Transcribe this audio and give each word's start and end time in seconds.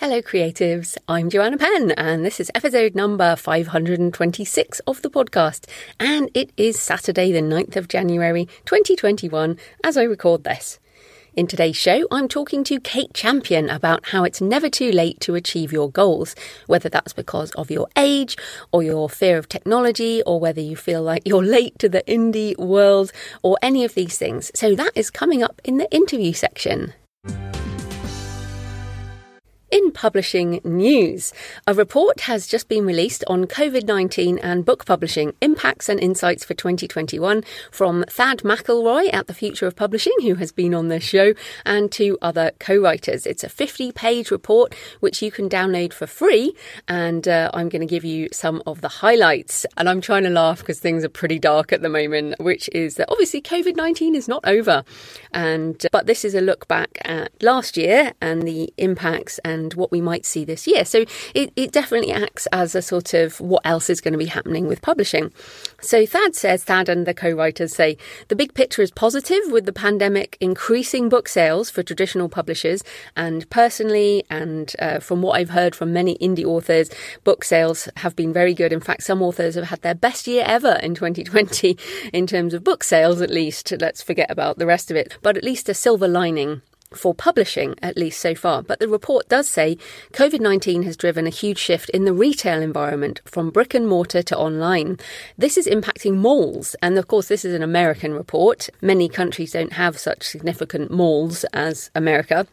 Hello, 0.00 0.22
creatives. 0.22 0.96
I'm 1.08 1.28
Joanna 1.28 1.58
Penn, 1.58 1.90
and 1.90 2.24
this 2.24 2.40
is 2.40 2.50
episode 2.54 2.94
number 2.94 3.36
526 3.36 4.80
of 4.86 5.02
the 5.02 5.10
podcast. 5.10 5.68
And 6.00 6.30
it 6.32 6.52
is 6.56 6.80
Saturday, 6.80 7.32
the 7.32 7.42
9th 7.42 7.76
of 7.76 7.86
January 7.86 8.46
2021, 8.64 9.58
as 9.84 9.98
I 9.98 10.04
record 10.04 10.44
this. 10.44 10.78
In 11.34 11.46
today's 11.46 11.76
show, 11.76 12.06
I'm 12.10 12.28
talking 12.28 12.64
to 12.64 12.80
Kate 12.80 13.12
Champion 13.12 13.68
about 13.68 14.06
how 14.06 14.24
it's 14.24 14.40
never 14.40 14.70
too 14.70 14.90
late 14.90 15.20
to 15.20 15.34
achieve 15.34 15.70
your 15.70 15.90
goals, 15.90 16.34
whether 16.66 16.88
that's 16.88 17.12
because 17.12 17.50
of 17.50 17.70
your 17.70 17.86
age 17.94 18.38
or 18.72 18.82
your 18.82 19.10
fear 19.10 19.36
of 19.36 19.50
technology, 19.50 20.22
or 20.22 20.40
whether 20.40 20.62
you 20.62 20.76
feel 20.76 21.02
like 21.02 21.28
you're 21.28 21.44
late 21.44 21.78
to 21.78 21.90
the 21.90 22.02
indie 22.08 22.56
world, 22.56 23.12
or 23.42 23.58
any 23.60 23.84
of 23.84 23.94
these 23.94 24.16
things. 24.16 24.50
So 24.54 24.74
that 24.76 24.92
is 24.94 25.10
coming 25.10 25.42
up 25.42 25.60
in 25.62 25.76
the 25.76 25.94
interview 25.94 26.32
section. 26.32 26.94
In 29.70 29.92
publishing 29.92 30.60
news, 30.64 31.32
a 31.64 31.74
report 31.74 32.22
has 32.22 32.48
just 32.48 32.68
been 32.68 32.84
released 32.84 33.22
on 33.28 33.44
COVID 33.44 33.86
19 33.86 34.36
and 34.38 34.64
book 34.64 34.84
publishing 34.84 35.32
impacts 35.40 35.88
and 35.88 36.00
insights 36.00 36.44
for 36.44 36.54
2021 36.54 37.44
from 37.70 38.04
Thad 38.08 38.38
McElroy 38.40 39.14
at 39.14 39.28
the 39.28 39.34
Future 39.34 39.68
of 39.68 39.76
Publishing, 39.76 40.14
who 40.22 40.34
has 40.34 40.50
been 40.50 40.74
on 40.74 40.88
this 40.88 41.04
show, 41.04 41.34
and 41.64 41.92
two 41.92 42.18
other 42.20 42.50
co 42.58 42.78
writers. 42.78 43.26
It's 43.26 43.44
a 43.44 43.48
50 43.48 43.92
page 43.92 44.32
report 44.32 44.74
which 44.98 45.22
you 45.22 45.30
can 45.30 45.48
download 45.48 45.92
for 45.92 46.08
free, 46.08 46.52
and 46.88 47.28
uh, 47.28 47.52
I'm 47.54 47.68
going 47.68 47.86
to 47.86 47.86
give 47.86 48.04
you 48.04 48.28
some 48.32 48.64
of 48.66 48.80
the 48.80 48.88
highlights. 48.88 49.66
And 49.76 49.88
I'm 49.88 50.00
trying 50.00 50.24
to 50.24 50.30
laugh 50.30 50.58
because 50.58 50.80
things 50.80 51.04
are 51.04 51.08
pretty 51.08 51.38
dark 51.38 51.72
at 51.72 51.80
the 51.80 51.88
moment, 51.88 52.40
which 52.40 52.68
is 52.70 52.96
that 52.96 53.08
obviously 53.08 53.40
COVID 53.40 53.76
19 53.76 54.16
is 54.16 54.26
not 54.26 54.44
over. 54.48 54.82
And 55.32 55.86
but 55.92 56.06
this 56.06 56.24
is 56.24 56.34
a 56.34 56.40
look 56.40 56.66
back 56.66 56.98
at 57.04 57.30
last 57.40 57.76
year 57.76 58.14
and 58.20 58.42
the 58.42 58.74
impacts 58.76 59.38
and 59.44 59.59
and 59.60 59.74
what 59.74 59.92
we 59.92 60.00
might 60.00 60.24
see 60.24 60.44
this 60.44 60.66
year. 60.66 60.84
So 60.84 61.04
it, 61.34 61.52
it 61.54 61.72
definitely 61.72 62.12
acts 62.12 62.46
as 62.52 62.74
a 62.74 62.82
sort 62.82 63.14
of 63.14 63.40
what 63.40 63.62
else 63.64 63.90
is 63.90 64.00
going 64.00 64.12
to 64.12 64.18
be 64.18 64.26
happening 64.26 64.66
with 64.66 64.82
publishing. 64.82 65.32
So 65.80 66.06
Thad 66.06 66.34
says, 66.34 66.64
Thad 66.64 66.88
and 66.88 67.06
the 67.06 67.14
co 67.14 67.30
writers 67.30 67.74
say, 67.74 67.96
the 68.28 68.36
big 68.36 68.54
picture 68.54 68.82
is 68.82 68.90
positive 68.90 69.42
with 69.50 69.66
the 69.66 69.72
pandemic 69.72 70.36
increasing 70.40 71.08
book 71.08 71.28
sales 71.28 71.70
for 71.70 71.82
traditional 71.82 72.28
publishers. 72.28 72.82
And 73.16 73.48
personally, 73.50 74.24
and 74.30 74.72
uh, 74.78 74.98
from 75.00 75.22
what 75.22 75.38
I've 75.38 75.50
heard 75.50 75.74
from 75.74 75.92
many 75.92 76.16
indie 76.18 76.44
authors, 76.44 76.90
book 77.24 77.44
sales 77.44 77.88
have 77.96 78.16
been 78.16 78.32
very 78.32 78.54
good. 78.54 78.72
In 78.72 78.80
fact, 78.80 79.02
some 79.02 79.22
authors 79.22 79.54
have 79.54 79.68
had 79.68 79.82
their 79.82 79.94
best 79.94 80.26
year 80.26 80.44
ever 80.46 80.78
in 80.82 80.94
2020 80.94 81.76
in 82.12 82.26
terms 82.26 82.54
of 82.54 82.64
book 82.64 82.82
sales, 82.82 83.20
at 83.20 83.30
least. 83.30 83.72
Let's 83.78 84.02
forget 84.02 84.30
about 84.30 84.58
the 84.58 84.66
rest 84.66 84.90
of 84.90 84.96
it. 84.96 85.18
But 85.22 85.36
at 85.36 85.44
least 85.44 85.68
a 85.68 85.74
silver 85.74 86.08
lining 86.08 86.62
for 86.94 87.14
publishing, 87.14 87.74
at 87.82 87.96
least 87.96 88.20
so 88.20 88.34
far. 88.34 88.62
But 88.62 88.80
the 88.80 88.88
report 88.88 89.28
does 89.28 89.48
say 89.48 89.78
COVID 90.12 90.40
19 90.40 90.82
has 90.82 90.96
driven 90.96 91.26
a 91.26 91.30
huge 91.30 91.58
shift 91.58 91.88
in 91.90 92.04
the 92.04 92.12
retail 92.12 92.60
environment 92.60 93.20
from 93.24 93.50
brick 93.50 93.74
and 93.74 93.86
mortar 93.86 94.22
to 94.22 94.36
online. 94.36 94.98
This 95.38 95.56
is 95.56 95.66
impacting 95.66 96.14
malls. 96.14 96.74
And 96.82 96.98
of 96.98 97.08
course, 97.08 97.28
this 97.28 97.44
is 97.44 97.54
an 97.54 97.62
American 97.62 98.14
report. 98.14 98.68
Many 98.80 99.08
countries 99.08 99.52
don't 99.52 99.74
have 99.74 99.98
such 99.98 100.24
significant 100.24 100.90
malls 100.90 101.44
as 101.52 101.90
America. 101.94 102.46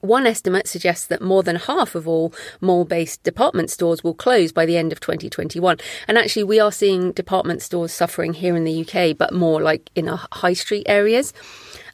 One 0.00 0.26
estimate 0.26 0.68
suggests 0.68 1.06
that 1.06 1.22
more 1.22 1.42
than 1.42 1.56
half 1.56 1.94
of 1.94 2.06
all 2.06 2.32
mall 2.60 2.84
based 2.84 3.22
department 3.24 3.70
stores 3.70 4.04
will 4.04 4.14
close 4.14 4.52
by 4.52 4.64
the 4.64 4.76
end 4.76 4.92
of 4.92 5.00
2021. 5.00 5.78
And 6.06 6.16
actually, 6.16 6.44
we 6.44 6.60
are 6.60 6.70
seeing 6.70 7.12
department 7.12 7.62
stores 7.62 7.92
suffering 7.92 8.34
here 8.34 8.54
in 8.56 8.64
the 8.64 8.86
UK, 8.86 9.16
but 9.16 9.32
more 9.32 9.60
like 9.60 9.90
in 9.96 10.08
our 10.08 10.28
high 10.32 10.52
street 10.52 10.84
areas. 10.86 11.32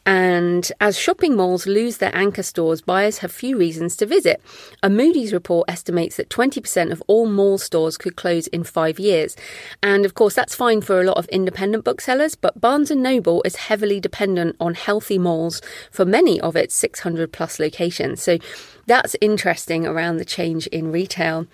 And 0.05 0.71
as 0.81 0.99
shopping 0.99 1.37
malls 1.37 1.67
lose 1.67 1.99
their 1.99 2.15
anchor 2.15 2.43
stores, 2.43 2.83
buyers 2.83 3.19
have 3.19 3.31
few 3.31 3.57
reasons 3.57 3.95
to 3.97 4.07
visit. 4.07 4.41
A 4.83 4.91
Moody's 4.91 5.33
report 5.33 5.71
estimates 5.71 6.17
that 6.17 6.29
20% 6.29 6.91
of 6.91 7.03
all 7.07 7.27
mall 7.27 7.57
stores 7.57 7.97
could 7.97 8.17
close 8.17 8.49
in 8.49 8.65
five 8.65 8.99
years. 8.99 9.37
And 9.83 10.05
of 10.05 10.15
course, 10.15 10.35
that's 10.35 10.57
fine 10.57 10.81
for 10.81 11.01
a 11.01 11.05
lot 11.05 11.19
of 11.19 11.27
independent 11.29 11.85
booksellers, 11.85 12.35
but 12.35 12.61
Barnes 12.61 12.91
& 12.91 12.93
Noble 12.93 13.43
is 13.45 13.57
heavily 13.57 14.01
dependent 14.01 14.57
on 14.59 14.75
healthy 14.75 15.19
malls 15.19 15.63
for 15.91 16.05
many 16.05 16.41
of 16.41 16.57
its 16.57 16.75
600 16.75 17.33
plus 17.33 17.61
locations. 17.61 18.23
So 18.23 18.39
that's 18.87 19.15
interesting 19.21 19.87
around 19.87 20.17
the 20.17 20.25
change 20.25 20.67
in 20.69 20.91
retail. 20.91 21.47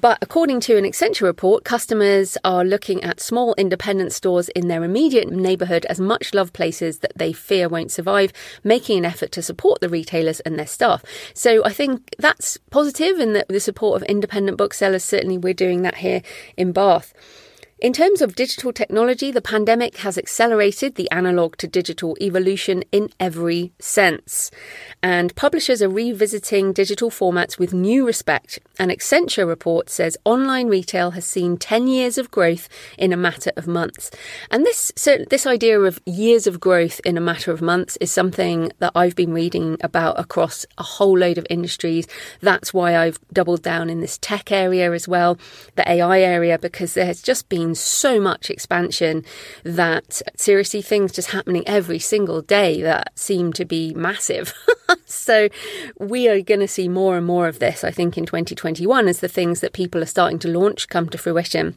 But 0.00 0.18
according 0.20 0.58
to 0.60 0.76
an 0.76 0.82
Accenture 0.82 1.22
report, 1.22 1.62
customers 1.62 2.36
are 2.42 2.64
looking 2.64 3.04
at 3.04 3.20
small 3.20 3.54
independent 3.56 4.12
stores 4.12 4.48
in 4.48 4.66
their 4.66 4.82
immediate 4.82 5.30
neighbourhood 5.30 5.86
as 5.86 6.00
much 6.00 6.34
loved 6.34 6.52
places 6.52 6.98
that 6.98 7.12
they 7.14 7.32
fear 7.32 7.68
won't 7.68 7.92
survive, 7.92 8.32
making 8.64 8.98
an 8.98 9.04
effort 9.04 9.30
to 9.32 9.42
support 9.42 9.80
the 9.80 9.88
retailers 9.88 10.40
and 10.40 10.58
their 10.58 10.66
staff. 10.66 11.04
So 11.32 11.64
I 11.64 11.72
think 11.72 12.12
that's 12.18 12.58
positive 12.70 13.20
in 13.20 13.34
the, 13.34 13.46
the 13.48 13.60
support 13.60 14.02
of 14.02 14.08
independent 14.08 14.58
booksellers. 14.58 15.04
Certainly, 15.04 15.38
we're 15.38 15.54
doing 15.54 15.82
that 15.82 15.98
here 15.98 16.22
in 16.56 16.72
Bath. 16.72 17.14
In 17.84 17.92
terms 17.92 18.22
of 18.22 18.34
digital 18.34 18.72
technology, 18.72 19.30
the 19.30 19.42
pandemic 19.42 19.98
has 19.98 20.16
accelerated 20.16 20.94
the 20.94 21.10
analog 21.10 21.58
to 21.58 21.68
digital 21.68 22.16
evolution 22.18 22.82
in 22.92 23.10
every 23.20 23.74
sense. 23.78 24.50
And 25.02 25.36
publishers 25.36 25.82
are 25.82 25.90
revisiting 25.90 26.72
digital 26.72 27.10
formats 27.10 27.58
with 27.58 27.74
new 27.74 28.06
respect. 28.06 28.58
An 28.78 28.88
Accenture 28.88 29.46
report 29.46 29.90
says 29.90 30.16
online 30.24 30.68
retail 30.68 31.10
has 31.10 31.26
seen 31.26 31.58
10 31.58 31.86
years 31.86 32.16
of 32.16 32.30
growth 32.30 32.70
in 32.96 33.12
a 33.12 33.18
matter 33.18 33.52
of 33.54 33.66
months. 33.66 34.10
And 34.50 34.64
this, 34.64 34.90
so 34.96 35.18
this 35.28 35.46
idea 35.46 35.78
of 35.78 36.00
years 36.06 36.46
of 36.46 36.60
growth 36.60 37.02
in 37.04 37.18
a 37.18 37.20
matter 37.20 37.52
of 37.52 37.60
months 37.60 37.98
is 38.00 38.10
something 38.10 38.72
that 38.78 38.92
I've 38.94 39.14
been 39.14 39.34
reading 39.34 39.76
about 39.82 40.18
across 40.18 40.64
a 40.78 40.82
whole 40.82 41.18
load 41.18 41.36
of 41.36 41.46
industries. 41.50 42.06
That's 42.40 42.72
why 42.72 42.96
I've 42.96 43.18
doubled 43.30 43.62
down 43.62 43.90
in 43.90 44.00
this 44.00 44.16
tech 44.16 44.50
area 44.50 44.90
as 44.92 45.06
well, 45.06 45.36
the 45.74 45.86
AI 45.86 46.20
area, 46.20 46.58
because 46.58 46.94
there 46.94 47.04
has 47.04 47.20
just 47.20 47.50
been 47.50 47.73
so 47.74 48.20
much 48.20 48.50
expansion 48.50 49.24
that 49.62 50.22
seriously 50.36 50.82
things 50.82 51.12
just 51.12 51.30
happening 51.30 51.66
every 51.66 51.98
single 51.98 52.42
day 52.42 52.82
that 52.82 53.18
seem 53.18 53.52
to 53.54 53.64
be 53.64 53.94
massive. 53.94 54.52
so 55.06 55.48
we 55.98 56.28
are 56.28 56.40
going 56.40 56.60
to 56.60 56.68
see 56.68 56.88
more 56.88 57.16
and 57.16 57.26
more 57.26 57.48
of 57.48 57.58
this, 57.58 57.84
I 57.84 57.90
think, 57.90 58.18
in 58.18 58.26
2021 58.26 59.08
as 59.08 59.20
the 59.20 59.28
things 59.28 59.60
that 59.60 59.72
people 59.72 60.02
are 60.02 60.06
starting 60.06 60.38
to 60.40 60.48
launch 60.48 60.88
come 60.88 61.08
to 61.08 61.18
fruition. 61.18 61.76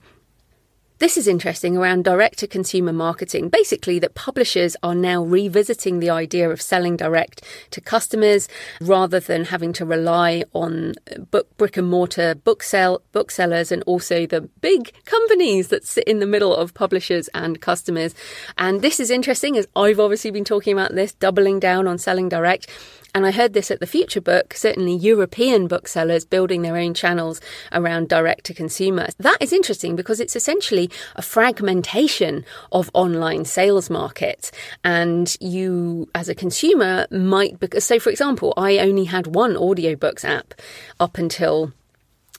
This 1.00 1.16
is 1.16 1.28
interesting 1.28 1.78
around 1.78 2.06
direct 2.06 2.40
to 2.40 2.48
consumer 2.48 2.92
marketing. 2.92 3.50
Basically, 3.50 4.00
that 4.00 4.16
publishers 4.16 4.76
are 4.82 4.96
now 4.96 5.24
revisiting 5.24 6.00
the 6.00 6.10
idea 6.10 6.50
of 6.50 6.60
selling 6.60 6.98
direct 6.98 7.44
to 7.70 7.80
customers 7.80 8.48
rather 8.82 9.20
than 9.20 9.46
having 9.46 9.74
to 9.74 9.86
rely 9.86 10.44
on 10.54 10.96
uh, 11.12 11.20
book, 11.20 11.56
brick 11.58 11.78
and 11.78 11.88
mortar 11.88 12.34
book 12.34 12.64
sell, 12.64 13.04
booksellers 13.12 13.72
and 13.72 13.84
also 13.84 14.26
the 14.26 14.42
big 14.42 14.92
companies 15.06 15.68
that 15.68 15.86
sit 15.86 16.04
in 16.06 16.18
the 16.18 16.26
middle 16.26 16.56
of 16.56 16.74
publishers 16.74 17.28
and 17.36 17.62
customers. 17.62 18.16
And 18.58 18.82
this 18.82 19.00
is 19.00 19.12
interesting 19.12 19.56
as 19.56 19.68
I've 19.76 20.00
obviously 20.00 20.32
been 20.32 20.46
talking 20.46 20.74
about 20.74 20.96
this, 20.96 21.14
doubling 21.14 21.60
down 21.60 21.88
on 21.88 22.00
selling 22.00 22.28
direct. 22.28 22.72
And 23.18 23.26
I 23.26 23.32
heard 23.32 23.54
this 23.54 23.72
at 23.72 23.80
the 23.80 23.88
Future 23.88 24.22
Book, 24.22 24.54
certainly 24.54 24.94
European 24.94 25.68
booksellers 25.68 26.24
building 26.24 26.62
their 26.62 26.78
own 26.78 26.94
channels 26.94 27.42
around 27.72 28.10
direct 28.10 28.46
to 28.46 28.54
consumer. 28.54 29.08
That 29.18 29.40
is 29.42 29.52
interesting 29.52 29.96
because 29.96 30.20
it's 30.20 30.36
essentially 30.36 30.92
a 31.16 31.24
fragmentation 31.24 32.46
of 32.72 32.92
online 32.94 33.46
sales 33.46 33.90
markets. 33.90 34.52
And 34.84 35.36
you, 35.42 36.08
as 36.14 36.30
a 36.30 36.36
consumer, 36.36 37.08
might, 37.10 37.60
because, 37.60 37.86
so 37.86 37.98
for 37.98 38.12
example, 38.12 38.54
I 38.56 38.78
only 38.78 39.06
had 39.06 39.26
one 39.26 39.56
audiobooks 39.56 40.24
app 40.24 40.54
up 41.00 41.18
until 41.18 41.74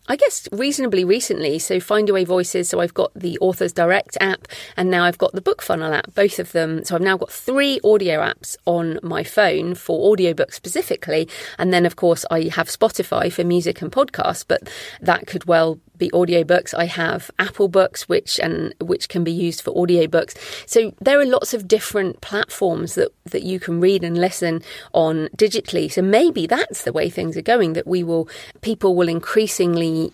I 0.09 0.17
guess 0.17 0.49
reasonably 0.53 1.05
recently. 1.05 1.59
So 1.59 1.77
Findaway 1.77 2.27
Voices. 2.27 2.69
So 2.69 2.81
I've 2.81 2.95
got 2.95 3.13
the 3.15 3.39
Authors 3.41 3.73
Direct 3.73 4.17
app 4.21 4.49
and 4.77 4.91
now 4.91 5.05
I've 5.05 5.19
got 5.19 5.33
the 5.33 5.41
Book 5.41 5.63
Funnel 5.63 5.93
app, 5.93 6.15
both 6.15 6.39
of 6.39 6.53
them. 6.53 6.85
So 6.85 6.95
I've 6.95 7.03
now 7.03 7.17
got 7.17 7.31
three 7.31 7.79
audio 7.85 8.21
apps 8.21 8.57
on 8.65 8.99
my 9.03 9.23
phone 9.23 9.75
for 9.75 10.17
audiobooks 10.17 10.55
specifically. 10.55 11.29
And 11.59 11.73
then, 11.73 11.85
of 11.85 11.97
course, 11.97 12.25
I 12.31 12.51
have 12.55 12.69
Spotify 12.69 13.33
for 13.33 13.45
music 13.45 13.83
and 13.83 13.93
podcasts, 13.93 14.45
but 14.47 14.69
that 15.01 15.27
could 15.27 15.45
well 15.45 15.79
be 15.99 16.11
audiobooks. 16.11 16.75
I 16.75 16.87
have 16.87 17.31
Apple 17.39 17.69
Books, 17.69 18.09
which 18.09 18.39
and 18.39 18.75
which 18.81 19.09
can 19.09 19.25
be 19.25 19.33
used 19.33 19.63
for 19.63 19.73
audiobooks. 19.75 20.37
So 20.67 20.93
there 21.01 21.21
are 21.21 21.27
lots 21.27 21.55
of 21.55 21.69
different 21.69 22.21
platforms 22.21 22.95
that 22.95 23.09
that 23.27 23.43
you 23.43 23.61
can 23.61 23.81
read 23.81 24.05
and 24.05 24.19
listen 24.19 24.63
on 24.93 25.29
digitally. 25.37 25.91
So 25.91 26.03
maybe 26.03 26.47
that's 26.47 26.85
the 26.85 26.93
way 26.93 27.11
things 27.11 27.37
are 27.37 27.43
going. 27.43 27.73
That 27.75 27.87
we 27.87 28.03
will 28.03 28.29
people 28.61 28.95
will 28.95 29.09
increasingly 29.09 30.13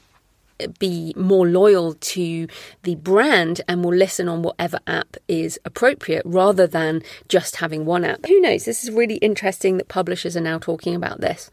be 0.78 1.12
more 1.16 1.46
loyal 1.46 1.94
to 1.94 2.46
the 2.82 2.94
brand 2.96 3.60
and 3.69 3.84
will 3.84 3.94
listen 3.94 4.28
on 4.28 4.42
whatever 4.42 4.78
app 4.86 5.16
is 5.26 5.58
appropriate 5.64 6.22
rather 6.25 6.66
than 6.66 7.02
just 7.28 7.56
having 7.56 7.84
one 7.84 8.04
app. 8.04 8.25
Who 8.26 8.40
knows? 8.40 8.64
This 8.64 8.84
is 8.84 8.90
really 8.90 9.16
interesting 9.16 9.78
that 9.78 9.88
publishers 9.88 10.36
are 10.36 10.40
now 10.40 10.58
talking 10.58 10.94
about 10.94 11.20
this. 11.20 11.50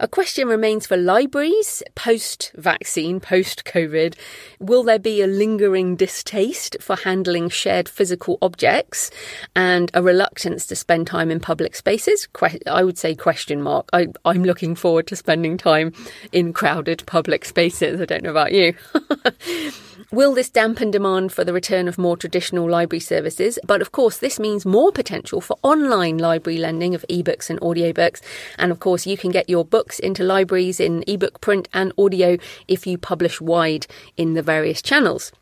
A 0.00 0.06
question 0.06 0.46
remains 0.46 0.86
for 0.86 0.96
libraries 0.96 1.82
post 1.96 2.52
vaccine, 2.54 3.18
post 3.18 3.64
COVID. 3.64 4.14
Will 4.60 4.84
there 4.84 5.00
be 5.00 5.22
a 5.22 5.26
lingering 5.26 5.96
distaste 5.96 6.76
for 6.80 6.94
handling 6.94 7.48
shared 7.48 7.88
physical 7.88 8.38
objects 8.40 9.10
and 9.56 9.90
a 9.94 10.02
reluctance 10.02 10.66
to 10.66 10.76
spend 10.76 11.08
time 11.08 11.32
in 11.32 11.40
public 11.40 11.74
spaces? 11.74 12.28
I 12.68 12.84
would 12.84 12.96
say 12.96 13.16
question 13.16 13.60
mark. 13.60 13.88
I, 13.92 14.06
am 14.24 14.44
looking 14.44 14.76
forward 14.76 15.08
to 15.08 15.16
spending 15.16 15.56
time 15.58 15.92
in 16.30 16.52
crowded 16.52 17.02
public 17.06 17.44
spaces. 17.44 18.00
I 18.00 18.04
don't 18.04 18.22
know 18.22 18.30
about 18.30 18.52
you. 18.52 18.74
Will 20.10 20.32
this 20.32 20.48
dampen 20.48 20.90
demand 20.90 21.32
for 21.32 21.44
the 21.44 21.52
return 21.52 21.86
of 21.86 21.98
more 21.98 22.16
traditional 22.16 22.70
library 22.70 23.00
services? 23.00 23.58
But 23.66 23.82
of 23.82 23.92
course, 23.92 24.18
this 24.18 24.40
means 24.40 24.64
more 24.64 24.90
potential 24.90 25.42
for 25.42 25.58
online 25.62 26.16
library 26.16 26.58
lending 26.58 26.94
of 26.94 27.04
ebooks 27.10 27.50
and 27.50 27.60
audiobooks. 27.60 28.22
And 28.58 28.72
of 28.72 28.80
course, 28.80 29.06
you 29.06 29.18
can 29.18 29.30
get 29.30 29.50
your 29.50 29.66
books 29.88 29.98
into 30.00 30.22
libraries 30.22 30.80
in 30.80 31.02
ebook, 31.06 31.40
print, 31.40 31.66
and 31.72 31.94
audio 31.96 32.36
if 32.66 32.86
you 32.86 32.98
publish 32.98 33.40
wide 33.40 33.86
in 34.18 34.34
the 34.34 34.42
various 34.42 34.82
channels 34.82 35.32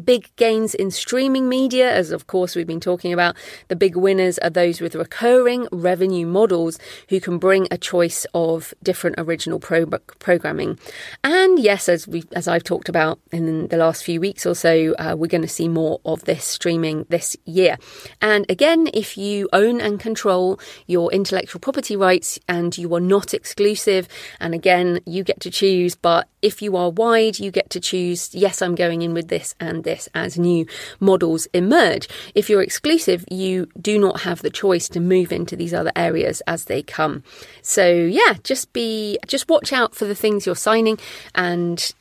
big 0.00 0.34
gains 0.36 0.74
in 0.74 0.90
streaming 0.90 1.48
media, 1.48 1.92
as 1.92 2.10
of 2.10 2.26
course 2.26 2.56
we've 2.56 2.66
been 2.66 2.80
talking 2.80 3.12
about. 3.12 3.36
The 3.68 3.76
big 3.76 3.96
winners 3.96 4.38
are 4.38 4.50
those 4.50 4.80
with 4.80 4.94
recurring 4.94 5.68
revenue 5.72 6.26
models 6.26 6.78
who 7.08 7.20
can 7.20 7.38
bring 7.38 7.68
a 7.70 7.78
choice 7.78 8.26
of 8.34 8.74
different 8.82 9.16
original 9.18 9.60
pro- 9.60 9.86
programming. 9.86 10.78
And 11.22 11.58
yes, 11.58 11.88
as 11.88 12.08
we 12.08 12.24
as 12.34 12.48
I've 12.48 12.64
talked 12.64 12.88
about 12.88 13.18
in 13.32 13.68
the 13.68 13.76
last 13.76 14.04
few 14.04 14.20
weeks 14.20 14.46
or 14.46 14.54
so, 14.54 14.94
uh, 14.98 15.14
we're 15.16 15.26
going 15.26 15.42
to 15.42 15.48
see 15.48 15.68
more 15.68 16.00
of 16.04 16.24
this 16.24 16.44
streaming 16.44 17.06
this 17.08 17.36
year. 17.44 17.76
And 18.20 18.46
again, 18.48 18.88
if 18.94 19.16
you 19.16 19.48
own 19.52 19.80
and 19.80 20.00
control 20.00 20.58
your 20.86 21.12
intellectual 21.12 21.60
property 21.60 21.96
rights 21.96 22.38
and 22.48 22.76
you 22.76 22.94
are 22.94 23.00
not 23.00 23.34
exclusive, 23.34 24.08
and 24.40 24.54
again, 24.54 25.00
you 25.06 25.24
get 25.24 25.40
to 25.40 25.50
choose, 25.50 25.94
but 25.94 26.28
if 26.42 26.62
you 26.62 26.76
are 26.76 26.90
wide, 26.90 27.38
you 27.38 27.50
get 27.50 27.70
to 27.70 27.80
choose, 27.80 28.34
yes, 28.34 28.62
I'm 28.62 28.74
going 28.74 29.02
in 29.02 29.12
with 29.12 29.28
this 29.28 29.54
and 29.60 29.84
this 29.84 29.89
as 30.14 30.38
new 30.38 30.66
models 30.98 31.46
emerge. 31.52 32.08
If 32.34 32.48
you're 32.48 32.62
exclusive, 32.62 33.24
you 33.30 33.68
do 33.80 33.98
not 33.98 34.20
have 34.20 34.42
the 34.42 34.50
choice 34.50 34.88
to 34.90 35.00
move 35.00 35.32
into 35.32 35.56
these 35.56 35.74
other 35.74 35.92
areas 35.96 36.42
as 36.46 36.64
they 36.64 36.82
come. 36.82 37.22
So 37.62 37.90
yeah, 37.90 38.34
just 38.44 38.72
be, 38.72 39.18
just 39.26 39.48
watch 39.48 39.72
out 39.72 39.94
for 39.94 40.04
the 40.04 40.14
things 40.14 40.46
you're 40.46 40.56
signing 40.56 40.98
and 41.34 41.92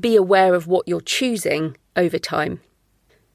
be 0.00 0.16
aware 0.16 0.54
of 0.54 0.66
what 0.66 0.88
you're 0.88 1.00
choosing 1.00 1.76
over 1.96 2.18
time. 2.18 2.60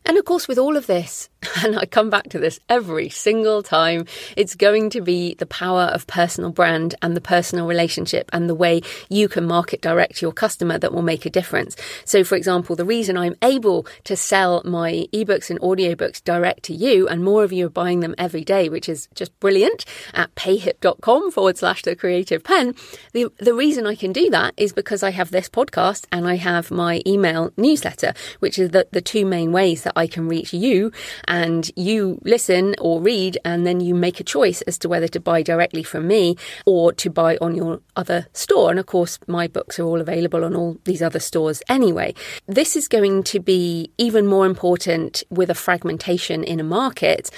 And 0.05 0.17
of 0.17 0.25
course, 0.25 0.47
with 0.47 0.57
all 0.57 0.77
of 0.77 0.87
this, 0.87 1.29
and 1.63 1.77
I 1.77 1.85
come 1.85 2.09
back 2.09 2.29
to 2.29 2.39
this 2.39 2.59
every 2.67 3.09
single 3.09 3.63
time, 3.63 4.05
it's 4.35 4.55
going 4.55 4.89
to 4.91 5.01
be 5.01 5.35
the 5.35 5.45
power 5.45 5.83
of 5.83 6.07
personal 6.07 6.51
brand 6.51 6.95
and 7.01 7.15
the 7.15 7.21
personal 7.21 7.67
relationship 7.67 8.29
and 8.33 8.49
the 8.49 8.55
way 8.55 8.81
you 9.09 9.29
can 9.29 9.45
market 9.45 9.81
direct 9.81 10.17
to 10.17 10.25
your 10.25 10.33
customer 10.33 10.77
that 10.77 10.93
will 10.93 11.01
make 11.01 11.25
a 11.25 11.29
difference. 11.29 11.75
So, 12.03 12.23
for 12.23 12.35
example, 12.35 12.75
the 12.75 12.85
reason 12.85 13.17
I'm 13.17 13.35
able 13.41 13.87
to 14.03 14.15
sell 14.15 14.61
my 14.65 15.07
ebooks 15.13 15.49
and 15.49 15.59
audiobooks 15.61 16.23
direct 16.23 16.63
to 16.63 16.73
you, 16.73 17.07
and 17.07 17.23
more 17.23 17.43
of 17.43 17.53
you 17.53 17.67
are 17.67 17.69
buying 17.69 18.01
them 18.01 18.15
every 18.17 18.43
day, 18.43 18.67
which 18.67 18.89
is 18.89 19.07
just 19.15 19.37
brilliant 19.39 19.85
at 20.13 20.33
payhip.com 20.35 21.31
forward 21.31 21.57
slash 21.57 21.83
the 21.83 21.95
creative 21.95 22.43
pen. 22.43 22.75
The, 23.13 23.31
the 23.37 23.53
reason 23.53 23.87
I 23.87 23.95
can 23.95 24.11
do 24.11 24.29
that 24.31 24.53
is 24.57 24.73
because 24.73 25.03
I 25.03 25.11
have 25.11 25.31
this 25.31 25.49
podcast 25.49 26.05
and 26.11 26.27
I 26.27 26.35
have 26.35 26.69
my 26.69 27.01
email 27.07 27.51
newsletter, 27.55 28.13
which 28.39 28.59
is 28.59 28.71
the, 28.71 28.87
the 28.91 29.01
two 29.01 29.25
main 29.25 29.51
ways 29.51 29.83
that 29.83 29.93
I 29.95 30.07
can 30.07 30.27
reach 30.27 30.53
you 30.53 30.91
and 31.29 31.71
you 31.75 32.19
listen 32.23 32.75
or 32.81 32.99
read 32.99 33.37
and 33.45 33.65
then 33.65 33.79
you 33.79 33.95
make 33.95 34.19
a 34.19 34.23
choice 34.23 34.61
as 34.63 34.77
to 34.79 34.89
whether 34.89 35.07
to 35.07 35.19
buy 35.19 35.41
directly 35.43 35.83
from 35.83 36.07
me 36.07 36.35
or 36.65 36.91
to 36.93 37.09
buy 37.09 37.37
on 37.39 37.55
your 37.55 37.79
other 37.95 38.27
store. 38.33 38.71
And 38.71 38.79
of 38.79 38.87
course, 38.87 39.19
my 39.27 39.47
books 39.47 39.79
are 39.79 39.83
all 39.83 40.01
available 40.01 40.43
on 40.43 40.55
all 40.55 40.77
these 40.83 41.01
other 41.01 41.19
stores 41.19 41.61
anyway. 41.69 42.13
This 42.47 42.75
is 42.75 42.87
going 42.87 43.23
to 43.23 43.39
be 43.39 43.91
even 43.97 44.25
more 44.25 44.45
important 44.45 45.23
with 45.29 45.49
a 45.49 45.55
fragmentation 45.55 46.43
in 46.43 46.59
a 46.59 46.63
market 46.63 47.29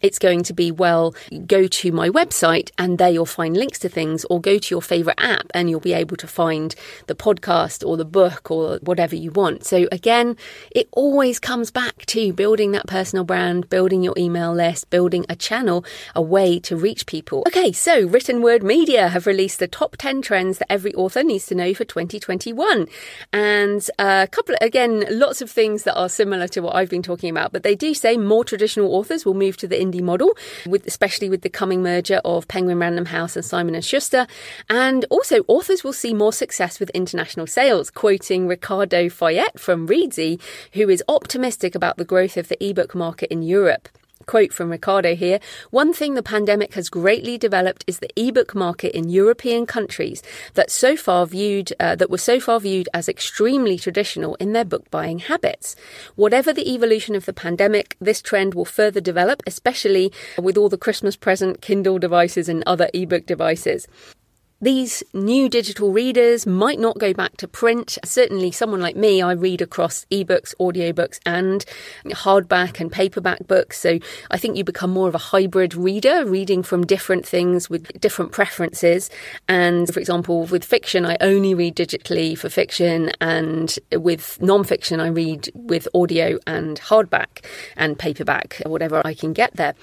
it's 0.00 0.18
going 0.18 0.42
to 0.44 0.52
be, 0.52 0.70
well, 0.70 1.14
go 1.46 1.66
to 1.66 1.92
my 1.92 2.08
website 2.08 2.70
and 2.78 2.98
there 2.98 3.10
you'll 3.10 3.26
find 3.26 3.56
links 3.56 3.78
to 3.80 3.88
things, 3.88 4.24
or 4.30 4.40
go 4.40 4.58
to 4.58 4.74
your 4.74 4.82
favorite 4.82 5.18
app 5.18 5.46
and 5.54 5.68
you'll 5.70 5.80
be 5.80 5.92
able 5.92 6.16
to 6.16 6.26
find 6.26 6.74
the 7.06 7.14
podcast 7.14 7.86
or 7.86 7.96
the 7.96 8.04
book 8.04 8.50
or 8.50 8.78
whatever 8.82 9.16
you 9.16 9.30
want. 9.30 9.64
So, 9.64 9.88
again, 9.92 10.36
it 10.70 10.88
always 10.92 11.38
comes 11.38 11.70
back 11.70 12.06
to 12.06 12.32
building 12.32 12.72
that 12.72 12.86
personal 12.86 13.24
brand, 13.24 13.68
building 13.68 14.02
your 14.02 14.14
email 14.16 14.52
list, 14.52 14.90
building 14.90 15.24
a 15.28 15.36
channel, 15.36 15.84
a 16.14 16.22
way 16.22 16.58
to 16.60 16.76
reach 16.76 17.06
people. 17.06 17.44
Okay, 17.46 17.72
so 17.72 18.06
Written 18.06 18.42
Word 18.42 18.62
Media 18.62 19.08
have 19.08 19.26
released 19.26 19.58
the 19.58 19.68
top 19.68 19.96
10 19.96 20.22
trends 20.22 20.58
that 20.58 20.70
every 20.70 20.94
author 20.94 21.22
needs 21.22 21.46
to 21.46 21.54
know 21.54 21.74
for 21.74 21.84
2021. 21.84 22.86
And 23.32 23.88
a 23.98 24.28
couple, 24.30 24.54
again, 24.60 25.04
lots 25.10 25.40
of 25.42 25.50
things 25.50 25.84
that 25.84 25.96
are 25.96 26.08
similar 26.08 26.48
to 26.48 26.60
what 26.60 26.74
I've 26.74 26.90
been 26.90 27.02
talking 27.02 27.30
about, 27.30 27.52
but 27.52 27.62
they 27.62 27.74
do 27.74 27.94
say 27.94 28.16
more 28.16 28.44
traditional 28.44 28.94
authors 28.94 29.24
will 29.24 29.34
move 29.34 29.56
to 29.58 29.68
the 29.68 29.80
indie 29.90 30.02
model, 30.02 30.36
with 30.66 30.86
especially 30.86 31.28
with 31.28 31.42
the 31.42 31.48
coming 31.48 31.82
merger 31.82 32.20
of 32.24 32.48
Penguin 32.48 32.78
Random 32.78 33.06
House 33.06 33.36
and 33.36 33.44
Simon 33.44 33.74
and 33.74 33.84
Schuster. 33.84 34.26
And 34.68 35.04
also, 35.10 35.44
authors 35.48 35.82
will 35.82 35.92
see 35.92 36.14
more 36.14 36.32
success 36.32 36.78
with 36.78 36.90
international 36.90 37.46
sales, 37.46 37.90
quoting 37.90 38.46
Ricardo 38.46 39.08
Fayet 39.08 39.58
from 39.58 39.86
Reedsy, 39.86 40.40
who 40.74 40.88
is 40.88 41.02
optimistic 41.08 41.74
about 41.74 41.96
the 41.96 42.04
growth 42.04 42.36
of 42.36 42.48
the 42.48 42.62
ebook 42.64 42.94
market 42.94 43.30
in 43.30 43.42
Europe 43.42 43.88
quote 44.30 44.52
from 44.52 44.70
Ricardo 44.70 45.16
here 45.16 45.40
One 45.70 45.92
thing 45.92 46.14
the 46.14 46.22
pandemic 46.22 46.74
has 46.74 46.88
greatly 46.88 47.36
developed 47.36 47.82
is 47.88 47.98
the 47.98 48.12
ebook 48.14 48.54
market 48.54 48.96
in 48.96 49.08
European 49.08 49.66
countries 49.66 50.22
that 50.54 50.70
so 50.70 50.94
far 50.94 51.26
viewed 51.26 51.72
uh, 51.80 51.96
that 51.96 52.10
were 52.10 52.16
so 52.30 52.38
far 52.38 52.60
viewed 52.60 52.88
as 52.94 53.08
extremely 53.08 53.76
traditional 53.76 54.36
in 54.36 54.52
their 54.52 54.64
book 54.64 54.88
buying 54.88 55.18
habits. 55.18 55.74
Whatever 56.14 56.52
the 56.52 56.72
evolution 56.72 57.16
of 57.16 57.26
the 57.26 57.32
pandemic, 57.32 57.96
this 58.00 58.22
trend 58.22 58.54
will 58.54 58.64
further 58.64 59.00
develop, 59.00 59.42
especially 59.48 60.12
with 60.38 60.56
all 60.56 60.68
the 60.68 60.78
Christmas 60.78 61.16
present 61.16 61.60
Kindle 61.60 61.98
devices 61.98 62.48
and 62.48 62.62
other 62.68 62.88
ebook 62.94 63.26
devices. 63.26 63.88
These 64.62 65.02
new 65.14 65.48
digital 65.48 65.90
readers 65.90 66.46
might 66.46 66.78
not 66.78 66.98
go 66.98 67.14
back 67.14 67.38
to 67.38 67.48
print. 67.48 67.96
Certainly, 68.04 68.50
someone 68.52 68.80
like 68.80 68.94
me, 68.94 69.22
I 69.22 69.32
read 69.32 69.62
across 69.62 70.04
ebooks, 70.10 70.54
audiobooks, 70.60 71.18
and 71.24 71.64
hardback 72.08 72.78
and 72.78 72.92
paperback 72.92 73.46
books. 73.46 73.78
So 73.78 73.98
I 74.30 74.36
think 74.36 74.58
you 74.58 74.64
become 74.64 74.90
more 74.90 75.08
of 75.08 75.14
a 75.14 75.18
hybrid 75.18 75.74
reader, 75.74 76.26
reading 76.26 76.62
from 76.62 76.84
different 76.84 77.26
things 77.26 77.70
with 77.70 77.98
different 77.98 78.32
preferences. 78.32 79.08
And 79.48 79.92
for 79.92 79.98
example, 79.98 80.44
with 80.44 80.62
fiction, 80.62 81.06
I 81.06 81.16
only 81.22 81.54
read 81.54 81.74
digitally 81.74 82.36
for 82.36 82.50
fiction, 82.50 83.12
and 83.18 83.78
with 83.92 84.42
non-fiction, 84.42 85.00
I 85.00 85.06
read 85.06 85.50
with 85.54 85.88
audio 85.94 86.38
and 86.46 86.78
hardback 86.80 87.46
and 87.78 87.98
paperback, 87.98 88.60
or 88.66 88.72
whatever 88.72 89.00
I 89.06 89.14
can 89.14 89.32
get 89.32 89.56
there. 89.56 89.74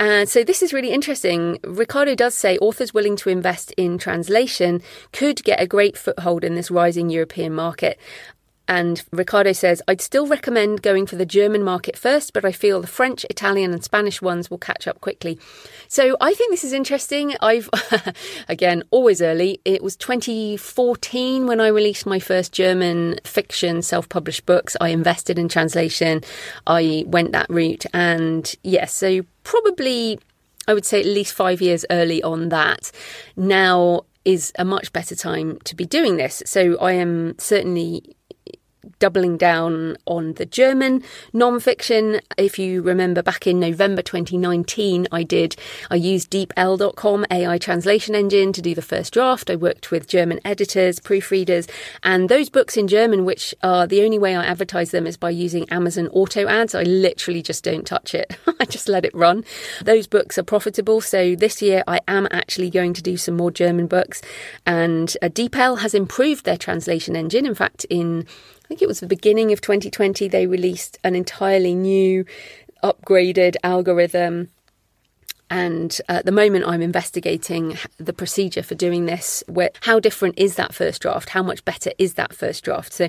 And 0.00 0.28
so 0.28 0.44
this 0.44 0.62
is 0.62 0.72
really 0.72 0.90
interesting. 0.92 1.58
Ricardo 1.64 2.14
does 2.14 2.34
say 2.34 2.56
authors 2.58 2.94
willing 2.94 3.16
to 3.16 3.30
invest 3.30 3.72
in 3.76 3.98
translation 3.98 4.80
could 5.12 5.42
get 5.42 5.60
a 5.60 5.66
great 5.66 5.96
foothold 5.96 6.44
in 6.44 6.54
this 6.54 6.70
rising 6.70 7.10
European 7.10 7.52
market. 7.52 7.98
And 8.68 9.02
Ricardo 9.12 9.52
says, 9.52 9.80
I'd 9.88 10.02
still 10.02 10.26
recommend 10.26 10.82
going 10.82 11.06
for 11.06 11.16
the 11.16 11.24
German 11.24 11.64
market 11.64 11.96
first, 11.96 12.34
but 12.34 12.44
I 12.44 12.52
feel 12.52 12.82
the 12.82 12.86
French, 12.86 13.24
Italian, 13.30 13.72
and 13.72 13.82
Spanish 13.82 14.20
ones 14.20 14.50
will 14.50 14.58
catch 14.58 14.86
up 14.86 15.00
quickly. 15.00 15.38
So 15.88 16.18
I 16.20 16.34
think 16.34 16.50
this 16.50 16.64
is 16.64 16.74
interesting. 16.74 17.34
I've, 17.40 17.70
again, 18.48 18.82
always 18.90 19.22
early. 19.22 19.62
It 19.64 19.82
was 19.82 19.96
2014 19.96 21.46
when 21.46 21.60
I 21.62 21.68
released 21.68 22.04
my 22.04 22.20
first 22.20 22.52
German 22.52 23.18
fiction 23.24 23.80
self 23.80 24.06
published 24.10 24.44
books. 24.44 24.76
I 24.82 24.90
invested 24.90 25.38
in 25.38 25.48
translation. 25.48 26.20
I 26.66 27.04
went 27.06 27.32
that 27.32 27.48
route. 27.48 27.86
And 27.94 28.54
yes, 28.62 28.92
so 28.92 29.22
probably 29.48 30.20
I 30.68 30.74
would 30.74 30.84
say 30.84 31.00
at 31.00 31.06
least 31.06 31.32
five 31.32 31.62
years 31.62 31.86
early 31.90 32.22
on 32.22 32.50
that. 32.50 32.92
Now 33.36 34.02
is 34.26 34.52
a 34.58 34.64
much 34.64 34.92
better 34.92 35.16
time 35.16 35.58
to 35.64 35.74
be 35.74 35.86
doing 35.86 36.18
this. 36.18 36.42
So 36.44 36.76
I 36.78 36.92
am 36.92 37.34
certainly 37.38 38.14
doubling 38.98 39.36
down 39.36 39.96
on 40.06 40.34
the 40.34 40.46
German 40.46 41.02
non-fiction. 41.32 42.20
If 42.36 42.58
you 42.58 42.82
remember 42.82 43.22
back 43.22 43.46
in 43.46 43.60
November 43.60 44.02
2019, 44.02 45.08
I 45.12 45.22
did, 45.22 45.56
I 45.90 45.96
used 45.96 46.30
DeepL.com 46.30 47.26
AI 47.30 47.58
translation 47.58 48.14
engine 48.14 48.52
to 48.52 48.62
do 48.62 48.74
the 48.74 48.82
first 48.82 49.12
draft. 49.12 49.50
I 49.50 49.56
worked 49.56 49.90
with 49.90 50.08
German 50.08 50.40
editors, 50.44 51.00
proofreaders, 51.00 51.70
and 52.02 52.28
those 52.28 52.48
books 52.48 52.76
in 52.76 52.88
German, 52.88 53.24
which 53.24 53.54
are 53.62 53.86
the 53.86 54.02
only 54.02 54.18
way 54.18 54.36
I 54.36 54.44
advertise 54.44 54.90
them 54.90 55.06
is 55.06 55.16
by 55.16 55.30
using 55.30 55.68
Amazon 55.70 56.08
auto 56.08 56.46
ads. 56.46 56.74
I 56.74 56.82
literally 56.82 57.42
just 57.42 57.64
don't 57.64 57.86
touch 57.86 58.14
it. 58.14 58.36
I 58.60 58.64
just 58.64 58.88
let 58.88 59.04
it 59.04 59.14
run. 59.14 59.44
Those 59.82 60.06
books 60.06 60.38
are 60.38 60.42
profitable. 60.42 61.00
So 61.00 61.34
this 61.34 61.62
year 61.62 61.82
I 61.86 62.00
am 62.08 62.26
actually 62.30 62.70
going 62.70 62.94
to 62.94 63.02
do 63.02 63.16
some 63.16 63.36
more 63.36 63.50
German 63.50 63.86
books 63.86 64.22
and 64.66 65.16
uh, 65.22 65.28
DeepL 65.28 65.80
has 65.80 65.94
improved 65.94 66.44
their 66.44 66.56
translation 66.56 67.16
engine. 67.16 67.46
In 67.46 67.54
fact, 67.54 67.86
in 67.90 68.26
I 68.68 68.74
think 68.76 68.82
it 68.82 68.88
was 68.88 69.00
the 69.00 69.06
beginning 69.06 69.50
of 69.50 69.62
2020, 69.62 70.28
they 70.28 70.46
released 70.46 70.98
an 71.02 71.14
entirely 71.14 71.74
new, 71.74 72.26
upgraded 72.84 73.56
algorithm 73.64 74.50
and 75.50 75.98
at 76.08 76.26
the 76.26 76.32
moment, 76.32 76.66
I'm 76.66 76.82
investigating 76.82 77.78
the 77.96 78.12
procedure 78.12 78.62
for 78.62 78.74
doing 78.74 79.06
this. 79.06 79.42
Where, 79.46 79.70
how 79.82 79.98
different 79.98 80.38
is 80.38 80.56
that 80.56 80.74
first 80.74 81.00
draft? 81.00 81.30
How 81.30 81.42
much 81.42 81.64
better 81.64 81.90
is 81.98 82.14
that 82.14 82.34
first 82.34 82.64
draft? 82.64 82.92
So 82.92 83.08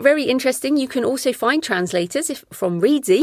very 0.00 0.24
interesting. 0.24 0.76
You 0.76 0.88
can 0.88 1.04
also 1.04 1.32
find 1.32 1.62
translators 1.62 2.28
if, 2.28 2.44
from 2.52 2.80
Reedsy, 2.80 3.22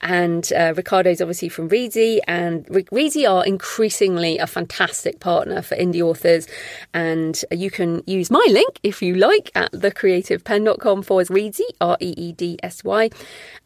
and 0.00 0.50
uh, 0.52 0.72
Ricardo's 0.74 1.20
obviously 1.20 1.50
from 1.50 1.68
Reedsy, 1.68 2.20
and 2.26 2.64
Reedsy 2.66 3.30
are 3.30 3.44
increasingly 3.44 4.38
a 4.38 4.46
fantastic 4.46 5.20
partner 5.20 5.60
for 5.60 5.76
indie 5.76 6.02
authors. 6.02 6.46
And 6.94 7.42
you 7.50 7.70
can 7.70 8.02
use 8.06 8.30
my 8.30 8.46
link 8.50 8.80
if 8.82 9.02
you 9.02 9.14
like 9.14 9.50
at 9.54 9.72
thecreativepenn.com 9.72 11.02
forward 11.02 11.26
Reedsy, 11.28 11.64
R 11.80 11.98
E 12.00 12.14
E 12.16 12.32
D 12.32 12.58
S 12.62 12.82
Y. 12.82 13.10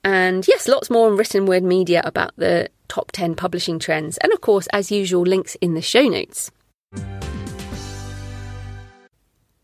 And 0.03 0.47
yes, 0.49 0.67
lots 0.67 0.91
more 0.91 1.09
on 1.09 1.17
written 1.17 1.47
word 1.47 1.63
media 1.63 2.03
about 2.05 2.33
the 2.37 2.69
top 2.91 3.13
10 3.13 3.37
publishing 3.37 3.79
trends, 3.79 4.19
and 4.19 4.33
of 4.33 4.43
course, 4.43 4.67
as 4.73 4.91
usual, 4.91 5.23
links 5.23 5.55
in 5.63 5.73
the 5.75 5.81
show 5.81 6.03
notes. 6.03 6.51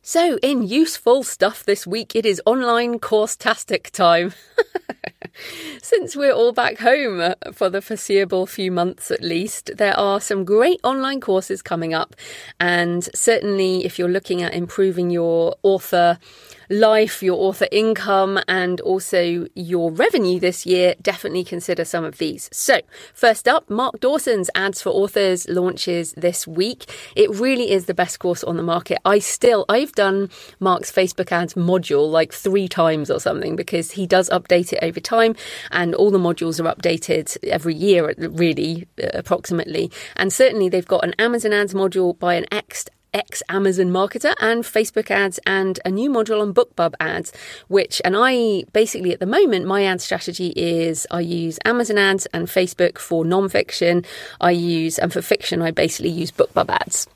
So, 0.09 0.39
in 0.41 0.63
useful 0.63 1.25
stuff 1.25 1.65
this 1.65 1.85
week, 1.85 2.15
it 2.15 2.25
is 2.25 2.41
online 2.47 3.01
course 3.01 3.35
tastic 3.35 3.91
time. 3.91 4.33
Since 5.83 6.15
we're 6.15 6.33
all 6.33 6.53
back 6.53 6.79
home 6.79 7.21
uh, 7.21 7.35
for 7.53 7.69
the 7.69 7.83
foreseeable 7.83 8.47
few 8.47 8.71
months 8.71 9.11
at 9.11 9.21
least, 9.21 9.73
there 9.77 9.99
are 9.99 10.21
some 10.21 10.45
great 10.45 10.79
online 10.85 11.21
courses 11.21 11.61
coming 11.61 11.93
up. 11.93 12.15
And 12.61 13.09
certainly, 13.17 13.85
if 13.85 13.99
you're 13.99 14.09
looking 14.09 14.43
at 14.43 14.55
improving 14.55 15.11
your 15.11 15.57
author 15.65 16.21
life, 16.69 17.23
your 17.23 17.37
author 17.39 17.69
income, 17.71 18.39
and 18.49 18.81
also 18.81 19.47
your 19.55 19.91
revenue 19.91 20.41
this 20.41 20.67
year, 20.67 20.95
definitely 21.01 21.45
consider 21.45 21.85
some 21.85 22.05
of 22.05 22.19
these. 22.19 22.49
So, 22.53 22.81
first 23.15 23.49
up, 23.49 23.69
Mark 23.71 24.01
Dawson's 24.01 24.51
Ads 24.55 24.83
for 24.83 24.91
Authors 24.91 25.49
launches 25.49 26.13
this 26.13 26.47
week. 26.47 26.91
It 27.15 27.31
really 27.31 27.71
is 27.71 27.87
the 27.87 27.95
best 27.95 28.19
course 28.19 28.45
on 28.45 28.57
the 28.57 28.63
market. 28.63 28.99
I 29.05 29.19
still, 29.19 29.65
I've 29.69 29.93
done 29.93 30.31
Mark's 30.61 30.91
Facebook 30.91 31.33
ads 31.33 31.55
module 31.55 32.11
like 32.11 32.33
three 32.33 32.69
times 32.69 33.11
or 33.11 33.21
something 33.21 33.57
because 33.57 33.93
he 33.93 34.07
does 34.07 34.29
update 34.31 34.73
it 34.73 34.81
over 34.83 35.01
time 35.01 35.35
and 35.71 35.95
all 35.95 36.11
the 36.11 36.19
modules 36.19 36.65
are 36.65 36.75
updated 36.75 37.37
every 37.45 37.75
year, 37.75 38.15
really, 38.19 38.87
approximately. 39.15 39.91
And 40.17 40.33
certainly 40.33 40.69
they've 40.69 40.87
got 40.87 41.05
an 41.05 41.15
Amazon 41.19 41.53
ads 41.53 41.75
module 41.75 42.19
by 42.19 42.35
an 42.35 42.47
ex 42.51 42.87
ex 43.17 43.43
Amazon 43.49 43.87
marketer 43.87 44.35
and 44.41 44.63
Facebook 44.63 45.11
ads 45.11 45.41
and 45.47 45.81
a 45.85 45.91
new 45.91 46.11
module 46.11 46.43
on 46.43 46.53
BookBub 46.53 46.95
ads, 47.01 47.33
which, 47.69 48.03
and 48.05 48.15
I 48.17 48.65
basically 48.73 49.13
at 49.13 49.21
the 49.21 49.27
moment, 49.27 49.65
my 49.67 49.85
ad 49.85 50.03
strategy 50.03 50.53
is 50.57 51.07
I 51.11 51.21
use 51.21 51.59
Amazon 51.65 51.97
ads 51.97 52.27
and 52.27 52.47
Facebook 52.47 52.99
for 52.99 53.25
non-fiction. 53.25 54.05
I 54.41 54.51
use, 54.51 54.99
and 54.99 55.13
for 55.13 55.23
fiction, 55.23 55.63
I 55.63 55.71
basically 55.71 56.11
use 56.11 56.31
BookBub 56.31 56.69
ads 56.69 57.09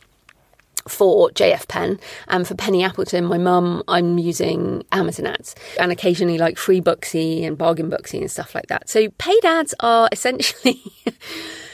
for 0.88 1.28
JF 1.30 1.68
Penn 1.68 2.00
and 2.28 2.48
for 2.48 2.54
Penny 2.54 2.82
Appleton, 2.82 3.26
my 3.26 3.36
mum, 3.36 3.82
I'm 3.86 4.18
using 4.18 4.82
Amazon 4.92 5.26
ads 5.26 5.54
and 5.78 5.92
occasionally 5.92 6.38
like 6.38 6.56
free 6.56 6.80
Booksy 6.80 7.44
and 7.46 7.58
bargain 7.58 7.90
Booksy 7.90 8.18
and 8.18 8.30
stuff 8.30 8.54
like 8.54 8.68
that. 8.68 8.88
So 8.88 9.10
paid 9.18 9.44
ads 9.44 9.74
are 9.80 10.08
essentially 10.12 10.82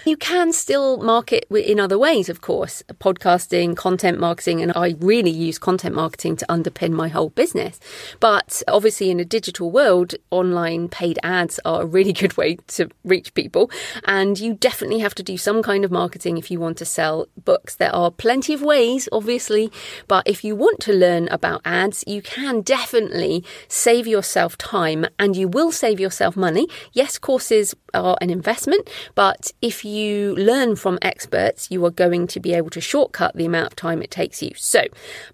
You 0.06 0.16
can 0.16 0.52
still 0.52 0.98
market 0.98 1.46
in 1.50 1.80
other 1.80 1.98
ways, 1.98 2.28
of 2.28 2.40
course, 2.40 2.80
podcasting, 3.00 3.76
content 3.76 4.20
marketing, 4.20 4.62
and 4.62 4.72
I 4.76 4.94
really 5.00 5.32
use 5.32 5.58
content 5.58 5.96
marketing 5.96 6.36
to 6.36 6.46
underpin 6.46 6.92
my 6.92 7.08
whole 7.08 7.30
business. 7.30 7.80
But 8.20 8.62
obviously, 8.68 9.10
in 9.10 9.18
a 9.18 9.24
digital 9.24 9.72
world, 9.72 10.14
online 10.30 10.88
paid 10.88 11.18
ads 11.24 11.58
are 11.64 11.82
a 11.82 11.86
really 11.86 12.12
good 12.22 12.36
way 12.36 12.58
to 12.68 12.88
reach 13.02 13.34
people. 13.34 13.68
And 14.04 14.38
you 14.38 14.54
definitely 14.54 15.00
have 15.00 15.16
to 15.16 15.24
do 15.24 15.36
some 15.36 15.60
kind 15.60 15.84
of 15.84 15.90
marketing 15.90 16.38
if 16.38 16.52
you 16.52 16.60
want 16.60 16.78
to 16.78 16.84
sell 16.84 17.26
books. 17.44 17.74
There 17.74 17.92
are 17.92 18.12
plenty 18.12 18.54
of 18.54 18.62
ways, 18.62 19.08
obviously, 19.10 19.72
but 20.06 20.22
if 20.24 20.44
you 20.44 20.54
want 20.54 20.78
to 20.82 20.92
learn 20.92 21.26
about 21.32 21.62
ads, 21.64 22.04
you 22.06 22.22
can 22.22 22.60
definitely 22.60 23.44
save 23.66 24.06
yourself 24.06 24.56
time 24.56 25.04
and 25.18 25.34
you 25.34 25.48
will 25.48 25.72
save 25.72 25.98
yourself 25.98 26.36
money. 26.36 26.68
Yes, 26.92 27.18
courses 27.18 27.74
are 27.96 28.16
an 28.20 28.30
investment, 28.30 28.88
but 29.14 29.52
if 29.62 29.84
you 29.84 30.34
learn 30.36 30.76
from 30.76 30.98
experts, 31.02 31.70
you 31.70 31.84
are 31.84 31.90
going 31.90 32.26
to 32.28 32.40
be 32.40 32.52
able 32.54 32.70
to 32.70 32.80
shortcut 32.80 33.34
the 33.34 33.46
amount 33.46 33.68
of 33.68 33.76
time 33.76 34.02
it 34.02 34.10
takes 34.10 34.42
you. 34.42 34.52
So, 34.56 34.82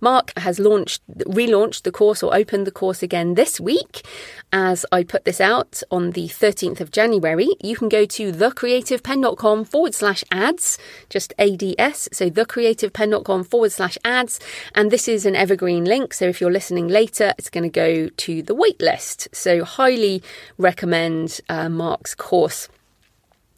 Mark 0.00 0.32
has 0.38 0.58
launched, 0.58 1.02
relaunched 1.08 1.82
the 1.82 1.92
course 1.92 2.22
or 2.22 2.34
opened 2.34 2.66
the 2.66 2.70
course 2.70 3.02
again 3.02 3.34
this 3.34 3.60
week. 3.60 4.06
As 4.54 4.84
I 4.92 5.02
put 5.02 5.24
this 5.24 5.40
out 5.40 5.82
on 5.90 6.10
the 6.10 6.28
13th 6.28 6.80
of 6.82 6.90
January, 6.90 7.48
you 7.62 7.74
can 7.74 7.88
go 7.88 8.04
to 8.04 8.30
thecreativepenn.com 8.30 9.64
forward 9.64 9.94
slash 9.94 10.22
ads, 10.30 10.76
just 11.08 11.32
ADS. 11.38 12.10
So, 12.12 12.28
thecreativepenn.com 12.28 13.44
forward 13.44 13.72
slash 13.72 13.96
ads. 14.04 14.40
And 14.74 14.90
this 14.90 15.08
is 15.08 15.24
an 15.24 15.36
evergreen 15.36 15.86
link. 15.86 16.12
So, 16.12 16.26
if 16.26 16.38
you're 16.38 16.52
listening 16.52 16.88
later, 16.88 17.32
it's 17.38 17.48
going 17.48 17.64
to 17.64 17.70
go 17.70 18.08
to 18.08 18.42
the 18.42 18.54
waitlist. 18.54 19.28
So, 19.34 19.64
highly 19.64 20.22
recommend 20.58 21.40
uh, 21.48 21.70
Mark's 21.70 22.14
course. 22.14 22.68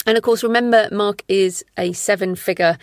And 0.06 0.16
of 0.16 0.22
course, 0.22 0.44
remember, 0.44 0.88
Mark 0.92 1.24
is 1.26 1.64
a 1.76 1.92
seven 1.92 2.36
figure 2.36 2.78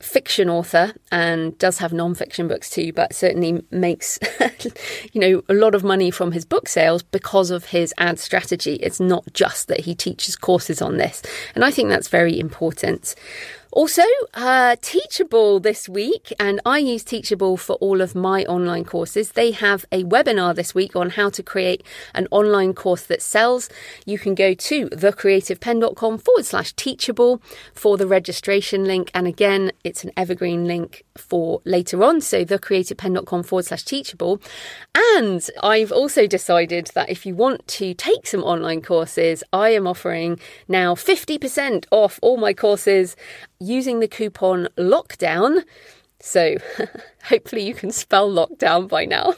fiction 0.00 0.48
author 0.48 0.94
and 1.12 1.56
does 1.58 1.78
have 1.78 1.92
non-fiction 1.92 2.48
books 2.48 2.70
too 2.70 2.92
but 2.92 3.14
certainly 3.14 3.62
makes 3.70 4.18
you 5.12 5.20
know 5.20 5.42
a 5.48 5.54
lot 5.54 5.74
of 5.74 5.84
money 5.84 6.10
from 6.10 6.32
his 6.32 6.44
book 6.44 6.68
sales 6.68 7.02
because 7.02 7.50
of 7.50 7.66
his 7.66 7.92
ad 7.98 8.18
strategy. 8.18 8.74
It's 8.76 9.00
not 9.00 9.24
just 9.34 9.68
that 9.68 9.80
he 9.80 9.94
teaches 9.94 10.36
courses 10.36 10.80
on 10.80 10.96
this. 10.96 11.22
And 11.54 11.64
i 11.64 11.70
think 11.70 11.88
that's 11.88 12.08
very 12.08 12.38
important 12.38 13.14
also, 13.72 14.02
uh, 14.34 14.74
Teachable 14.82 15.60
this 15.60 15.88
week, 15.88 16.32
and 16.40 16.60
I 16.66 16.78
use 16.78 17.04
Teachable 17.04 17.56
for 17.56 17.74
all 17.74 18.00
of 18.00 18.16
my 18.16 18.44
online 18.46 18.84
courses. 18.84 19.32
They 19.32 19.52
have 19.52 19.84
a 19.92 20.02
webinar 20.02 20.56
this 20.56 20.74
week 20.74 20.96
on 20.96 21.10
how 21.10 21.30
to 21.30 21.42
create 21.42 21.84
an 22.12 22.26
online 22.32 22.74
course 22.74 23.04
that 23.04 23.22
sells. 23.22 23.68
You 24.04 24.18
can 24.18 24.34
go 24.34 24.54
to 24.54 24.88
thecreativepenn.com 24.88 26.18
forward 26.18 26.46
slash 26.46 26.72
teachable 26.72 27.40
for 27.72 27.96
the 27.96 28.08
registration 28.08 28.86
link. 28.86 29.10
And 29.14 29.28
again, 29.28 29.70
it's 29.84 30.02
an 30.02 30.10
evergreen 30.16 30.66
link 30.66 31.04
for 31.16 31.60
later 31.64 32.02
on. 32.02 32.20
So 32.20 32.44
thecreativepenn.com 32.44 33.44
forward 33.44 33.66
slash 33.66 33.84
teachable. 33.84 34.40
And 35.16 35.48
I've 35.62 35.92
also 35.92 36.26
decided 36.26 36.90
that 36.94 37.08
if 37.08 37.24
you 37.24 37.36
want 37.36 37.68
to 37.68 37.94
take 37.94 38.26
some 38.26 38.42
online 38.42 38.82
courses, 38.82 39.44
I 39.52 39.70
am 39.70 39.86
offering 39.86 40.40
now 40.66 40.96
50% 40.96 41.84
off 41.92 42.18
all 42.20 42.36
my 42.36 42.52
courses 42.52 43.14
using 43.60 44.00
the 44.00 44.08
coupon 44.08 44.68
lockdown. 44.76 45.62
So 46.20 46.56
hopefully 47.24 47.66
you 47.66 47.74
can 47.74 47.90
spell 47.90 48.30
lockdown 48.30 48.88
by 48.88 49.04
now. 49.04 49.34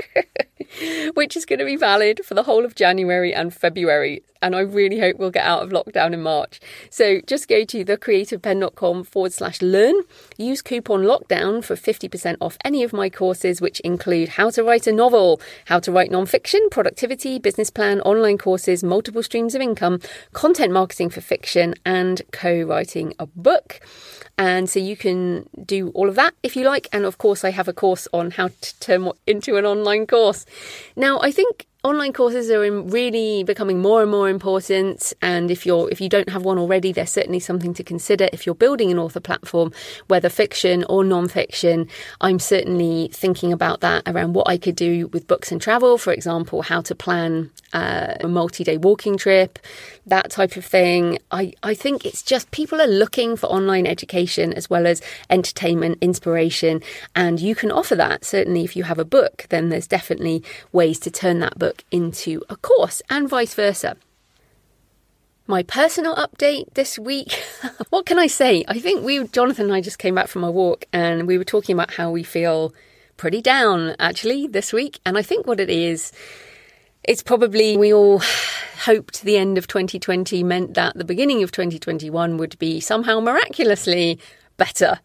which 1.14 1.36
is 1.36 1.44
going 1.44 1.58
to 1.58 1.64
be 1.64 1.76
valid 1.76 2.24
for 2.24 2.34
the 2.34 2.44
whole 2.44 2.64
of 2.64 2.74
January 2.74 3.34
and 3.34 3.54
February. 3.54 4.22
And 4.40 4.56
I 4.56 4.60
really 4.60 4.98
hope 4.98 5.16
we'll 5.18 5.30
get 5.30 5.46
out 5.46 5.62
of 5.62 5.70
lockdown 5.70 6.12
in 6.12 6.22
March. 6.22 6.60
So 6.90 7.20
just 7.26 7.48
go 7.48 7.64
to 7.64 7.84
thecreativepenn.com 7.84 9.04
forward 9.04 9.32
slash 9.32 9.62
learn. 9.62 9.94
Use 10.36 10.62
coupon 10.62 11.02
lockdown 11.02 11.62
for 11.62 11.76
50% 11.76 12.36
off 12.40 12.58
any 12.64 12.82
of 12.82 12.92
my 12.92 13.08
courses, 13.08 13.60
which 13.60 13.78
include 13.80 14.30
how 14.30 14.50
to 14.50 14.64
write 14.64 14.88
a 14.88 14.92
novel, 14.92 15.40
how 15.66 15.78
to 15.78 15.92
write 15.92 16.10
nonfiction, 16.10 16.70
productivity, 16.70 17.38
business 17.38 17.70
plan, 17.70 18.00
online 18.00 18.36
courses, 18.38 18.82
multiple 18.82 19.22
streams 19.22 19.54
of 19.54 19.60
income, 19.60 20.00
content 20.32 20.72
marketing 20.72 21.10
for 21.10 21.20
fiction, 21.20 21.74
and 21.84 22.22
co 22.32 22.62
writing 22.62 23.14
a 23.20 23.26
book. 23.26 23.80
And 24.38 24.68
so 24.68 24.78
you 24.78 24.96
can 24.96 25.48
do 25.64 25.90
all 25.90 26.08
of 26.08 26.14
that 26.16 26.34
if 26.42 26.56
you 26.56 26.64
like. 26.64 26.88
And 26.92 27.04
of 27.04 27.18
course, 27.18 27.44
I 27.44 27.50
have 27.50 27.68
a 27.68 27.72
course 27.72 28.08
on 28.12 28.32
how 28.32 28.48
to 28.48 28.80
turn 28.80 29.10
into 29.26 29.56
an 29.56 29.64
online 29.66 30.06
course. 30.06 30.46
Now, 30.96 31.20
I 31.20 31.30
think 31.30 31.66
online 31.84 32.12
courses 32.12 32.48
are 32.50 32.60
really 32.82 33.42
becoming 33.42 33.80
more 33.80 34.02
and 34.02 34.10
more 34.10 34.28
important 34.28 35.12
and 35.20 35.50
if 35.50 35.66
you're 35.66 35.90
if 35.90 36.00
you 36.00 36.08
don't 36.08 36.28
have 36.28 36.44
one 36.44 36.56
already 36.56 36.92
there's 36.92 37.10
certainly 37.10 37.40
something 37.40 37.74
to 37.74 37.82
consider 37.82 38.28
if 38.32 38.46
you're 38.46 38.54
building 38.54 38.92
an 38.92 39.00
author 39.00 39.18
platform 39.18 39.72
whether 40.06 40.28
fiction 40.28 40.84
or 40.88 41.02
non-fiction 41.02 41.88
i'm 42.20 42.38
certainly 42.38 43.08
thinking 43.12 43.52
about 43.52 43.80
that 43.80 44.00
around 44.06 44.32
what 44.32 44.48
i 44.48 44.56
could 44.56 44.76
do 44.76 45.08
with 45.08 45.26
books 45.26 45.50
and 45.50 45.60
travel 45.60 45.98
for 45.98 46.12
example 46.12 46.62
how 46.62 46.80
to 46.80 46.94
plan 46.94 47.50
uh, 47.72 48.14
a 48.20 48.28
multi-day 48.28 48.76
walking 48.76 49.16
trip 49.16 49.58
that 50.06 50.30
type 50.30 50.56
of 50.56 50.64
thing 50.64 51.18
I, 51.30 51.52
I 51.62 51.74
think 51.74 52.04
it's 52.04 52.22
just 52.22 52.50
people 52.50 52.80
are 52.80 52.86
looking 52.86 53.36
for 53.36 53.46
online 53.46 53.86
education 53.86 54.52
as 54.52 54.68
well 54.68 54.86
as 54.86 55.00
entertainment 55.30 55.98
inspiration 56.00 56.82
and 57.14 57.40
you 57.40 57.54
can 57.54 57.70
offer 57.70 57.94
that 57.96 58.24
certainly 58.24 58.64
if 58.64 58.76
you 58.76 58.84
have 58.84 58.98
a 58.98 59.04
book 59.04 59.46
then 59.48 59.68
there's 59.68 59.86
definitely 59.86 60.42
ways 60.72 60.98
to 61.00 61.10
turn 61.10 61.38
that 61.40 61.58
book 61.58 61.84
into 61.90 62.42
a 62.48 62.56
course 62.56 63.02
and 63.08 63.28
vice 63.28 63.54
versa. 63.54 63.96
My 65.46 65.62
personal 65.62 66.14
update 66.16 66.72
this 66.74 66.98
week. 66.98 67.42
what 67.90 68.06
can 68.06 68.18
I 68.18 68.26
say? 68.26 68.64
I 68.68 68.78
think 68.78 69.04
we, 69.04 69.26
Jonathan 69.28 69.66
and 69.66 69.74
I, 69.74 69.80
just 69.80 69.98
came 69.98 70.14
back 70.14 70.28
from 70.28 70.44
a 70.44 70.50
walk 70.50 70.84
and 70.92 71.26
we 71.26 71.36
were 71.36 71.44
talking 71.44 71.74
about 71.74 71.92
how 71.92 72.10
we 72.10 72.22
feel 72.22 72.72
pretty 73.16 73.42
down 73.42 73.94
actually 73.98 74.46
this 74.46 74.72
week. 74.72 75.00
And 75.04 75.18
I 75.18 75.22
think 75.22 75.46
what 75.46 75.60
it 75.60 75.68
is, 75.68 76.12
it's 77.04 77.22
probably 77.22 77.76
we 77.76 77.92
all 77.92 78.22
hoped 78.84 79.22
the 79.22 79.36
end 79.36 79.58
of 79.58 79.66
2020 79.66 80.42
meant 80.42 80.74
that 80.74 80.96
the 80.96 81.04
beginning 81.04 81.42
of 81.42 81.52
2021 81.52 82.36
would 82.36 82.58
be 82.58 82.80
somehow 82.80 83.20
miraculously 83.20 84.18
better. 84.56 84.98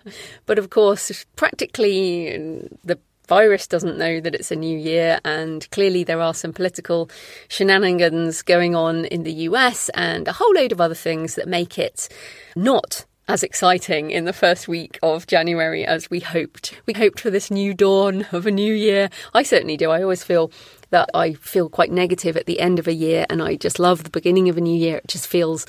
But 0.45 0.59
of 0.59 0.69
course, 0.69 1.25
practically 1.35 2.67
the 2.83 2.99
virus 3.27 3.67
doesn't 3.67 3.97
know 3.97 4.19
that 4.19 4.33
it's 4.33 4.51
a 4.51 4.55
new 4.55 4.77
year, 4.77 5.19
and 5.25 5.69
clearly 5.71 6.03
there 6.03 6.21
are 6.21 6.33
some 6.33 6.53
political 6.53 7.09
shenanigans 7.49 8.41
going 8.41 8.75
on 8.75 9.05
in 9.05 9.23
the 9.23 9.33
US 9.33 9.89
and 9.89 10.27
a 10.27 10.33
whole 10.33 10.53
load 10.53 10.71
of 10.71 10.81
other 10.81 10.95
things 10.95 11.35
that 11.35 11.47
make 11.47 11.77
it 11.77 12.07
not 12.55 13.05
as 13.27 13.43
exciting 13.43 14.09
in 14.09 14.23
the 14.23 14.31
first 14.31 14.69
week 14.69 14.97
of 15.03 15.27
January 15.27 15.85
as 15.85 16.09
we 16.09 16.21
hoped. 16.21 16.79
We 16.85 16.93
hoped 16.93 17.19
for 17.19 17.29
this 17.29 17.51
new 17.51 17.73
dawn 17.73 18.25
of 18.31 18.45
a 18.45 18.51
new 18.51 18.73
year. 18.73 19.09
I 19.33 19.43
certainly 19.43 19.75
do. 19.75 19.91
I 19.91 20.01
always 20.01 20.23
feel 20.23 20.49
that 20.89 21.09
I 21.13 21.33
feel 21.33 21.69
quite 21.69 21.91
negative 21.91 22.37
at 22.37 22.45
the 22.45 22.59
end 22.59 22.79
of 22.79 22.87
a 22.87 22.93
year, 22.93 23.25
and 23.29 23.41
I 23.41 23.55
just 23.55 23.79
love 23.79 24.03
the 24.03 24.09
beginning 24.09 24.49
of 24.49 24.57
a 24.57 24.61
new 24.61 24.77
year. 24.77 24.97
It 24.97 25.07
just 25.07 25.27
feels 25.27 25.65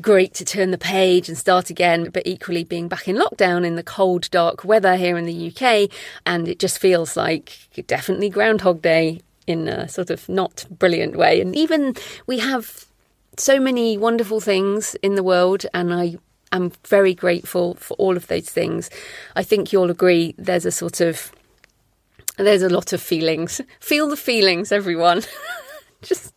great 0.00 0.32
to 0.34 0.44
turn 0.44 0.70
the 0.70 0.78
page 0.78 1.28
and 1.28 1.36
start 1.36 1.70
again, 1.70 2.10
but 2.10 2.26
equally 2.26 2.64
being 2.64 2.88
back 2.88 3.08
in 3.08 3.16
lockdown 3.16 3.64
in 3.64 3.76
the 3.76 3.82
cold, 3.82 4.30
dark 4.30 4.64
weather 4.64 4.96
here 4.96 5.18
in 5.18 5.26
the 5.26 5.52
UK. 5.52 5.90
And 6.24 6.48
it 6.48 6.58
just 6.58 6.78
feels 6.78 7.16
like 7.16 7.68
definitely 7.86 8.30
Groundhog 8.30 8.80
Day 8.80 9.20
in 9.46 9.68
a 9.68 9.88
sort 9.88 10.10
of 10.10 10.28
not 10.28 10.64
brilliant 10.70 11.16
way. 11.16 11.40
And 11.40 11.54
even 11.54 11.94
we 12.26 12.38
have 12.38 12.86
so 13.36 13.58
many 13.60 13.98
wonderful 13.98 14.40
things 14.40 14.94
in 14.96 15.14
the 15.14 15.22
world, 15.22 15.66
and 15.74 15.92
I 15.92 16.16
am 16.52 16.72
very 16.86 17.14
grateful 17.14 17.74
for 17.74 17.94
all 17.94 18.16
of 18.16 18.26
those 18.26 18.48
things. 18.48 18.90
I 19.36 19.42
think 19.42 19.72
you'll 19.72 19.90
agree 19.90 20.34
there's 20.38 20.66
a 20.66 20.70
sort 20.70 21.00
of 21.00 21.32
there's 22.36 22.62
a 22.62 22.68
lot 22.68 22.92
of 22.92 23.00
feelings. 23.00 23.60
Feel 23.80 24.08
the 24.08 24.16
feelings, 24.16 24.72
everyone. 24.72 25.22
Just 26.02 26.32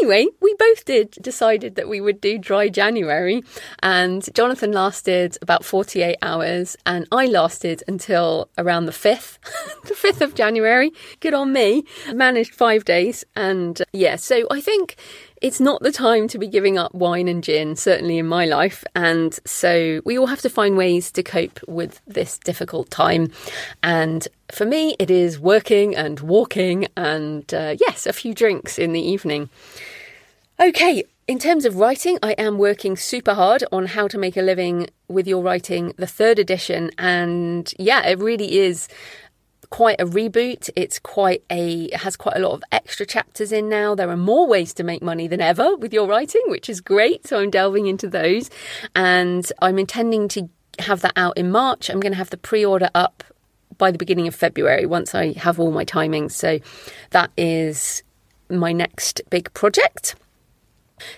Anyway, 0.00 0.26
we 0.40 0.54
both 0.58 0.84
did 0.84 1.10
decided 1.12 1.74
that 1.76 1.88
we 1.88 2.00
would 2.00 2.20
do 2.20 2.38
dry 2.38 2.68
January, 2.68 3.42
and 3.82 4.28
Jonathan 4.34 4.72
lasted 4.72 5.38
about 5.40 5.64
48 5.64 6.16
hours, 6.22 6.76
and 6.84 7.06
I 7.10 7.26
lasted 7.26 7.82
until 7.88 8.50
around 8.58 8.86
the 8.86 8.92
5th, 8.92 9.38
the 9.84 9.94
5th 9.94 10.20
of 10.20 10.34
January. 10.34 10.92
Good 11.20 11.34
on 11.34 11.52
me. 11.52 11.84
Managed 12.12 12.54
five 12.54 12.84
days, 12.84 13.24
and 13.34 13.80
yeah, 13.92 14.16
so 14.16 14.46
I 14.50 14.60
think 14.60 14.96
it's 15.40 15.60
not 15.60 15.82
the 15.82 15.92
time 15.92 16.28
to 16.28 16.38
be 16.38 16.48
giving 16.48 16.78
up 16.78 16.94
wine 16.94 17.28
and 17.28 17.42
gin, 17.42 17.76
certainly 17.76 18.18
in 18.18 18.26
my 18.26 18.44
life. 18.44 18.84
And 18.94 19.38
so 19.44 20.02
we 20.04 20.18
all 20.18 20.26
have 20.26 20.40
to 20.40 20.50
find 20.50 20.76
ways 20.76 21.12
to 21.12 21.22
cope 21.22 21.60
with 21.68 22.00
this 22.06 22.38
difficult 22.38 22.90
time. 22.90 23.30
And 23.82 24.26
for 24.50 24.64
me, 24.64 24.96
it 24.98 25.10
is 25.10 25.38
working 25.38 25.94
and 25.94 26.20
walking 26.20 26.86
and, 26.96 27.52
uh, 27.52 27.76
yes, 27.80 28.06
a 28.06 28.12
few 28.12 28.34
drinks 28.34 28.78
in 28.78 28.92
the 28.92 29.00
evening. 29.00 29.48
Okay, 30.60 31.04
in 31.26 31.38
terms 31.38 31.64
of 31.64 31.76
writing, 31.76 32.18
I 32.22 32.32
am 32.32 32.56
working 32.56 32.96
super 32.96 33.34
hard 33.34 33.62
on 33.70 33.86
how 33.86 34.08
to 34.08 34.16
make 34.18 34.36
a 34.36 34.42
living 34.42 34.88
with 35.06 35.28
your 35.28 35.42
writing, 35.42 35.92
the 35.96 36.06
third 36.06 36.38
edition. 36.38 36.90
And 36.96 37.72
yeah, 37.78 38.06
it 38.06 38.18
really 38.18 38.58
is 38.58 38.88
quite 39.70 40.00
a 40.00 40.06
reboot. 40.06 40.70
It's 40.74 40.98
quite 40.98 41.44
a 41.50 41.84
it 41.84 41.96
has 41.96 42.16
quite 42.16 42.36
a 42.36 42.40
lot 42.40 42.52
of 42.52 42.64
extra 42.72 43.04
chapters 43.04 43.52
in 43.52 43.68
now. 43.68 43.94
There 43.94 44.08
are 44.08 44.16
more 44.16 44.46
ways 44.48 44.72
to 44.74 44.82
make 44.82 45.02
money 45.02 45.28
than 45.28 45.42
ever 45.42 45.76
with 45.76 45.92
your 45.92 46.08
writing, 46.08 46.42
which 46.46 46.70
is 46.70 46.80
great. 46.80 47.26
So 47.26 47.40
I'm 47.40 47.50
delving 47.50 47.86
into 47.86 48.08
those, 48.08 48.48
and 48.94 49.50
I'm 49.60 49.78
intending 49.78 50.28
to 50.28 50.48
have 50.78 51.02
that 51.02 51.12
out 51.16 51.36
in 51.36 51.50
March. 51.50 51.90
I'm 51.90 52.00
going 52.00 52.12
to 52.12 52.18
have 52.18 52.30
the 52.30 52.36
pre-order 52.36 52.88
up 52.94 53.22
by 53.78 53.90
the 53.90 53.98
beginning 53.98 54.28
of 54.28 54.34
February 54.34 54.86
once 54.86 55.14
I 55.14 55.32
have 55.32 55.58
all 55.58 55.70
my 55.70 55.84
timings. 55.84 56.32
So 56.32 56.58
that 57.10 57.30
is 57.36 58.02
my 58.50 58.72
next 58.72 59.22
big 59.30 59.52
project. 59.54 60.16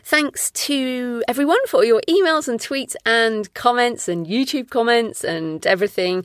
Thanks 0.05 0.51
to 0.53 1.25
everyone 1.27 1.67
for 1.67 1.85
your 1.85 2.03
emails 2.09 2.49
and 2.49 2.61
tweets 2.61 2.95
and 3.07 3.53
comments 3.55 4.09
and 4.09 4.27
YouTube 4.27 4.69
comments 4.69 5.25
and 5.25 5.67
everything 5.67 6.25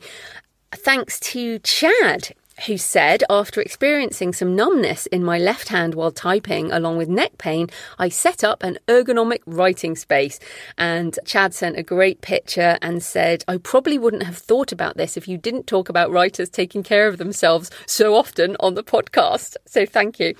thanks 0.72 1.18
to 1.20 1.58
Chad, 1.60 2.34
who 2.64 2.78
said, 2.78 3.22
after 3.28 3.60
experiencing 3.60 4.32
some 4.32 4.56
numbness 4.56 5.06
in 5.06 5.22
my 5.22 5.38
left 5.38 5.68
hand 5.68 5.94
while 5.94 6.10
typing, 6.10 6.72
along 6.72 6.96
with 6.96 7.08
neck 7.08 7.36
pain, 7.36 7.68
I 7.98 8.08
set 8.08 8.42
up 8.42 8.62
an 8.62 8.78
ergonomic 8.88 9.40
writing 9.44 9.94
space. 9.94 10.40
And 10.78 11.18
Chad 11.26 11.52
sent 11.52 11.76
a 11.76 11.82
great 11.82 12.22
picture 12.22 12.78
and 12.80 13.02
said, 13.02 13.44
I 13.46 13.58
probably 13.58 13.98
wouldn't 13.98 14.22
have 14.22 14.38
thought 14.38 14.72
about 14.72 14.96
this 14.96 15.16
if 15.16 15.28
you 15.28 15.36
didn't 15.36 15.66
talk 15.66 15.88
about 15.88 16.10
writers 16.10 16.48
taking 16.48 16.82
care 16.82 17.08
of 17.08 17.18
themselves 17.18 17.70
so 17.86 18.14
often 18.14 18.56
on 18.60 18.74
the 18.74 18.84
podcast. 18.84 19.56
So 19.66 19.84
thank 19.84 20.18
you. 20.18 20.34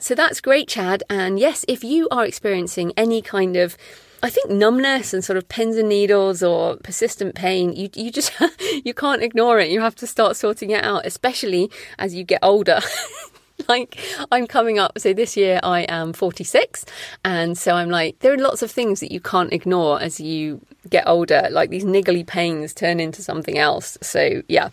So 0.00 0.14
that's 0.14 0.40
great, 0.40 0.68
Chad. 0.68 1.02
And 1.10 1.38
yes, 1.38 1.64
if 1.68 1.84
you 1.84 2.08
are 2.10 2.24
experiencing 2.24 2.92
any 2.96 3.20
kind 3.20 3.56
of 3.56 3.76
I 4.22 4.30
think 4.30 4.50
numbness 4.50 5.14
and 5.14 5.24
sort 5.24 5.36
of 5.36 5.48
pins 5.48 5.76
and 5.76 5.88
needles 5.88 6.42
or 6.42 6.76
persistent 6.76 7.34
pain, 7.34 7.72
you 7.72 7.88
you 7.94 8.10
just 8.10 8.32
you 8.84 8.94
can't 8.94 9.22
ignore 9.22 9.60
it. 9.60 9.70
You 9.70 9.80
have 9.80 9.94
to 9.96 10.06
start 10.06 10.36
sorting 10.36 10.70
it 10.70 10.84
out, 10.84 11.06
especially 11.06 11.70
as 11.98 12.14
you 12.14 12.24
get 12.24 12.40
older. 12.42 12.80
like 13.68 13.98
I'm 14.30 14.46
coming 14.46 14.78
up 14.78 14.98
so 14.98 15.12
this 15.12 15.36
year 15.36 15.58
I 15.62 15.80
am 15.82 16.12
46 16.12 16.84
and 17.24 17.58
so 17.58 17.74
I'm 17.74 17.90
like 17.90 18.18
there 18.20 18.32
are 18.32 18.38
lots 18.38 18.62
of 18.62 18.70
things 18.70 19.00
that 19.00 19.10
you 19.10 19.20
can't 19.20 19.52
ignore 19.52 20.00
as 20.00 20.20
you 20.20 20.60
get 20.88 21.08
older 21.08 21.48
like 21.50 21.70
these 21.70 21.84
niggly 21.84 22.24
pains 22.24 22.72
turn 22.72 23.00
into 23.00 23.20
something 23.22 23.58
else. 23.58 23.98
So 24.00 24.42
yeah 24.48 24.70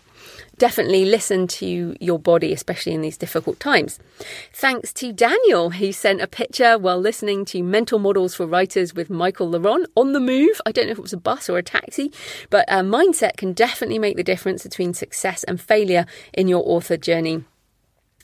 definitely 0.58 1.04
listen 1.04 1.46
to 1.46 1.96
your 2.00 2.18
body, 2.18 2.52
especially 2.52 2.94
in 2.94 3.02
these 3.02 3.16
difficult 3.16 3.60
times. 3.60 3.98
Thanks 4.52 4.92
to 4.94 5.12
Daniel, 5.12 5.70
who 5.70 5.92
sent 5.92 6.20
a 6.20 6.26
picture 6.26 6.78
while 6.78 6.98
listening 6.98 7.44
to 7.46 7.62
Mental 7.62 7.98
Models 7.98 8.34
for 8.34 8.46
Writers 8.46 8.94
with 8.94 9.10
Michael 9.10 9.50
La 9.50 9.58
Ronn 9.58 9.86
on 9.94 10.12
the 10.12 10.20
move. 10.20 10.60
I 10.64 10.72
don't 10.72 10.86
know 10.86 10.92
if 10.92 10.98
it 10.98 11.02
was 11.02 11.12
a 11.12 11.18
bus 11.18 11.48
or 11.48 11.58
a 11.58 11.62
taxi, 11.62 12.12
but 12.50 12.64
a 12.68 12.76
mindset 12.76 13.36
can 13.36 13.52
definitely 13.52 13.98
make 13.98 14.16
the 14.16 14.24
difference 14.24 14.62
between 14.62 14.94
success 14.94 15.44
and 15.44 15.60
failure 15.60 16.06
in 16.32 16.48
your 16.48 16.62
author 16.66 16.96
journey. 16.96 17.44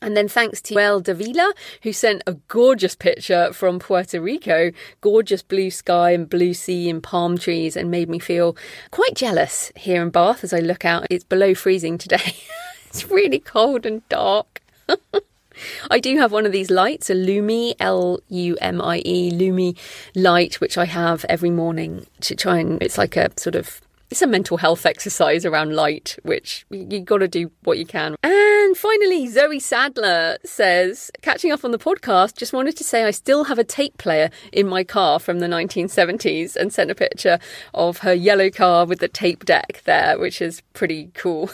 And 0.03 0.17
then 0.17 0.29
thanks 0.29 0.61
to 0.63 0.79
El 0.79 1.01
Davila, 1.01 1.55
who 1.83 1.93
sent 1.93 2.23
a 2.27 2.35
gorgeous 2.49 2.97
picture 2.97 3.53
from 3.53 3.79
Puerto 3.79 4.21
Rico, 4.21 4.73
gorgeous 5.01 5.43
blue 5.43 5.71
sky 5.71 6.11
and 6.11 6.29
blue 6.29 6.55
sea 6.55 6.91
and 6.91 7.03
palm 7.03 7.39
trees, 7.39 7.77
and 7.77 7.91
made 7.91 8.11
me 8.11 8.19
feel 8.19 8.57
quite 8.91 9.15
jealous 9.15 9.71
here 9.77 10.03
in 10.03 10.11
Bath 10.11 10.43
as 10.43 10.53
I 10.53 10.59
look 10.59 10.85
out. 10.85 11.07
It's 11.09 11.25
below 11.25 11.55
freezing 11.55 11.99
today. 11.99 12.37
it's 12.87 13.09
really 13.11 13.39
cold 13.39 13.87
and 13.87 14.07
dark. 14.09 14.61
I 15.91 16.01
do 16.01 16.19
have 16.19 16.33
one 16.33 16.47
of 16.47 16.53
these 16.53 16.71
lights, 16.71 17.09
a 17.09 17.15
Lumie, 17.15 17.75
L 17.79 18.21
U 18.29 18.57
M 18.61 18.81
I 18.81 19.03
E, 19.05 19.31
Lumie 19.31 19.79
light, 20.15 20.61
which 20.61 20.77
I 20.77 20.87
have 20.87 21.25
every 21.29 21.51
morning 21.51 22.07
to 22.23 22.35
try 22.35 22.59
and 22.59 22.83
it's 22.83 22.99
like 22.99 23.17
a 23.17 23.31
sort 23.37 23.55
of 23.55 23.81
it's 24.13 24.21
a 24.21 24.27
mental 24.27 24.59
health 24.59 24.85
exercise 24.85 25.47
around 25.47 25.75
light, 25.75 26.19
which 26.23 26.67
you've 26.69 27.07
got 27.07 27.19
to 27.19 27.29
do 27.29 27.51
what 27.63 27.79
you 27.79 27.87
can. 27.87 28.15
And 28.23 28.77
finally, 28.77 29.27
Zoe 29.27 29.59
Sadler 29.59 30.37
says, 30.45 31.11
catching 31.23 31.51
up 31.51 31.65
on 31.65 31.71
the 31.71 31.79
podcast, 31.79 32.37
just 32.37 32.53
wanted 32.53 32.77
to 32.77 32.85
say 32.85 33.05
I 33.05 33.11
still 33.11 33.45
have 33.45 33.59
a 33.59 33.65
tape 33.65 33.97
player 33.97 34.29
in 34.53 34.69
my 34.69 34.85
car 34.85 35.19
from 35.19 35.39
the 35.39 35.47
1970s 35.47 36.57
and 36.57 36.71
sent 36.71 36.91
a 36.91 36.95
picture 36.95 37.39
of 37.73 37.99
her 37.99 38.13
yellow 38.13 38.51
car 38.51 38.85
with 38.85 38.99
the 38.99 39.09
tape 39.09 39.47
deck 39.47 39.81
there, 39.87 40.19
which 40.19 40.43
is 40.43 40.61
pretty 40.75 41.11
cool. 41.15 41.51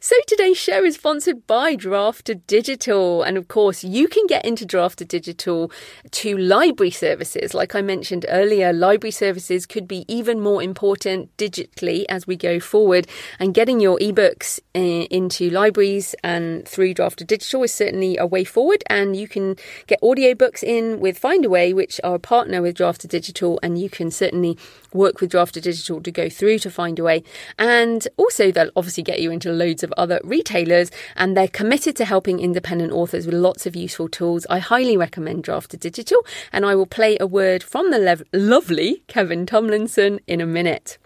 So 0.02 0.16
today's 0.28 0.58
show 0.58 0.86
is 0.86 0.96
sponsored 0.96 1.46
by 1.46 1.76
Draft2Digital. 1.76 3.28
And 3.28 3.38
of 3.38 3.50
course, 3.50 3.84
you 3.84 4.08
can 4.08 4.28
get 4.28 4.46
into 4.46 4.66
Draft2Digital 4.66 5.70
to 6.12 6.38
library 6.38 6.92
services. 6.92 7.54
Like 7.54 7.76
I 7.76 7.82
mentioned 7.82 8.26
earlier, 8.30 8.72
library 8.72 9.12
services 9.12 9.66
could 9.66 9.90
be 9.90 10.06
even 10.08 10.40
more 10.40 10.64
important 10.64 11.36
digitally 11.36 12.06
as 12.08 12.26
we 12.26 12.38
go 12.38 12.62
forward. 12.62 13.08
And 13.40 13.54
getting 13.54 13.82
your 13.82 13.98
ebooks 14.00 14.62
in, 14.74 15.02
into 15.12 15.50
libraries 15.50 16.16
and 16.24 16.66
through 16.66 16.94
Draft2Digital 16.94 17.66
is 17.66 17.74
certainly 17.74 18.16
a 18.16 18.26
way 18.26 18.46
forward. 18.46 18.86
And 18.88 19.18
you 19.18 19.28
can 19.28 19.58
get 19.88 20.00
audiobooks 20.02 20.64
in 20.64 21.02
with 21.02 21.20
Findaway, 21.20 21.76
which 21.76 22.00
are 22.06 22.16
a 22.16 22.20
partner 22.20 22.62
with 22.62 22.78
Draft2Digital. 22.78 23.60
And 23.62 23.78
you 23.78 23.90
can 23.90 24.12
certainly 24.12 24.58
work 24.94 25.20
with 25.20 25.34
Draft2Digital 25.34 26.02
to 26.02 26.12
go 26.12 26.30
through 26.30 26.60
to 26.60 26.70
Findaway. 26.70 27.26
And 27.58 28.08
also, 28.16 28.50
they'll 28.50 28.72
obviously 28.78 29.04
get 29.04 29.20
you 29.20 29.30
into 29.30 29.52
loads 29.52 29.84
of 29.84 29.89
other 29.98 30.20
retailers, 30.24 30.92
and 31.16 31.36
they're 31.36 31.48
committed 31.48 31.96
to 31.98 32.06
helping 32.06 32.40
independent 32.40 32.92
authors 32.92 33.26
with 33.26 33.36
lots 33.36 33.66
of 33.66 33.76
useful 33.76 34.08
tools. 34.08 34.46
I 34.50 34.60
highly 34.60 34.98
recommend 34.98 35.44
Draft2Digital, 35.44 36.22
and 36.52 36.66
I 36.66 36.76
will 36.76 36.86
play 36.86 37.18
a 37.20 37.28
word 37.28 37.64
from 37.64 37.92
the 37.92 38.00
lev- 38.00 38.24
lovely 38.34 39.04
Kevin 39.08 39.46
Tumlinson 39.46 40.20
in 40.28 40.42
a 40.42 40.46
minute. 40.46 40.98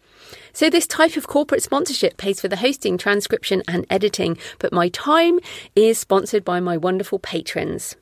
So, 0.52 0.70
this 0.70 0.86
type 0.86 1.18
of 1.18 1.28
corporate 1.28 1.64
sponsorship 1.64 2.18
pays 2.18 2.40
for 2.40 2.48
the 2.48 2.58
hosting, 2.58 2.98
transcription, 2.98 3.64
and 3.68 3.88
editing, 3.90 4.38
but 4.60 4.72
my 4.72 4.90
time 4.90 5.40
is 5.76 5.98
sponsored 5.98 6.46
by 6.46 6.60
my 6.60 6.78
wonderful 6.78 7.20
patrons. 7.20 7.96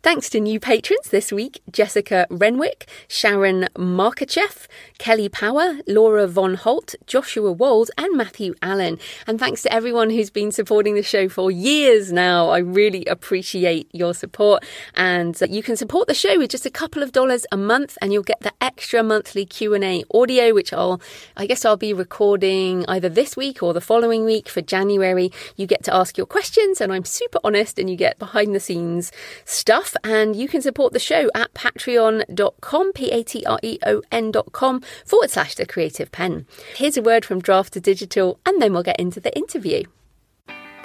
Thanks 0.00 0.30
to 0.30 0.38
new 0.38 0.60
patrons 0.60 1.10
this 1.10 1.32
week 1.32 1.60
Jessica 1.72 2.28
Renwick, 2.30 2.88
Sharon 3.08 3.66
Markachev, 3.74 4.68
Kelly 4.98 5.28
Power, 5.28 5.78
Laura 5.88 6.28
Von 6.28 6.54
Holt, 6.54 6.94
Joshua 7.08 7.50
Wold, 7.50 7.90
and 7.98 8.16
Matthew 8.16 8.54
Allen. 8.62 9.00
And 9.26 9.40
thanks 9.40 9.62
to 9.62 9.72
everyone 9.72 10.10
who's 10.10 10.30
been 10.30 10.52
supporting 10.52 10.94
the 10.94 11.02
show 11.02 11.28
for 11.28 11.50
years 11.50 12.12
now. 12.12 12.48
I 12.48 12.58
really 12.58 13.06
appreciate 13.06 13.90
your 13.92 14.14
support. 14.14 14.64
And 14.94 15.36
uh, 15.42 15.46
you 15.50 15.64
can 15.64 15.76
support 15.76 16.06
the 16.06 16.14
show 16.14 16.38
with 16.38 16.50
just 16.50 16.64
a 16.64 16.70
couple 16.70 17.02
of 17.02 17.10
dollars 17.10 17.44
a 17.50 17.56
month, 17.56 17.98
and 18.00 18.12
you'll 18.12 18.22
get 18.22 18.40
the 18.40 18.52
extra 18.60 19.02
monthly 19.02 19.44
Q&A 19.44 20.04
audio, 20.14 20.54
which 20.54 20.72
I'll, 20.72 21.00
I 21.36 21.46
guess 21.46 21.64
I'll 21.64 21.76
be 21.76 21.92
recording 21.92 22.84
either 22.86 23.08
this 23.08 23.36
week 23.36 23.64
or 23.64 23.74
the 23.74 23.80
following 23.80 24.24
week 24.24 24.48
for 24.48 24.62
January. 24.62 25.32
You 25.56 25.66
get 25.66 25.82
to 25.84 25.94
ask 25.94 26.16
your 26.16 26.26
questions, 26.26 26.80
and 26.80 26.92
I'm 26.92 27.04
super 27.04 27.40
honest, 27.42 27.80
and 27.80 27.90
you 27.90 27.96
get 27.96 28.20
behind 28.20 28.54
the 28.54 28.60
scenes 28.60 29.10
stuff 29.44 29.87
and 30.04 30.36
you 30.36 30.48
can 30.48 30.62
support 30.62 30.92
the 30.92 30.98
show 30.98 31.30
at 31.34 31.54
patreon.com, 31.54 32.92
P 32.92 33.10
A 33.10 33.22
T 33.22 33.44
R 33.46 33.58
E 33.62 33.78
O 33.86 34.02
N.com 34.10 34.82
forward 35.04 35.30
slash 35.30 35.54
the 35.54 35.66
creative 35.66 36.12
pen. 36.12 36.46
Here's 36.74 36.96
a 36.96 37.02
word 37.02 37.24
from 37.24 37.42
Draft2Digital, 37.42 38.38
and 38.46 38.60
then 38.60 38.72
we'll 38.72 38.82
get 38.82 38.98
into 38.98 39.20
the 39.20 39.36
interview. 39.36 39.84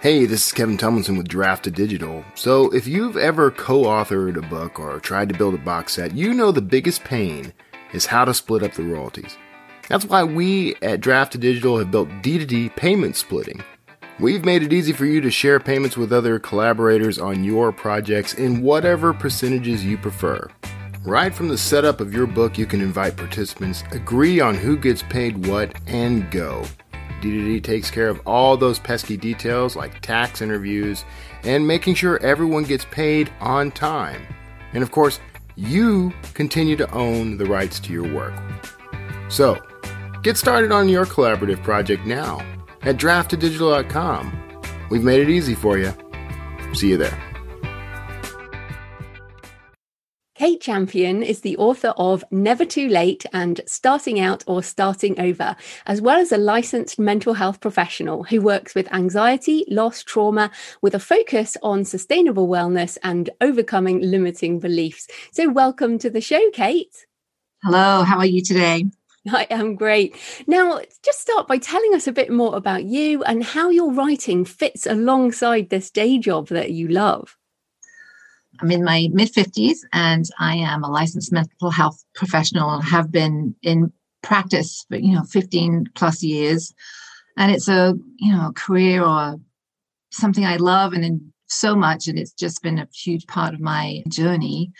Hey, 0.02 0.26
this 0.26 0.48
is 0.48 0.52
Kevin 0.52 0.78
Tumlinson 0.78 1.18
with 1.18 1.30
Draft2Digital. 1.30 2.26
So, 2.38 2.70
if 2.74 2.88
you've 2.88 3.16
ever 3.16 3.52
co 3.52 3.84
authored 3.84 4.38
a 4.38 4.48
book 4.48 4.80
or 4.80 5.00
tried 5.00 5.30
to 5.30 5.38
build 5.38 5.54
a 5.54 5.60
box 5.60 5.94
set, 5.94 6.14
you 6.14 6.34
know 6.34 6.52
the 6.52 6.62
biggest 6.62 7.04
pain 7.04 7.54
is 7.94 8.06
how 8.06 8.26
to 8.26 8.34
split 8.34 8.64
up 8.64 8.74
the 8.74 8.84
royalties. 8.84 9.38
That's 9.88 10.06
why 10.06 10.24
we 10.24 10.76
at 10.82 11.00
Draft2Digital 11.00 11.80
have 11.80 11.92
built 11.92 12.10
D2D 12.22 12.76
payment 12.76 13.16
splitting. 13.16 13.64
We've 14.20 14.46
made 14.46 14.62
it 14.62 14.72
easy 14.72 14.94
for 14.94 15.06
you 15.06 15.22
to 15.22 15.32
share 15.32 15.60
payments 15.60 15.98
with 15.98 16.14
other 16.14 16.38
collaborators 16.38 17.18
on 17.18 17.44
your 17.44 17.72
projects 17.72 18.36
in 18.36 18.62
whatever 18.62 19.12
percentages 19.12 19.84
you 19.84 19.98
prefer. 19.98 20.48
Right 21.04 21.34
from 21.34 21.48
the 21.48 21.58
setup 21.58 22.00
of 22.00 22.14
your 22.14 22.28
book, 22.28 22.56
you 22.56 22.68
can 22.68 22.80
invite 22.80 23.18
participants, 23.18 23.84
agree 23.92 24.40
on 24.40 24.54
who 24.54 24.78
gets 24.78 25.02
paid 25.02 25.48
what, 25.48 25.76
and 25.88 26.30
go. 26.30 26.64
D2D 27.22 27.64
takes 27.64 27.90
care 27.90 28.08
of 28.08 28.22
all 28.28 28.56
those 28.56 28.78
pesky 28.78 29.18
details 29.18 29.76
like 29.76 30.00
tax 30.02 30.42
interviews 30.42 31.06
and 31.44 31.68
making 31.68 31.96
sure 31.96 32.22
everyone 32.22 32.66
gets 32.66 32.86
paid 32.86 33.34
on 33.40 33.72
time. 33.72 34.22
And 34.74 34.84
of 34.84 34.92
course, 34.92 35.20
you 35.56 36.14
continue 36.36 36.76
to 36.76 36.92
own 36.92 37.38
the 37.38 37.46
rights 37.46 37.80
to 37.80 37.92
your 37.92 38.14
work. 38.14 38.34
So, 39.28 39.60
get 40.22 40.38
started 40.38 40.72
on 40.72 40.88
your 40.88 41.06
collaborative 41.08 41.64
project 41.64 42.06
now 42.06 42.46
at 42.84 42.98
draft2digital.com. 42.98 44.40
We've 44.90 45.04
made 45.04 45.22
it 45.22 45.30
easy 45.30 45.56
for 45.56 45.78
you. 45.78 45.94
See 46.74 46.90
you 46.90 46.98
there. 46.98 47.18
Kate 50.36 50.60
Champion 50.60 51.24
is 51.24 51.40
the 51.40 51.56
author 51.56 51.94
of 51.96 52.26
Never 52.30 52.66
Too 52.66 52.90
Late 52.90 53.26
and 53.32 53.62
Starting 53.66 54.20
Out 54.20 54.44
or 54.46 54.62
Starting 54.62 55.18
Over, 55.18 55.56
as 55.86 56.02
well 56.02 56.20
as 56.20 56.34
a 56.34 56.38
licensed 56.38 57.00
mental 57.00 57.36
health 57.36 57.62
professional 57.62 58.24
who 58.24 58.42
works 58.42 58.76
with 58.76 58.92
anxiety, 58.92 59.64
loss, 59.70 60.04
trauma, 60.04 60.52
with 60.82 60.96
a 60.96 61.00
focus 61.00 61.56
on 61.64 61.86
sustainable 61.86 62.50
wellness 62.50 62.98
and 63.04 63.30
overcoming 63.40 64.02
limiting 64.02 64.60
beliefs. 64.60 65.08
So, 65.32 65.50
welcome 65.50 65.98
to 66.00 66.10
the 66.10 66.20
show, 66.20 66.50
Kate. 66.52 67.06
Hello, 67.64 68.04
how 68.04 68.18
are 68.18 68.26
you 68.26 68.42
today? 68.42 68.86
I 69.32 69.48
am 69.50 69.76
great. 69.76 70.16
Now, 70.48 70.82
just 71.04 71.22
start 71.22 71.48
by 71.48 71.58
telling 71.58 71.94
us 71.94 72.08
a 72.08 72.12
bit 72.12 72.32
more 72.32 72.56
about 72.56 72.84
you 72.84 73.24
and 73.24 73.44
how 73.44 73.70
your 73.70 73.94
writing 73.94 74.44
fits 74.46 74.86
alongside 74.86 75.70
this 75.70 75.90
day 75.90 76.18
job 76.18 76.48
that 76.50 76.72
you 76.72 76.88
love. 76.88 77.38
I'm 78.62 78.72
in 78.72 78.84
my 78.84 79.10
mid 79.12 79.34
50s 79.34 79.80
and 79.94 80.26
I 80.40 80.56
am 80.58 80.84
a 80.84 80.92
licensed 80.92 81.32
mental 81.32 81.72
health 81.72 82.04
professional 82.14 82.82
have 82.82 83.12
been 83.12 83.56
in 83.64 83.92
practice 84.22 84.86
for, 84.90 84.98
you 84.98 85.16
know, 85.16 85.24
15 85.24 85.90
plus 85.96 86.22
years. 86.22 86.74
And 87.36 87.52
it's 87.52 87.68
a, 87.68 87.96
you 88.18 88.32
know, 88.32 88.52
career 88.56 89.04
or 89.04 89.38
something 90.12 90.46
I 90.46 90.58
love 90.58 90.94
and 90.94 91.22
so 91.48 91.76
much. 91.76 92.08
And 92.08 92.20
it's 92.20 92.32
just 92.32 92.62
been 92.62 92.78
a 92.78 92.88
huge 92.94 93.26
part 93.26 93.54
of 93.54 93.60
my 93.60 94.04
journey. 94.08 94.72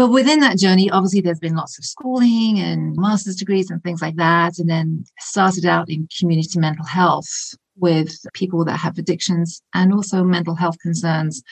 But 0.00 0.12
within 0.12 0.40
that 0.40 0.56
journey, 0.56 0.88
obviously, 0.88 1.20
there's 1.20 1.40
been 1.40 1.56
lots 1.56 1.78
of 1.78 1.84
schooling 1.84 2.58
and 2.58 2.96
master's 2.96 3.36
degrees 3.36 3.70
and 3.70 3.82
things 3.82 4.00
like 4.00 4.16
that. 4.16 4.58
And 4.58 4.66
then 4.66 5.04
started 5.18 5.66
out 5.66 5.90
in 5.90 6.08
community 6.18 6.58
mental 6.58 6.86
health 6.86 7.28
with 7.76 8.16
people 8.32 8.64
that 8.64 8.78
have 8.78 8.96
addictions 8.96 9.60
and 9.74 9.92
also 9.92 10.24
mental 10.24 10.54
health 10.54 10.78
concerns. 10.78 11.42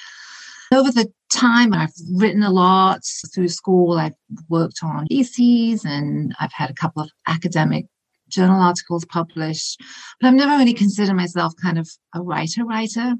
Over 0.73 0.91
the 0.91 1.13
time, 1.31 1.75
I've 1.75 1.93
written 2.15 2.43
a 2.43 2.49
lot 2.49 3.03
through 3.35 3.49
school. 3.49 3.99
I've 3.99 4.15
worked 4.49 4.79
on 4.83 5.05
theses 5.09 5.85
and 5.85 6.35
I've 6.41 6.55
had 6.55 6.71
a 6.71 6.75
couple 6.75 7.03
of 7.03 7.11
academic 7.27 7.85
journal 8.31 8.63
articles 8.63 9.05
published, 9.05 9.83
but 10.21 10.29
I've 10.29 10.35
never 10.35 10.57
really 10.57 10.73
considered 10.73 11.15
myself 11.15 11.53
kind 11.61 11.79
of 11.79 11.87
a 12.15 12.23
writer 12.23 12.65
writer. 12.65 13.15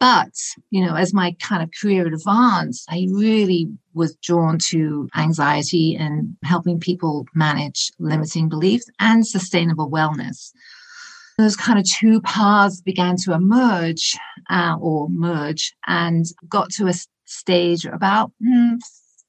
But, 0.00 0.32
you 0.70 0.84
know, 0.84 0.94
as 0.94 1.12
my 1.12 1.34
kind 1.40 1.62
of 1.62 1.70
career 1.80 2.06
advanced, 2.06 2.86
I 2.88 3.08
really 3.10 3.68
was 3.94 4.14
drawn 4.16 4.58
to 4.68 5.08
anxiety 5.16 5.96
and 5.96 6.36
helping 6.44 6.78
people 6.78 7.26
manage 7.34 7.90
limiting 7.98 8.48
beliefs 8.48 8.88
and 9.00 9.26
sustainable 9.26 9.90
wellness. 9.90 10.52
Those 11.36 11.56
kind 11.56 11.78
of 11.78 11.84
two 11.84 12.20
paths 12.20 12.80
began 12.80 13.16
to 13.18 13.32
emerge 13.32 14.16
uh, 14.50 14.76
or 14.80 15.08
merge 15.08 15.74
and 15.86 16.26
got 16.48 16.70
to 16.72 16.86
a 16.86 16.94
stage 17.24 17.84
about 17.84 18.30
mm, 18.42 18.78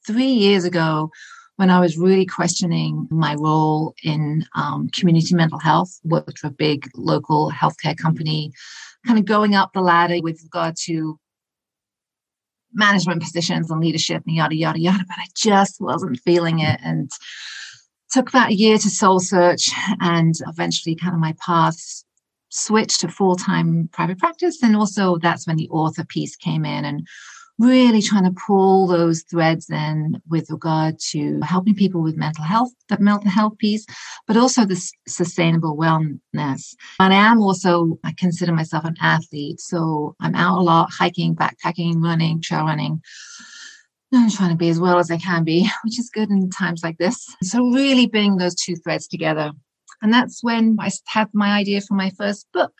three 0.05 0.31
years 0.31 0.65
ago 0.65 1.09
when 1.55 1.69
I 1.69 1.81
was 1.81 1.97
really 1.97 2.25
questioning 2.25 3.07
my 3.11 3.35
role 3.35 3.93
in 4.01 4.45
um, 4.55 4.89
community 4.97 5.35
mental 5.35 5.59
health, 5.59 5.99
worked 6.05 6.39
for 6.39 6.47
a 6.47 6.51
big 6.51 6.89
local 6.95 7.51
healthcare 7.51 7.97
company 7.97 8.53
kind 9.05 9.19
of 9.19 9.25
going 9.25 9.55
up 9.55 9.71
the 9.73 9.81
ladder 9.81 10.17
with 10.21 10.41
regard 10.43 10.75
to 10.85 11.19
management 12.73 13.21
positions 13.21 13.71
and 13.71 13.81
leadership 13.81 14.21
and 14.27 14.35
yada 14.35 14.55
yada 14.55 14.79
yada 14.79 15.03
but 15.07 15.17
i 15.17 15.25
just 15.35 15.81
wasn't 15.81 16.19
feeling 16.19 16.59
it. 16.59 16.79
And 16.83 17.09
took 18.11 18.29
about 18.29 18.49
a 18.49 18.55
year 18.55 18.77
to 18.77 18.89
soul 18.89 19.19
search 19.19 19.69
and 20.01 20.35
eventually 20.47 20.95
kind 20.95 21.13
of 21.13 21.19
my 21.19 21.35
path 21.45 21.77
switched 22.49 23.01
to 23.01 23.07
full-time 23.07 23.89
private 23.93 24.17
practice. 24.17 24.61
And 24.63 24.75
also 24.75 25.17
that's 25.17 25.45
when 25.45 25.57
the 25.57 25.69
author 25.69 26.03
piece 26.03 26.35
came 26.35 26.65
in 26.65 26.85
and 26.85 27.07
really 27.59 28.01
trying 28.01 28.23
to 28.23 28.41
pull 28.47 28.87
those 28.87 29.23
threads 29.23 29.69
in 29.69 30.21
with 30.29 30.49
regard 30.49 30.97
to 30.97 31.39
helping 31.41 31.75
people 31.75 32.01
with 32.01 32.17
mental 32.17 32.43
health, 32.43 32.71
that 32.87 33.01
mental 33.01 33.29
health 33.29 33.57
piece, 33.57 33.85
but 34.25 34.37
also 34.37 34.65
the 34.65 34.81
sustainable 35.07 35.77
wellness. 35.77 36.75
And 36.99 37.13
I 37.13 37.17
am 37.17 37.41
also, 37.41 37.99
I 38.03 38.13
consider 38.17 38.53
myself 38.53 38.85
an 38.85 38.95
athlete. 39.01 39.59
So 39.59 40.15
I'm 40.21 40.35
out 40.35 40.57
a 40.57 40.61
lot, 40.61 40.89
hiking, 40.91 41.35
backpacking, 41.35 42.01
running, 42.01 42.41
trail 42.41 42.63
running. 42.63 43.01
I'm 44.13 44.31
trying 44.31 44.51
to 44.51 44.55
be 44.55 44.69
as 44.69 44.79
well 44.79 44.97
as 44.97 45.11
I 45.11 45.17
can 45.17 45.43
be, 45.43 45.69
which 45.83 45.99
is 45.99 46.09
good 46.09 46.29
in 46.29 46.49
times 46.49 46.81
like 46.81 46.97
this. 46.97 47.35
So 47.43 47.59
really 47.69 48.07
bringing 48.07 48.37
those 48.37 48.55
two 48.55 48.77
threads 48.77 49.07
together. 49.07 49.51
And 50.01 50.13
that's 50.13 50.41
when 50.41 50.77
I 50.79 50.89
had 51.07 51.27
my 51.33 51.57
idea 51.57 51.81
for 51.81 51.93
my 51.93 52.09
first 52.11 52.47
book. 52.53 52.73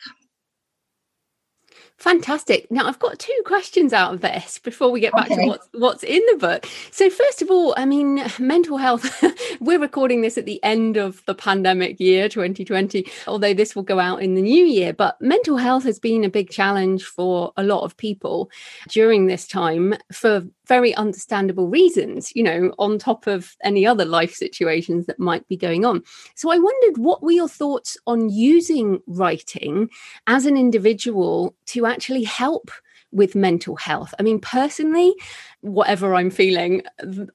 Fantastic. 2.00 2.70
Now, 2.70 2.86
I've 2.86 2.98
got 2.98 3.18
two 3.18 3.42
questions 3.44 3.92
out 3.92 4.14
of 4.14 4.22
this 4.22 4.58
before 4.58 4.90
we 4.90 5.00
get 5.00 5.12
back 5.12 5.30
okay. 5.30 5.42
to 5.42 5.46
what's, 5.46 5.68
what's 5.72 6.02
in 6.02 6.22
the 6.30 6.38
book. 6.38 6.66
So, 6.90 7.10
first 7.10 7.42
of 7.42 7.50
all, 7.50 7.74
I 7.76 7.84
mean, 7.84 8.24
mental 8.38 8.78
health, 8.78 9.22
we're 9.60 9.78
recording 9.78 10.22
this 10.22 10.38
at 10.38 10.46
the 10.46 10.64
end 10.64 10.96
of 10.96 11.22
the 11.26 11.34
pandemic 11.34 12.00
year 12.00 12.30
2020, 12.30 13.06
although 13.26 13.52
this 13.52 13.76
will 13.76 13.82
go 13.82 13.98
out 14.00 14.22
in 14.22 14.34
the 14.34 14.40
new 14.40 14.64
year. 14.64 14.94
But 14.94 15.20
mental 15.20 15.58
health 15.58 15.84
has 15.84 15.98
been 15.98 16.24
a 16.24 16.30
big 16.30 16.48
challenge 16.48 17.04
for 17.04 17.52
a 17.58 17.62
lot 17.62 17.82
of 17.82 17.98
people 17.98 18.50
during 18.88 19.26
this 19.26 19.46
time 19.46 19.94
for 20.10 20.46
very 20.70 20.94
understandable 20.94 21.66
reasons, 21.66 22.30
you 22.36 22.44
know, 22.44 22.72
on 22.78 22.96
top 22.96 23.26
of 23.26 23.56
any 23.64 23.84
other 23.84 24.04
life 24.04 24.32
situations 24.32 25.04
that 25.06 25.18
might 25.18 25.44
be 25.48 25.56
going 25.56 25.84
on. 25.84 26.00
So, 26.36 26.48
I 26.52 26.58
wondered 26.58 26.96
what 26.96 27.24
were 27.24 27.32
your 27.32 27.48
thoughts 27.48 27.96
on 28.06 28.30
using 28.30 29.00
writing 29.08 29.90
as 30.28 30.46
an 30.46 30.56
individual 30.56 31.56
to 31.66 31.86
actually 31.86 32.22
help 32.22 32.70
with 33.12 33.34
mental 33.34 33.76
health. 33.76 34.14
I 34.18 34.22
mean, 34.22 34.40
personally, 34.40 35.14
whatever 35.62 36.14
I'm 36.14 36.30
feeling, 36.30 36.82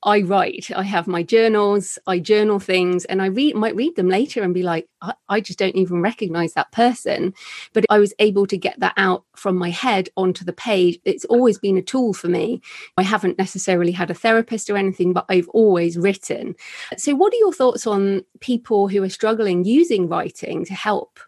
I 0.04 0.22
write. 0.22 0.72
I 0.76 0.84
have 0.84 1.08
my 1.08 1.22
journals, 1.22 2.00
I 2.08 2.20
journal 2.20 2.60
things, 2.60 3.06
and 3.06 3.22
I 3.22 3.28
read 3.28 3.56
might 3.56 3.76
read 3.76 3.96
them 3.96 4.10
later 4.10 4.42
and 4.42 4.54
be 4.54 4.64
like, 4.64 4.88
I, 5.02 5.14
I, 5.30 5.42
just 5.42 5.60
don't 5.60 5.76
even 5.76 6.02
recognize 6.02 6.54
that 6.54 6.72
person. 6.72 7.34
But 7.74 7.86
I 7.90 8.00
was 8.00 8.14
able 8.20 8.48
to 8.48 8.58
get 8.58 8.80
that 8.80 8.94
out 8.98 9.26
from 9.36 9.58
my 9.58 9.70
head 9.70 10.10
onto 10.18 10.44
the 10.44 10.54
page. 10.54 11.00
It's 11.06 11.26
always 11.26 11.60
been 11.60 11.78
a 11.78 11.82
tool 11.82 12.14
for 12.14 12.28
me. 12.28 12.62
I 12.98 13.04
haven't 13.04 13.38
necessarily 13.38 13.92
had 13.92 14.10
a 14.10 14.16
therapist 14.16 14.70
or 14.70 14.78
anything, 14.78 15.14
but 15.14 15.26
I've 15.30 15.50
always 15.50 15.98
written. 15.98 16.56
So, 16.98 17.16
what 17.16 17.34
are 17.34 17.38
your 17.38 17.54
thoughts 17.54 17.86
on 17.86 18.24
people 18.40 18.88
who 18.88 19.04
are 19.04 19.10
struggling 19.10 19.66
using 19.66 20.08
writing 20.08 20.66
to 20.66 20.74
help? 20.74 21.20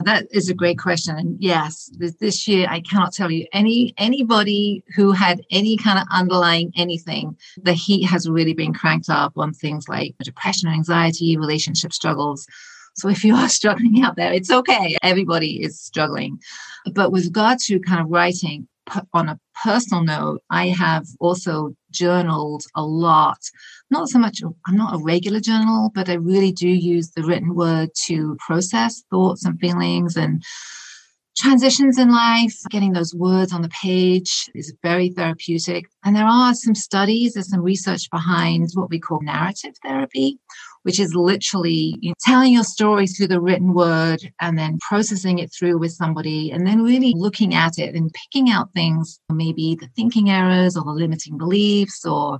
That 0.00 0.26
is 0.32 0.48
a 0.48 0.54
great 0.54 0.78
question. 0.78 1.16
And 1.16 1.36
yes, 1.40 1.90
this, 1.96 2.48
year 2.48 2.66
I 2.68 2.80
cannot 2.80 3.12
tell 3.12 3.30
you 3.30 3.46
any 3.52 3.94
anybody 3.96 4.82
who 4.96 5.12
had 5.12 5.40
any 5.50 5.76
kind 5.76 5.98
of 5.98 6.06
underlying 6.10 6.72
anything. 6.76 7.36
The 7.62 7.72
heat 7.72 8.04
has 8.04 8.28
really 8.28 8.54
been 8.54 8.74
cranked 8.74 9.08
up 9.08 9.32
on 9.36 9.52
things 9.52 9.88
like 9.88 10.14
depression, 10.22 10.68
anxiety, 10.68 11.36
relationship 11.36 11.92
struggles. 11.92 12.46
So 12.96 13.08
if 13.08 13.24
you 13.24 13.34
are 13.34 13.48
struggling 13.60 14.02
out 14.02 14.16
there, 14.16 14.32
it's 14.32 14.50
okay. 14.50 14.96
Everybody 15.02 15.62
is 15.62 15.80
struggling. 15.80 16.40
But 16.92 17.12
with 17.12 17.26
regard 17.26 17.60
to 17.60 17.78
kind 17.80 18.00
of 18.00 18.10
writing, 18.10 18.68
on 19.12 19.28
a 19.28 19.40
personal 19.62 20.04
note, 20.04 20.42
I 20.50 20.68
have 20.68 21.06
also 21.20 21.74
journaled 21.90 22.64
a 22.74 22.84
lot. 22.84 23.38
Not 23.90 24.08
so 24.08 24.18
much, 24.18 24.40
I'm 24.66 24.76
not 24.76 24.94
a 24.94 25.02
regular 25.02 25.40
journal, 25.40 25.90
but 25.94 26.08
I 26.08 26.14
really 26.14 26.52
do 26.52 26.68
use 26.68 27.10
the 27.10 27.22
written 27.22 27.54
word 27.54 27.90
to 28.06 28.36
process 28.44 29.02
thoughts 29.10 29.44
and 29.44 29.58
feelings 29.60 30.16
and 30.16 30.42
transitions 31.36 31.98
in 31.98 32.10
life. 32.10 32.56
Getting 32.70 32.92
those 32.92 33.14
words 33.14 33.52
on 33.52 33.62
the 33.62 33.68
page 33.68 34.48
is 34.54 34.74
very 34.82 35.10
therapeutic. 35.10 35.84
And 36.04 36.16
there 36.16 36.26
are 36.26 36.54
some 36.54 36.74
studies, 36.74 37.34
there's 37.34 37.50
some 37.50 37.62
research 37.62 38.10
behind 38.10 38.70
what 38.74 38.90
we 38.90 38.98
call 38.98 39.20
narrative 39.20 39.74
therapy, 39.84 40.38
which 40.84 41.00
is 41.00 41.14
literally 41.14 41.96
you 42.00 42.10
know, 42.10 42.14
telling 42.20 42.52
your 42.52 42.64
story 42.64 43.06
through 43.06 43.28
the 43.28 43.40
written 43.40 43.74
word 43.74 44.20
and 44.40 44.58
then 44.58 44.78
processing 44.80 45.38
it 45.38 45.52
through 45.52 45.78
with 45.78 45.92
somebody 45.92 46.50
and 46.50 46.66
then 46.66 46.82
really 46.82 47.14
looking 47.16 47.54
at 47.54 47.78
it 47.78 47.94
and 47.94 48.14
picking 48.14 48.50
out 48.50 48.72
things, 48.72 49.20
maybe 49.30 49.76
the 49.80 49.88
thinking 49.96 50.30
errors 50.30 50.76
or 50.76 50.84
the 50.84 50.90
limiting 50.90 51.36
beliefs 51.36 52.04
or 52.04 52.38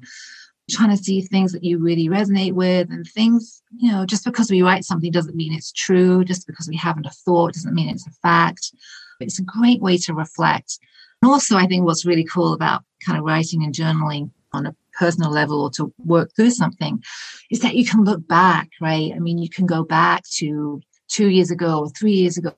trying 0.71 0.97
to 0.97 1.03
see 1.03 1.21
things 1.21 1.53
that 1.53 1.65
you 1.65 1.79
really 1.79 2.09
resonate 2.09 2.53
with 2.53 2.91
and 2.91 3.07
things, 3.07 3.63
you 3.77 3.91
know, 3.91 4.07
just 4.07 4.25
because 4.25 4.51
we 4.51 4.63
write 4.63 4.85
something 4.85 5.11
doesn't 5.11 5.37
mean 5.37 5.53
it's 5.53 5.73
true. 5.73 6.25
Just 6.25 6.47
because 6.47 6.69
we 6.69 6.77
haven't 6.77 7.07
a 7.07 7.11
thought 7.11 7.53
doesn't 7.53 7.75
mean 7.75 7.89
it's 7.89 8.07
a 8.07 8.11
fact. 8.23 8.73
It's 9.21 9.39
a 9.39 9.45
great 9.45 9.81
way 9.81 9.99
to 9.99 10.15
reflect. 10.15 10.79
And 11.23 11.31
also, 11.31 11.57
I 11.57 11.67
think 11.67 11.85
what's 11.85 12.07
really 12.07 12.25
cool 12.25 12.55
about 12.55 12.83
kind 13.05 13.19
of 13.19 13.25
writing 13.25 13.63
and 13.63 13.75
journaling 13.75 14.31
on 14.53 14.67
a 14.67 14.77
personal 14.99 15.31
level 15.31 15.63
or 15.63 15.71
to 15.71 15.93
work 15.99 16.31
through 16.35 16.51
something 16.51 17.03
is 17.51 17.61
that 17.61 17.75
you 17.75 17.85
can 17.85 18.05
look 18.05 18.27
back, 18.27 18.69
right? 18.81 19.13
I 19.15 19.19
mean, 19.19 19.39
you 19.39 19.51
can 19.51 19.67
go 19.67 19.83
back 19.85 20.25
to 20.37 20.81
two 21.09 21.29
years 21.29 21.51
ago 21.51 21.81
or 21.81 21.91
three 21.91 22.13
years 22.13 22.39
ago 22.39 22.55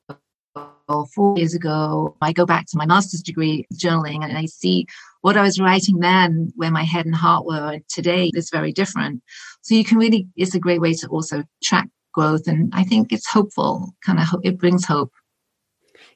or 0.89 1.07
four 1.07 1.39
years 1.39 1.55
ago. 1.55 2.17
I 2.21 2.33
go 2.33 2.47
back 2.47 2.67
to 2.67 2.79
my 2.79 2.87
master's 2.87 3.23
degree 3.23 3.67
journaling 3.75 4.25
and 4.25 4.37
I 4.37 4.47
see 4.47 4.87
what 5.23 5.37
I 5.37 5.43
was 5.43 5.61
writing 5.61 5.99
then, 5.99 6.53
where 6.57 6.71
my 6.71 6.85
head 6.85 7.07
and 7.07 7.15
heart 7.15 7.47
were 7.47 7.81
today 7.89 8.31
is 8.35 8.51
very 8.51 8.73
different. 8.73 9.23
So 9.63 9.75
you 9.75 9.85
can 9.85 9.99
really, 9.99 10.29
it's 10.37 10.55
a 10.55 10.61
great 10.61 10.81
way 10.81 10.95
to 10.95 11.09
also 11.09 11.43
track 11.63 11.89
growth. 12.15 12.47
And 12.47 12.73
I 12.75 12.85
think 12.85 13.13
it's 13.13 13.29
hopeful, 13.29 13.95
kind 14.05 14.21
of, 14.21 14.29
it 14.45 14.59
brings 14.59 14.85
hope. 14.85 15.13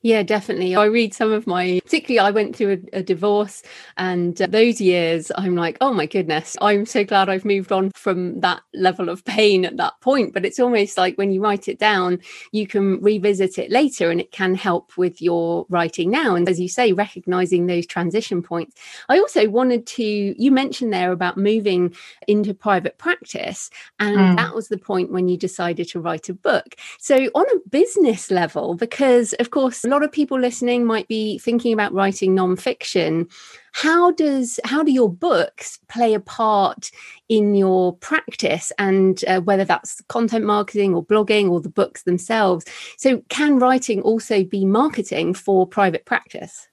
Yeah, 0.02 0.22
definitely. 0.22 0.74
I 0.74 0.86
read 0.86 1.12
some 1.12 1.30
of 1.30 1.46
my, 1.46 1.78
particularly, 1.84 2.26
I 2.26 2.30
went 2.30 2.56
through 2.56 2.82
a, 2.94 3.00
a 3.00 3.02
divorce, 3.02 3.62
and 3.98 4.40
uh, 4.40 4.46
those 4.46 4.80
years, 4.80 5.30
I'm 5.36 5.56
like, 5.56 5.76
oh 5.82 5.92
my 5.92 6.06
goodness, 6.06 6.56
I'm 6.62 6.86
so 6.86 7.04
glad 7.04 7.28
I've 7.28 7.44
moved 7.44 7.70
on 7.70 7.90
from 7.90 8.40
that 8.40 8.62
level 8.72 9.10
of 9.10 9.22
pain 9.26 9.66
at 9.66 9.76
that 9.76 10.00
point. 10.00 10.32
But 10.32 10.46
it's 10.46 10.58
almost 10.58 10.96
like 10.96 11.18
when 11.18 11.32
you 11.32 11.42
write 11.42 11.68
it 11.68 11.78
down, 11.78 12.20
you 12.50 12.66
can 12.66 12.98
revisit 13.02 13.58
it 13.58 13.70
later 13.70 14.10
and 14.10 14.22
it 14.22 14.32
can 14.32 14.54
help 14.54 14.96
with 14.96 15.20
your 15.20 15.66
writing 15.68 16.10
now. 16.10 16.34
And 16.34 16.48
as 16.48 16.58
you 16.58 16.68
say, 16.68 16.94
recognizing 16.94 17.66
those 17.66 17.86
transition 17.86 18.42
points. 18.42 18.76
I 19.10 19.18
also 19.18 19.50
wanted 19.50 19.86
to, 19.88 20.02
you 20.42 20.50
mentioned 20.50 20.94
there 20.94 21.12
about 21.12 21.36
moving 21.36 21.94
into 22.26 22.54
private 22.54 22.96
practice, 22.96 23.68
and 23.98 24.16
mm. 24.16 24.36
that 24.36 24.54
was 24.54 24.68
the 24.68 24.78
point 24.78 25.12
when 25.12 25.28
you 25.28 25.36
decided 25.36 25.88
to 25.90 26.00
write 26.00 26.30
a 26.30 26.34
book. 26.34 26.76
So, 26.98 27.16
on 27.34 27.44
a 27.54 27.68
business 27.68 28.30
level, 28.30 28.74
because 28.74 29.34
of 29.34 29.50
course, 29.50 29.84
lot 29.90 30.03
of 30.03 30.11
people 30.12 30.38
listening 30.38 30.85
might 30.85 31.09
be 31.09 31.38
thinking 31.38 31.72
about 31.72 31.92
writing 31.92 32.35
nonfiction. 32.35 33.31
How 33.72 34.11
does 34.12 34.59
how 34.64 34.83
do 34.83 34.90
your 34.90 35.12
books 35.12 35.79
play 35.88 36.14
a 36.14 36.20
part 36.20 36.90
in 37.29 37.55
your 37.55 37.96
practice, 37.96 38.72
and 38.79 39.24
uh, 39.26 39.40
whether 39.40 39.64
that's 39.64 40.00
content 40.09 40.44
marketing 40.44 40.94
or 40.94 41.05
blogging 41.05 41.50
or 41.50 41.61
the 41.61 41.68
books 41.68 42.03
themselves? 42.03 42.64
So, 42.96 43.22
can 43.29 43.59
writing 43.59 44.00
also 44.03 44.44
be 44.44 44.64
marketing 44.64 45.35
for 45.35 45.66
private 45.66 46.05
practice? 46.05 46.66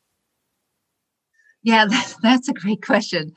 Yeah, 1.64 1.86
that's 2.24 2.48
a 2.48 2.54
great 2.54 2.82
question. 2.82 3.34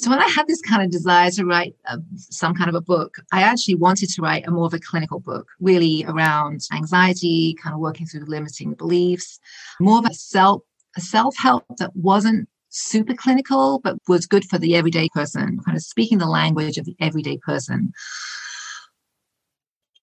So 0.00 0.10
when 0.10 0.20
I 0.20 0.28
had 0.28 0.46
this 0.46 0.60
kind 0.60 0.80
of 0.80 0.92
desire 0.92 1.28
to 1.32 1.44
write 1.44 1.74
uh, 1.88 1.96
some 2.14 2.54
kind 2.54 2.68
of 2.68 2.76
a 2.76 2.80
book, 2.80 3.16
I 3.32 3.42
actually 3.42 3.74
wanted 3.74 4.08
to 4.10 4.22
write 4.22 4.46
a 4.46 4.50
more 4.52 4.66
of 4.66 4.72
a 4.72 4.78
clinical 4.78 5.18
book, 5.18 5.48
really 5.58 6.04
around 6.06 6.60
anxiety, 6.72 7.56
kind 7.60 7.74
of 7.74 7.80
working 7.80 8.06
through 8.06 8.26
limiting 8.26 8.74
beliefs, 8.74 9.40
more 9.80 9.98
of 9.98 10.04
a 10.04 10.14
self 10.14 10.62
a 10.96 11.00
self 11.00 11.36
help 11.36 11.64
that 11.78 11.90
wasn't 11.96 12.48
super 12.68 13.12
clinical, 13.12 13.80
but 13.80 13.96
was 14.06 14.24
good 14.24 14.44
for 14.44 14.56
the 14.56 14.76
everyday 14.76 15.08
person, 15.08 15.58
kind 15.64 15.76
of 15.76 15.82
speaking 15.82 16.18
the 16.18 16.26
language 16.26 16.78
of 16.78 16.84
the 16.84 16.94
everyday 17.00 17.38
person. 17.38 17.92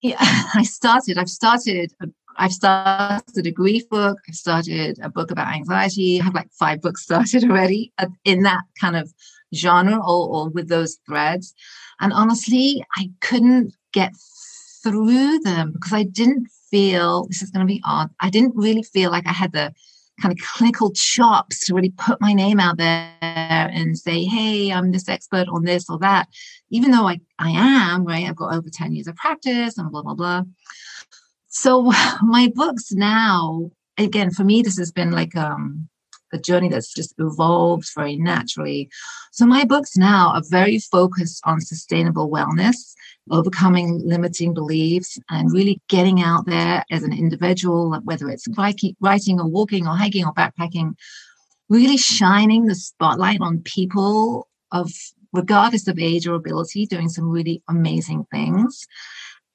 Yeah, 0.01 0.17
I 0.19 0.63
started. 0.63 1.17
I've 1.17 1.29
started. 1.29 1.93
A, 2.01 2.07
I've 2.37 2.51
started 2.51 3.47
a 3.47 3.51
grief 3.51 3.87
book. 3.87 4.17
I've 4.27 4.35
started 4.35 4.99
a 5.01 5.09
book 5.09 5.31
about 5.31 5.53
anxiety. 5.53 6.19
I 6.19 6.25
have 6.25 6.35
like 6.35 6.51
five 6.51 6.81
books 6.81 7.03
started 7.03 7.43
already 7.49 7.93
uh, 7.97 8.07
in 8.25 8.43
that 8.43 8.63
kind 8.77 8.97
of 8.97 9.13
genre 9.53 9.95
or, 9.97 10.29
or 10.29 10.49
with 10.49 10.69
those 10.69 10.97
threads. 11.07 11.53
And 11.99 12.13
honestly, 12.13 12.83
I 12.97 13.09
couldn't 13.21 13.73
get 13.93 14.13
through 14.83 15.39
them 15.39 15.71
because 15.73 15.93
I 15.93 16.03
didn't 16.03 16.47
feel 16.69 17.25
this 17.27 17.41
is 17.41 17.51
going 17.51 17.65
to 17.65 17.73
be 17.73 17.81
odd. 17.85 18.09
I 18.19 18.29
didn't 18.29 18.55
really 18.55 18.83
feel 18.83 19.11
like 19.11 19.27
I 19.27 19.33
had 19.33 19.51
the 19.51 19.73
kind 20.21 20.31
of 20.31 20.45
clinical 20.45 20.91
chops 20.91 21.65
to 21.65 21.73
really 21.73 21.93
put 21.97 22.21
my 22.21 22.33
name 22.33 22.59
out 22.59 22.77
there 22.77 23.11
and 23.21 23.97
say, 23.97 24.23
hey, 24.23 24.71
I'm 24.71 24.91
this 24.91 25.09
expert 25.09 25.47
on 25.49 25.63
this 25.63 25.89
or 25.89 25.97
that, 25.99 26.27
even 26.69 26.91
though 26.91 27.07
I, 27.07 27.19
I 27.39 27.51
am, 27.51 28.05
right? 28.05 28.25
I've 28.25 28.35
got 28.35 28.53
over 28.53 28.69
10 28.71 28.93
years 28.93 29.07
of 29.07 29.15
practice 29.15 29.77
and 29.77 29.91
blah, 29.91 30.03
blah, 30.03 30.13
blah. 30.13 30.43
So 31.49 31.91
my 32.21 32.51
books 32.53 32.91
now, 32.91 33.71
again, 33.97 34.31
for 34.31 34.43
me, 34.43 34.61
this 34.61 34.77
has 34.77 34.91
been 34.91 35.11
like 35.11 35.35
um 35.35 35.89
a 36.35 36.39
journey 36.39 36.69
that's 36.69 36.93
just 36.93 37.15
evolved 37.17 37.89
very 37.95 38.15
naturally. 38.17 38.89
So 39.31 39.45
my 39.45 39.65
books 39.65 39.97
now 39.97 40.31
are 40.35 40.43
very 40.49 40.79
focused 40.79 41.41
on 41.45 41.61
sustainable 41.61 42.29
wellness, 42.29 42.93
overcoming 43.31 44.01
limiting 44.05 44.53
beliefs, 44.53 45.17
and 45.29 45.51
really 45.51 45.81
getting 45.89 46.21
out 46.21 46.45
there 46.45 46.83
as 46.91 47.03
an 47.03 47.13
individual, 47.13 47.99
whether 48.03 48.29
it's 48.29 48.47
writing 48.57 49.39
or 49.39 49.47
walking 49.47 49.87
or 49.87 49.95
hiking 49.95 50.25
or 50.25 50.33
backpacking, 50.33 50.95
really 51.69 51.97
shining 51.97 52.65
the 52.65 52.75
spotlight 52.75 53.41
on 53.41 53.61
people 53.63 54.47
of 54.71 54.91
regardless 55.33 55.87
of 55.87 55.99
age 55.99 56.27
or 56.27 56.35
ability 56.35 56.85
doing 56.85 57.09
some 57.09 57.27
really 57.27 57.61
amazing 57.67 58.25
things 58.31 58.87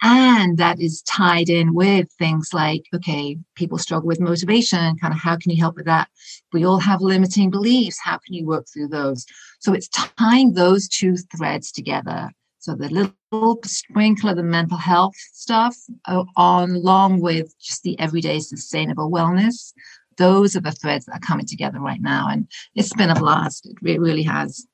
and 0.03 0.57
that 0.59 0.81
is 0.81 1.03
tied 1.03 1.49
in 1.49 1.75
with 1.75 2.11
things 2.19 2.51
like, 2.53 2.85
okay, 2.95 3.37
people 3.55 3.79
struggle 3.79 4.07
with 4.07 4.21
motivation, 4.21 4.97
kind 4.99 5.13
of 5.13 5.21
how 5.21 5.37
can 5.37 5.51
you 5.51 5.61
help 5.61 5.77
with 5.77 5.87
that? 5.87 6.09
We 6.53 6.65
all 6.65 6.79
have 6.79 7.01
limiting 7.01 7.51
beliefs. 7.51 7.99
How 8.03 8.19
can 8.19 8.35
you 8.35 8.47
work 8.47 8.67
through 8.73 8.89
those? 8.89 9.27
So 9.61 9.73
it's 9.73 9.89
tying 9.89 10.55
those 10.55 10.89
two 10.89 11.17
threads 11.37 11.71
together. 11.73 12.31
So 12.59 12.75
the 12.75 12.89
little 12.89 13.59
sprinkle 13.65 14.29
of 14.29 14.37
the 14.37 14.43
mental 14.43 14.77
health 14.77 15.15
stuff 15.33 15.77
uh, 16.07 16.25
on 16.37 16.73
along 16.73 17.21
with 17.21 17.55
just 17.59 17.83
the 17.83 17.99
everyday 17.99 18.41
sustainable 18.41 19.11
wellness 19.11 19.73
those 20.21 20.55
are 20.55 20.61
the 20.61 20.71
threads 20.71 21.07
that 21.07 21.17
are 21.17 21.21
coming 21.21 21.47
together 21.47 21.81
right 21.81 22.01
now. 22.01 22.29
And 22.29 22.47
it's 22.75 22.93
been 22.93 23.09
a 23.09 23.15
blast. 23.15 23.67
It 23.67 23.77
really 23.81 24.23
has. 24.25 24.67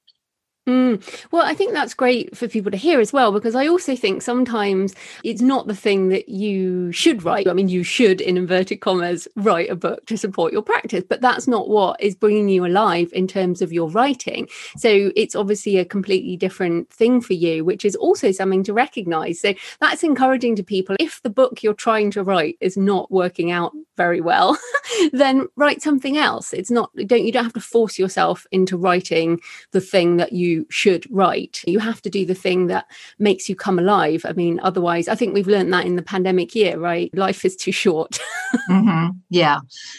Mm. 0.66 1.00
Well, 1.30 1.46
I 1.46 1.54
think 1.54 1.72
that's 1.72 1.94
great 1.94 2.36
for 2.36 2.48
people 2.48 2.72
to 2.72 2.76
hear 2.76 2.98
as 2.98 3.12
well, 3.12 3.30
because 3.30 3.54
I 3.54 3.68
also 3.68 3.94
think 3.94 4.20
sometimes 4.20 4.94
it's 5.22 5.40
not 5.40 5.68
the 5.68 5.76
thing 5.76 6.08
that 6.08 6.28
you 6.28 6.90
should 6.90 7.22
write. 7.22 7.46
I 7.46 7.52
mean, 7.52 7.68
you 7.68 7.84
should, 7.84 8.20
in 8.20 8.36
inverted 8.36 8.80
commas, 8.80 9.28
write 9.36 9.70
a 9.70 9.76
book 9.76 10.04
to 10.06 10.18
support 10.18 10.52
your 10.52 10.62
practice, 10.62 11.04
but 11.08 11.20
that's 11.20 11.46
not 11.46 11.68
what 11.68 12.00
is 12.00 12.16
bringing 12.16 12.48
you 12.48 12.66
alive 12.66 13.10
in 13.12 13.28
terms 13.28 13.62
of 13.62 13.72
your 13.72 13.88
writing. 13.90 14.48
So 14.76 15.12
it's 15.14 15.36
obviously 15.36 15.76
a 15.78 15.84
completely 15.84 16.36
different 16.36 16.90
thing 16.90 17.20
for 17.20 17.34
you, 17.34 17.64
which 17.64 17.84
is 17.84 17.94
also 17.94 18.32
something 18.32 18.64
to 18.64 18.72
recognize. 18.72 19.40
So 19.40 19.54
that's 19.80 20.02
encouraging 20.02 20.56
to 20.56 20.64
people. 20.64 20.96
If 20.98 21.22
the 21.22 21.30
book 21.30 21.62
you're 21.62 21.74
trying 21.74 22.10
to 22.12 22.24
write 22.24 22.56
is 22.60 22.76
not 22.76 23.08
working 23.12 23.52
out 23.52 23.72
very 23.96 24.20
well, 24.20 24.58
then 25.12 25.46
write 25.54 25.80
something 25.80 26.18
else. 26.18 26.52
It's 26.52 26.72
not, 26.72 26.90
don't, 27.06 27.24
you 27.24 27.30
don't 27.30 27.44
have 27.44 27.52
to 27.52 27.60
force 27.60 28.00
yourself 28.00 28.48
into 28.50 28.76
writing 28.76 29.40
the 29.70 29.80
thing 29.80 30.16
that 30.16 30.32
should 30.70 31.06
write. 31.10 31.62
You 31.66 31.80
have 31.80 32.00
to 32.02 32.10
do 32.10 32.24
the 32.24 32.34
thing 32.34 32.68
that 32.68 32.86
makes 33.18 33.48
you 33.48 33.56
come 33.56 33.78
alive. 33.78 34.24
I 34.24 34.32
mean, 34.32 34.60
otherwise, 34.62 35.08
I 35.08 35.14
think 35.14 35.34
we've 35.34 35.46
learned 35.46 35.72
that 35.72 35.84
in 35.84 35.96
the 35.96 36.02
pandemic 36.02 36.54
year, 36.54 36.78
right? 36.78 37.10
Life 37.14 37.44
is 37.44 37.56
too 37.56 37.72
short. 37.72 38.18
mm-hmm. 38.70 39.10
Yeah, 39.28 39.58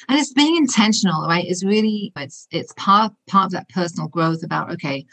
and 0.09 0.19
it's 0.19 0.33
being 0.33 0.55
intentional, 0.55 1.27
right? 1.27 1.45
It's 1.45 1.63
really 1.63 2.13
it's 2.15 2.47
it's 2.51 2.73
part 2.73 3.13
part 3.27 3.47
of 3.47 3.51
that 3.51 3.69
personal 3.69 4.07
growth 4.07 4.43
about 4.43 4.71
okay. 4.71 5.05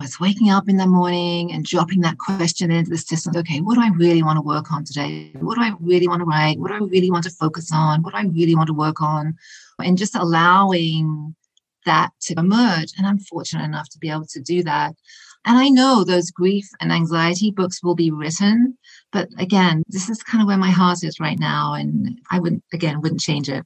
It's 0.00 0.20
waking 0.20 0.50
up 0.50 0.68
in 0.68 0.76
the 0.76 0.86
morning 0.86 1.52
and 1.52 1.64
dropping 1.64 2.02
that 2.02 2.18
question 2.18 2.70
into 2.70 2.88
the 2.88 2.96
system. 2.96 3.34
Okay, 3.34 3.60
what 3.60 3.74
do 3.74 3.80
I 3.80 3.90
really 3.96 4.22
want 4.22 4.36
to 4.36 4.42
work 4.42 4.70
on 4.70 4.84
today? 4.84 5.32
What 5.40 5.56
do 5.56 5.62
I 5.62 5.72
really 5.80 6.06
want 6.06 6.20
to 6.20 6.24
write? 6.24 6.60
What 6.60 6.68
do 6.68 6.74
I 6.74 6.86
really 6.86 7.10
want 7.10 7.24
to 7.24 7.30
focus 7.30 7.72
on? 7.72 8.02
What 8.02 8.12
do 8.12 8.18
I 8.18 8.26
really 8.26 8.54
want 8.54 8.68
to 8.68 8.74
work 8.74 9.02
on? 9.02 9.36
And 9.80 9.98
just 9.98 10.14
allowing 10.14 11.34
that 11.88 12.10
to 12.22 12.34
emerge. 12.38 12.92
And 12.96 13.06
I'm 13.06 13.18
fortunate 13.18 13.64
enough 13.64 13.88
to 13.90 13.98
be 13.98 14.10
able 14.10 14.26
to 14.26 14.40
do 14.40 14.62
that. 14.62 14.94
And 15.44 15.56
I 15.56 15.68
know 15.68 16.04
those 16.04 16.30
grief 16.30 16.66
and 16.80 16.92
anxiety 16.92 17.50
books 17.50 17.82
will 17.82 17.94
be 17.94 18.10
written. 18.10 18.76
But 19.12 19.28
again, 19.38 19.82
this 19.88 20.10
is 20.10 20.22
kind 20.22 20.42
of 20.42 20.48
where 20.48 20.58
my 20.58 20.70
heart 20.70 21.02
is 21.02 21.20
right 21.20 21.38
now. 21.38 21.74
And 21.74 22.20
I 22.30 22.38
wouldn't, 22.38 22.64
again, 22.72 23.00
wouldn't 23.00 23.20
change 23.20 23.48
it. 23.48 23.64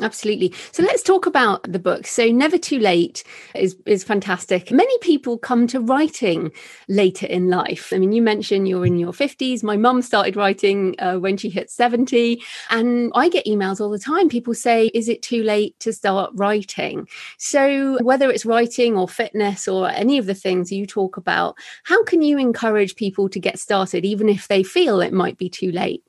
Absolutely. 0.00 0.52
So 0.72 0.82
let's 0.82 1.02
talk 1.02 1.26
about 1.26 1.70
the 1.70 1.78
book. 1.78 2.06
So 2.06 2.26
Never 2.26 2.58
Too 2.58 2.78
Late 2.78 3.22
is 3.54 3.76
is 3.86 4.02
fantastic. 4.02 4.72
Many 4.72 4.98
people 4.98 5.38
come 5.38 5.66
to 5.68 5.80
writing 5.80 6.50
later 6.88 7.26
in 7.26 7.48
life. 7.50 7.92
I 7.92 7.98
mean, 7.98 8.10
you 8.10 8.20
mentioned 8.22 8.66
you're 8.66 8.86
in 8.86 8.98
your 8.98 9.12
50s. 9.12 9.62
My 9.62 9.76
mum 9.76 10.02
started 10.02 10.34
writing 10.34 10.96
uh, 10.98 11.18
when 11.18 11.36
she 11.36 11.50
hit 11.50 11.70
70, 11.70 12.42
and 12.70 13.12
I 13.14 13.28
get 13.28 13.46
emails 13.46 13.80
all 13.80 13.90
the 13.90 13.98
time. 13.98 14.28
People 14.28 14.54
say, 14.54 14.86
"Is 14.94 15.08
it 15.08 15.22
too 15.22 15.42
late 15.44 15.78
to 15.80 15.92
start 15.92 16.32
writing?" 16.34 17.06
So 17.38 17.98
whether 18.02 18.28
it's 18.30 18.46
writing 18.46 18.96
or 18.96 19.08
fitness 19.08 19.68
or 19.68 19.88
any 19.88 20.18
of 20.18 20.26
the 20.26 20.34
things 20.34 20.72
you 20.72 20.86
talk 20.86 21.16
about, 21.16 21.56
how 21.84 22.02
can 22.04 22.22
you 22.22 22.38
encourage 22.38 22.96
people 22.96 23.28
to 23.28 23.38
get 23.38 23.58
started 23.58 24.04
even 24.04 24.28
if 24.28 24.48
they 24.48 24.62
feel 24.64 25.00
it 25.00 25.12
might 25.12 25.38
be 25.38 25.48
too 25.50 25.70
late? 25.70 26.02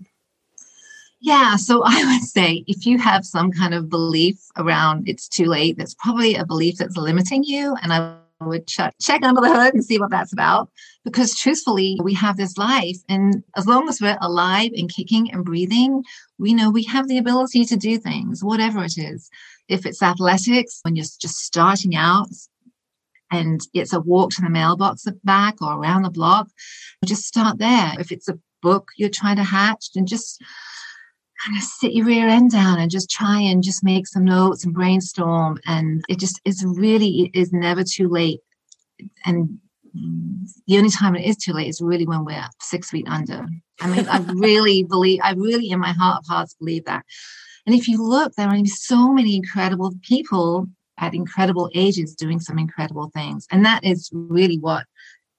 Yeah, 1.23 1.55
so 1.55 1.81
I 1.85 2.03
would 2.03 2.23
say 2.23 2.65
if 2.67 2.85
you 2.85 2.99
have 2.99 3.25
some 3.25 3.51
kind 3.51 3.73
of 3.73 3.89
belief 3.89 4.37
around 4.57 5.07
it's 5.07 5.27
too 5.27 5.45
late, 5.45 5.77
that's 5.77 5.95
probably 5.95 6.35
a 6.35 6.45
belief 6.45 6.77
that's 6.77 6.97
limiting 6.97 7.43
you. 7.45 7.75
And 7.81 7.93
I 7.93 8.17
would 8.41 8.67
check, 8.67 8.93
check 9.01 9.23
under 9.23 9.39
the 9.39 9.47
hood 9.47 9.73
and 9.73 9.83
see 9.83 9.97
what 9.97 10.09
that's 10.09 10.33
about. 10.33 10.69
Because 11.05 11.33
truthfully, 11.33 11.97
we 12.03 12.13
have 12.15 12.35
this 12.35 12.57
life. 12.57 12.97
And 13.07 13.41
as 13.55 13.65
long 13.65 13.87
as 13.87 14.01
we're 14.01 14.17
alive 14.19 14.71
and 14.75 14.93
kicking 14.93 15.31
and 15.31 15.45
breathing, 15.45 16.03
we 16.37 16.53
know 16.53 16.69
we 16.69 16.83
have 16.83 17.07
the 17.07 17.17
ability 17.17 17.63
to 17.65 17.77
do 17.77 17.97
things, 17.97 18.43
whatever 18.43 18.83
it 18.83 18.97
is. 18.97 19.29
If 19.69 19.85
it's 19.85 20.03
athletics, 20.03 20.81
when 20.83 20.97
you're 20.97 21.05
just 21.21 21.37
starting 21.39 21.95
out, 21.95 22.27
and 23.31 23.61
it's 23.73 23.93
a 23.93 24.01
walk 24.01 24.31
to 24.31 24.41
the 24.41 24.49
mailbox 24.49 25.05
back 25.23 25.61
or 25.61 25.73
around 25.73 26.03
the 26.03 26.11
block, 26.11 26.49
just 27.05 27.25
start 27.25 27.57
there. 27.59 27.93
If 27.97 28.11
it's 28.11 28.27
a 28.27 28.37
book 28.61 28.89
you're 28.97 29.09
trying 29.09 29.37
to 29.37 29.43
hatch, 29.43 29.91
then 29.93 30.05
just 30.05 30.43
kind 31.45 31.57
of 31.57 31.63
sit 31.63 31.93
your 31.93 32.05
rear 32.05 32.27
end 32.27 32.51
down 32.51 32.79
and 32.79 32.91
just 32.91 33.09
try 33.09 33.39
and 33.39 33.63
just 33.63 33.83
make 33.83 34.07
some 34.07 34.25
notes 34.25 34.63
and 34.63 34.73
brainstorm. 34.73 35.59
And 35.65 36.03
it 36.07 36.19
just 36.19 36.39
is 36.45 36.63
really, 36.65 37.31
it 37.33 37.39
is 37.39 37.51
never 37.51 37.83
too 37.83 38.07
late. 38.07 38.39
And 39.25 39.59
the 39.93 40.77
only 40.77 40.89
time 40.89 41.15
it 41.15 41.25
is 41.25 41.37
too 41.37 41.53
late 41.53 41.67
is 41.67 41.81
really 41.81 42.07
when 42.07 42.25
we're 42.25 42.47
six 42.61 42.89
feet 42.89 43.07
under. 43.07 43.45
I 43.81 43.87
mean, 43.87 44.07
I 44.07 44.17
really 44.33 44.83
believe, 44.83 45.19
I 45.23 45.33
really, 45.33 45.69
in 45.69 45.79
my 45.79 45.91
heart 45.91 46.19
of 46.19 46.25
hearts, 46.27 46.55
believe 46.55 46.85
that. 46.85 47.03
And 47.65 47.75
if 47.75 47.87
you 47.87 48.03
look, 48.03 48.33
there 48.35 48.47
are 48.47 48.65
so 48.65 49.13
many 49.13 49.35
incredible 49.35 49.93
people 50.01 50.67
at 50.99 51.13
incredible 51.13 51.69
ages 51.73 52.15
doing 52.15 52.39
some 52.39 52.59
incredible 52.59 53.09
things. 53.13 53.47
And 53.51 53.65
that 53.65 53.83
is 53.83 54.09
really 54.13 54.57
what 54.57 54.85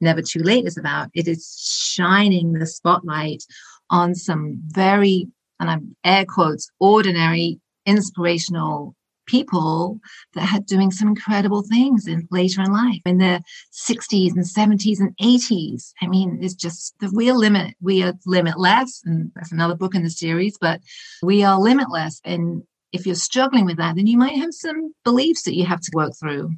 Never 0.00 0.22
Too 0.22 0.40
Late 0.40 0.66
is 0.66 0.76
about. 0.76 1.10
It 1.14 1.28
is 1.28 1.92
shining 1.94 2.54
the 2.54 2.66
spotlight 2.66 3.44
on 3.90 4.14
some 4.14 4.60
very 4.66 5.28
and 5.60 5.70
I'm 5.70 5.96
air 6.04 6.24
quotes, 6.26 6.68
ordinary, 6.78 7.60
inspirational 7.86 8.94
people 9.26 10.00
that 10.34 10.42
had 10.42 10.66
doing 10.66 10.90
some 10.90 11.08
incredible 11.08 11.62
things 11.62 12.06
in 12.06 12.28
later 12.30 12.62
in 12.62 12.72
life. 12.72 13.00
In 13.06 13.18
their 13.18 13.40
60s 13.72 14.32
and 14.32 14.44
70s 14.44 15.00
and 15.00 15.16
80s 15.16 15.92
i 16.02 16.06
mean 16.06 16.38
it's 16.42 16.54
just 16.54 16.94
the 17.00 17.10
real 17.12 17.38
limit. 17.38 17.74
We 17.80 18.02
are 18.02 18.14
limitless 18.26 19.02
and 19.04 19.32
that's 19.34 19.52
another 19.52 19.74
book 19.74 19.94
in 19.94 20.02
the 20.02 20.10
series 20.10 20.56
but 20.60 20.80
we 21.22 21.42
are 21.42 21.58
limitless. 21.58 22.20
And 22.24 22.62
if 22.92 23.06
you're 23.06 23.14
struggling 23.14 23.64
with 23.64 23.78
that 23.78 23.96
then 23.96 24.06
you 24.06 24.18
might 24.18 24.36
have 24.36 24.52
some 24.52 24.92
beliefs 25.04 25.42
that 25.44 25.54
you 25.54 25.64
have 25.66 25.80
to 25.80 25.90
work 25.94 26.12
through 26.18 26.50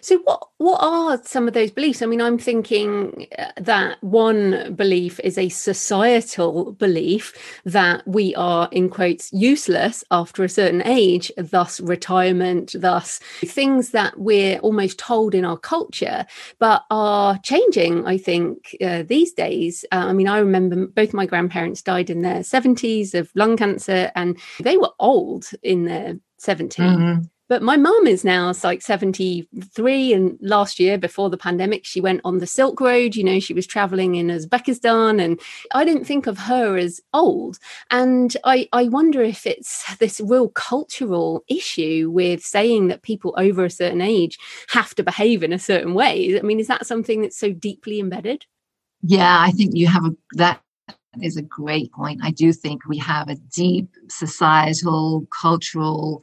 so 0.00 0.18
what 0.18 0.48
what 0.58 0.78
are 0.82 1.22
some 1.24 1.46
of 1.46 1.54
those 1.54 1.70
beliefs? 1.70 2.00
I 2.00 2.06
mean, 2.06 2.22
I'm 2.22 2.38
thinking 2.38 3.26
uh, 3.38 3.50
that 3.58 4.02
one 4.02 4.74
belief 4.74 5.20
is 5.20 5.36
a 5.36 5.48
societal 5.48 6.72
belief 6.72 7.60
that 7.64 8.06
we 8.06 8.34
are 8.36 8.68
in 8.72 8.88
quotes 8.88 9.32
useless 9.32 10.02
after 10.10 10.42
a 10.42 10.48
certain 10.48 10.82
age, 10.86 11.30
thus 11.36 11.78
retirement, 11.80 12.74
thus 12.78 13.18
things 13.44 13.90
that 13.90 14.18
we're 14.18 14.58
almost 14.60 14.98
told 14.98 15.34
in 15.34 15.44
our 15.44 15.58
culture, 15.58 16.24
but 16.58 16.84
are 16.90 17.38
changing. 17.38 18.06
I 18.06 18.18
think 18.18 18.76
uh, 18.80 19.02
these 19.02 19.32
days. 19.32 19.84
Uh, 19.92 20.06
I 20.06 20.12
mean, 20.12 20.28
I 20.28 20.38
remember 20.38 20.86
both 20.86 21.12
my 21.12 21.26
grandparents 21.26 21.82
died 21.82 22.10
in 22.10 22.22
their 22.22 22.40
70s 22.40 23.14
of 23.14 23.30
lung 23.34 23.56
cancer, 23.56 24.10
and 24.14 24.38
they 24.60 24.76
were 24.76 24.90
old 24.98 25.50
in 25.62 25.84
their 25.84 26.18
70s. 26.40 26.76
Mm-hmm. 26.76 27.22
But 27.48 27.62
my 27.62 27.76
mum 27.76 28.06
is 28.06 28.24
now 28.24 28.52
like 28.64 28.82
73. 28.82 30.12
And 30.12 30.38
last 30.40 30.80
year, 30.80 30.98
before 30.98 31.30
the 31.30 31.36
pandemic, 31.36 31.84
she 31.84 32.00
went 32.00 32.20
on 32.24 32.38
the 32.38 32.46
Silk 32.46 32.80
Road. 32.80 33.14
You 33.14 33.24
know, 33.24 33.38
she 33.38 33.54
was 33.54 33.66
traveling 33.66 34.16
in 34.16 34.28
Uzbekistan. 34.28 35.22
And 35.22 35.40
I 35.72 35.84
didn't 35.84 36.06
think 36.06 36.26
of 36.26 36.38
her 36.38 36.76
as 36.76 37.00
old. 37.12 37.58
And 37.90 38.36
I, 38.44 38.68
I 38.72 38.88
wonder 38.88 39.22
if 39.22 39.46
it's 39.46 39.94
this 39.96 40.20
real 40.20 40.48
cultural 40.48 41.44
issue 41.48 42.10
with 42.12 42.44
saying 42.44 42.88
that 42.88 43.02
people 43.02 43.34
over 43.36 43.64
a 43.64 43.70
certain 43.70 44.00
age 44.00 44.38
have 44.68 44.94
to 44.96 45.04
behave 45.04 45.42
in 45.42 45.52
a 45.52 45.58
certain 45.58 45.94
way. 45.94 46.38
I 46.38 46.42
mean, 46.42 46.58
is 46.58 46.68
that 46.68 46.86
something 46.86 47.22
that's 47.22 47.38
so 47.38 47.52
deeply 47.52 48.00
embedded? 48.00 48.44
Yeah, 49.02 49.38
I 49.40 49.52
think 49.52 49.74
you 49.74 49.86
have 49.86 50.04
a, 50.04 50.16
that 50.32 50.60
is 51.22 51.36
a 51.36 51.42
great 51.42 51.92
point. 51.92 52.20
I 52.22 52.30
do 52.30 52.52
think 52.52 52.86
we 52.86 52.98
have 52.98 53.28
a 53.28 53.36
deep 53.36 53.88
societal, 54.08 55.26
cultural, 55.40 56.22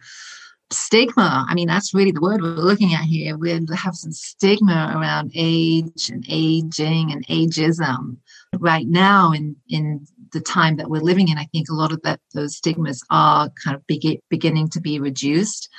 stigma. 0.73 1.45
I 1.47 1.53
mean, 1.53 1.67
that's 1.67 1.93
really 1.93 2.12
the 2.12 2.21
word 2.21 2.41
we're 2.41 2.49
looking 2.49 2.93
at 2.93 3.03
here. 3.03 3.38
We 3.38 3.51
have 3.51 3.95
some 3.95 4.12
stigma 4.12 4.93
around 4.95 5.31
age 5.36 6.09
and 6.09 6.25
aging 6.29 7.12
and 7.12 7.25
ageism. 7.27 8.17
Right 8.59 8.88
now, 8.88 9.31
in 9.31 9.55
in 9.69 10.05
the 10.31 10.41
time 10.41 10.77
that 10.77 10.89
we're 10.89 11.01
living 11.01 11.29
in, 11.29 11.38
I 11.38 11.45
think 11.51 11.69
a 11.69 11.73
lot 11.73 11.91
of 11.91 12.01
that 12.03 12.19
those 12.33 12.57
stigmas 12.57 13.03
are 13.09 13.49
kind 13.63 13.75
of 13.75 13.86
be, 13.88 14.21
beginning 14.29 14.69
to 14.69 14.81
be 14.81 14.99
reduced. 14.99 15.69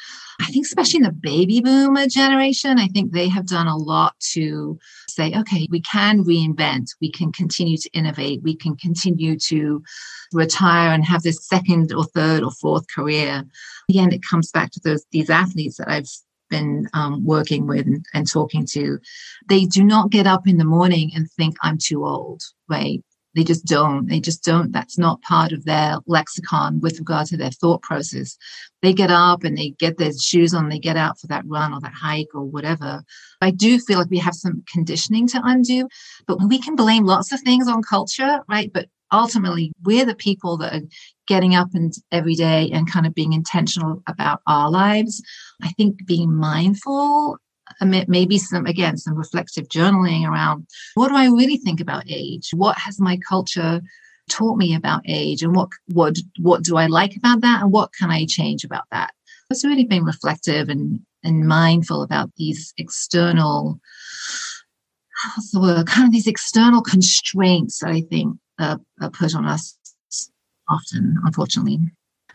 I 0.41 0.47
think, 0.47 0.67
especially 0.67 0.99
in 0.99 1.05
the 1.05 1.13
baby 1.13 1.61
boomer 1.61 2.07
generation, 2.07 2.79
I 2.79 2.89
think 2.89 3.13
they 3.13 3.29
have 3.29 3.47
done 3.47 3.69
a 3.69 3.77
lot 3.77 4.19
to 4.33 4.79
say, 5.15 5.33
okay, 5.35 5.67
we 5.71 5.81
can 5.81 6.25
reinvent, 6.25 6.91
we 7.01 7.11
can 7.11 7.33
continue 7.33 7.77
to 7.77 7.91
innovate, 7.93 8.43
we 8.43 8.57
can 8.57 8.77
continue 8.77 9.39
to 9.39 9.83
retire 10.33 10.93
and 10.93 11.05
have 11.05 11.23
this 11.23 11.47
second 11.47 11.93
or 11.93 12.05
third 12.05 12.43
or 12.43 12.51
fourth 12.51 12.85
career. 12.95 13.45
Again, 13.89 14.13
it 14.13 14.23
comes 14.29 14.51
back 14.51 14.71
to 14.73 14.81
those 14.85 15.05
these 15.13 15.31
athletes 15.31 15.77
that 15.79 15.91
I've 15.91 16.09
been 16.51 16.89
um, 16.93 17.25
working 17.25 17.67
with 17.67 17.87
and, 17.87 18.05
and 18.15 18.31
talking 18.31 18.67
to. 18.73 18.99
They 19.49 19.65
do 19.65 19.83
not 19.83 20.11
get 20.11 20.27
up 20.27 20.47
in 20.47 20.59
the 20.59 20.65
morning 20.65 21.11
and 21.15 21.31
think 21.33 21.57
I'm 21.63 21.79
too 21.79 22.05
old, 22.05 22.43
right? 22.69 23.03
They 23.35 23.45
just 23.45 23.65
don't. 23.65 24.09
They 24.09 24.21
just 24.21 24.45
don't. 24.45 24.73
That's 24.73 24.97
not 24.97 25.23
part 25.23 25.53
of 25.53 25.65
their 25.65 25.97
lexicon 26.07 26.81
with 26.81 26.99
regard 26.99 27.27
to 27.29 27.37
their 27.37 27.51
thought 27.51 27.83
process. 27.83 28.37
They 28.83 28.93
get 28.93 29.11
up 29.11 29.45
and 29.45 29.57
they 29.57 29.71
get 29.79 29.99
their 29.99 30.13
shoes 30.13 30.55
on, 30.55 30.69
they 30.69 30.79
get 30.79 30.97
out 30.97 31.19
for 31.19 31.27
that 31.29 31.45
run 31.47 31.73
or 31.73 31.81
that 31.81 31.95
hike 31.95 32.29
or 32.35 32.45
whatever. 32.45 33.03
I 33.41 33.51
do 33.51 33.79
feel 33.79 33.99
like 33.99 34.11
we 34.11 34.19
have 34.19 34.35
some 34.35 34.63
conditioning 34.73 35.27
to 35.29 35.41
undo, 35.43 35.89
but 36.27 36.39
we 36.49 36.59
can 36.61 36.77
blame 36.77 37.05
lots 37.05 37.33
of 37.33 37.41
things 37.41 37.69
on 37.69 37.83
culture, 37.83 38.41
right? 38.49 38.71
But 38.73 38.89
ultimately, 39.13 39.73
we're 39.85 40.05
the 40.05 40.15
people 40.15 40.57
that 40.59 40.75
are 40.75 40.87
getting 41.27 41.55
up 41.55 41.69
and 41.75 41.93
every 42.13 42.35
day 42.35 42.71
and 42.73 42.91
kind 42.91 43.07
of 43.07 43.15
being 43.15 43.33
intentional 43.33 44.03
about 44.07 44.41
our 44.47 44.71
lives. 44.71 45.23
I 45.63 45.71
think 45.73 46.07
being 46.07 46.35
mindful 46.35 47.39
maybe 47.85 48.39
some 48.39 48.67
again 48.67 48.97
some 48.97 49.15
reflective 49.15 49.69
journaling 49.69 50.29
around 50.29 50.67
what 50.95 51.09
do 51.09 51.17
i 51.17 51.27
really 51.27 51.57
think 51.57 51.81
about 51.81 52.05
age? 52.09 52.51
What 52.55 52.77
has 52.79 53.01
my 53.01 53.19
culture 53.29 53.81
taught 54.29 54.57
me 54.57 54.75
about 54.75 55.03
age? 55.07 55.43
And 55.43 55.55
what 55.55 55.69
what 55.93 56.17
what 56.39 56.63
do 56.63 56.77
i 56.77 56.87
like 56.87 57.17
about 57.17 57.41
that? 57.43 57.63
And 57.63 57.73
what 57.73 57.93
can 57.93 58.11
i 58.11 58.27
change 58.27 58.65
about 58.65 58.85
that? 58.91 59.13
It's 59.51 59.65
really 59.65 59.85
been 59.85 60.05
reflective 60.05 60.69
and 60.69 61.01
and 61.23 61.49
mindful 61.49 62.03
about 62.03 62.31
these 62.37 62.73
external 62.77 63.81
what's 65.37 65.53
the 65.53 65.61
word? 65.61 65.87
Kind 65.87 66.07
of 66.07 66.13
these 66.13 66.27
external 66.27 66.83
constraints 66.83 67.79
that 67.79 67.91
i 67.91 68.01
think 68.03 68.37
uh, 68.59 68.79
are 69.01 69.11
put 69.11 69.35
on 69.35 69.47
us 69.47 69.77
often 70.69 71.17
unfortunately 71.25 71.79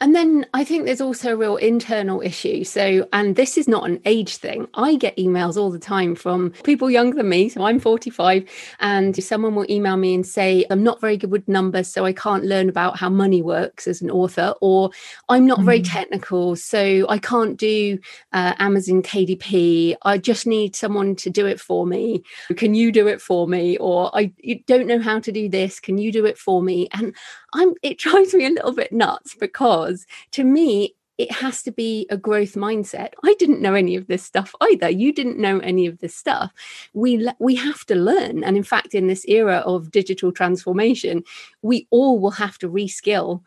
and 0.02 0.16
then 0.16 0.46
I 0.54 0.64
think 0.64 0.86
there's 0.86 1.02
also 1.02 1.34
a 1.34 1.36
real 1.36 1.58
internal 1.58 2.22
issue. 2.22 2.64
So, 2.64 3.08
and 3.12 3.36
this 3.36 3.58
is 3.58 3.68
not 3.68 3.88
an 3.90 4.00
age 4.06 4.38
thing. 4.38 4.68
I 4.74 4.96
get 4.96 5.18
emails 5.18 5.58
all 5.58 5.70
the 5.70 5.80
time 5.80 6.16
from 6.16 6.52
people 6.64 6.90
younger 6.90 7.18
than 7.18 7.30
me. 7.30 7.50
So 7.50 7.64
I'm 7.64 7.80
45, 7.80 8.50
and 8.80 9.22
someone 9.24 9.56
will 9.56 9.70
email 9.70 9.98
me 9.98 10.14
and 10.14 10.26
say, 10.26 10.66
I'm 10.70 10.84
not 10.84 11.02
very 11.02 11.18
good 11.18 11.32
with 11.32 11.48
numbers, 11.48 11.88
so 11.88 12.06
I 12.06 12.14
can't 12.14 12.46
learn 12.46 12.70
about 12.70 12.98
how 12.98 13.10
money 13.10 13.42
works 13.42 13.88
as 13.88 14.02
an 14.02 14.10
author, 14.10 14.54
or 14.62 14.92
I'm 15.28 15.46
not 15.46 15.60
mm. 15.60 15.66
very 15.66 15.82
technical, 15.82 16.56
so 16.56 17.06
I 17.10 17.18
can't 17.18 17.58
do 17.58 18.00
uh, 18.32 18.54
Amazon 18.60 19.02
KDP. 19.02 19.96
I 20.04 20.18
just 20.18 20.48
need 20.48 20.76
someone 20.76 21.16
to 21.18 21.30
do 21.30 21.46
it 21.46 21.60
for 21.60 21.86
me. 21.86 22.24
Can 22.56 22.74
you 22.74 22.92
do 22.92 23.08
it 23.08 23.22
for 23.22 23.48
me? 23.48 23.78
Or 23.78 24.16
I 24.16 24.32
don't 24.68 24.88
know 24.88 25.00
how 25.00 25.20
to 25.20 25.32
do 25.32 25.50
this. 25.50 25.80
Can 25.80 25.98
you 25.98 26.12
do 26.12 26.26
it 26.26 26.38
for 26.38 26.62
me? 26.62 26.88
And 26.94 27.16
I'm 27.54 27.74
it 27.84 27.98
drives 27.98 28.34
me 28.34 28.46
a 28.46 28.50
little 28.50 28.74
bit 28.74 28.92
nuts 28.92 29.36
because 29.36 30.06
to 30.32 30.44
me 30.44 30.96
it 31.18 31.32
has 31.34 31.62
to 31.64 31.72
be 31.72 32.08
a 32.10 32.16
growth 32.16 32.54
mindset. 32.54 33.10
I 33.26 33.36
didn't 33.38 33.62
know 33.62 33.74
any 33.74 33.98
of 33.98 34.08
this 34.08 34.24
stuff 34.24 34.56
either. 34.62 34.90
You 34.90 35.12
didn't 35.12 35.38
know 35.38 35.60
any 35.60 35.86
of 35.86 36.00
this 36.00 36.16
stuff. 36.16 36.52
We 36.94 37.30
we 37.40 37.56
have 37.56 37.86
to 37.88 37.96
learn 37.96 38.44
and 38.44 38.56
in 38.56 38.64
fact 38.64 38.96
in 38.96 39.08
this 39.08 39.26
era 39.28 39.58
of 39.66 39.92
digital 39.92 40.32
transformation, 40.32 41.24
we 41.62 41.88
all 41.92 42.20
will 42.20 42.32
have 42.32 42.58
to 42.60 42.70
reskill 42.70 43.42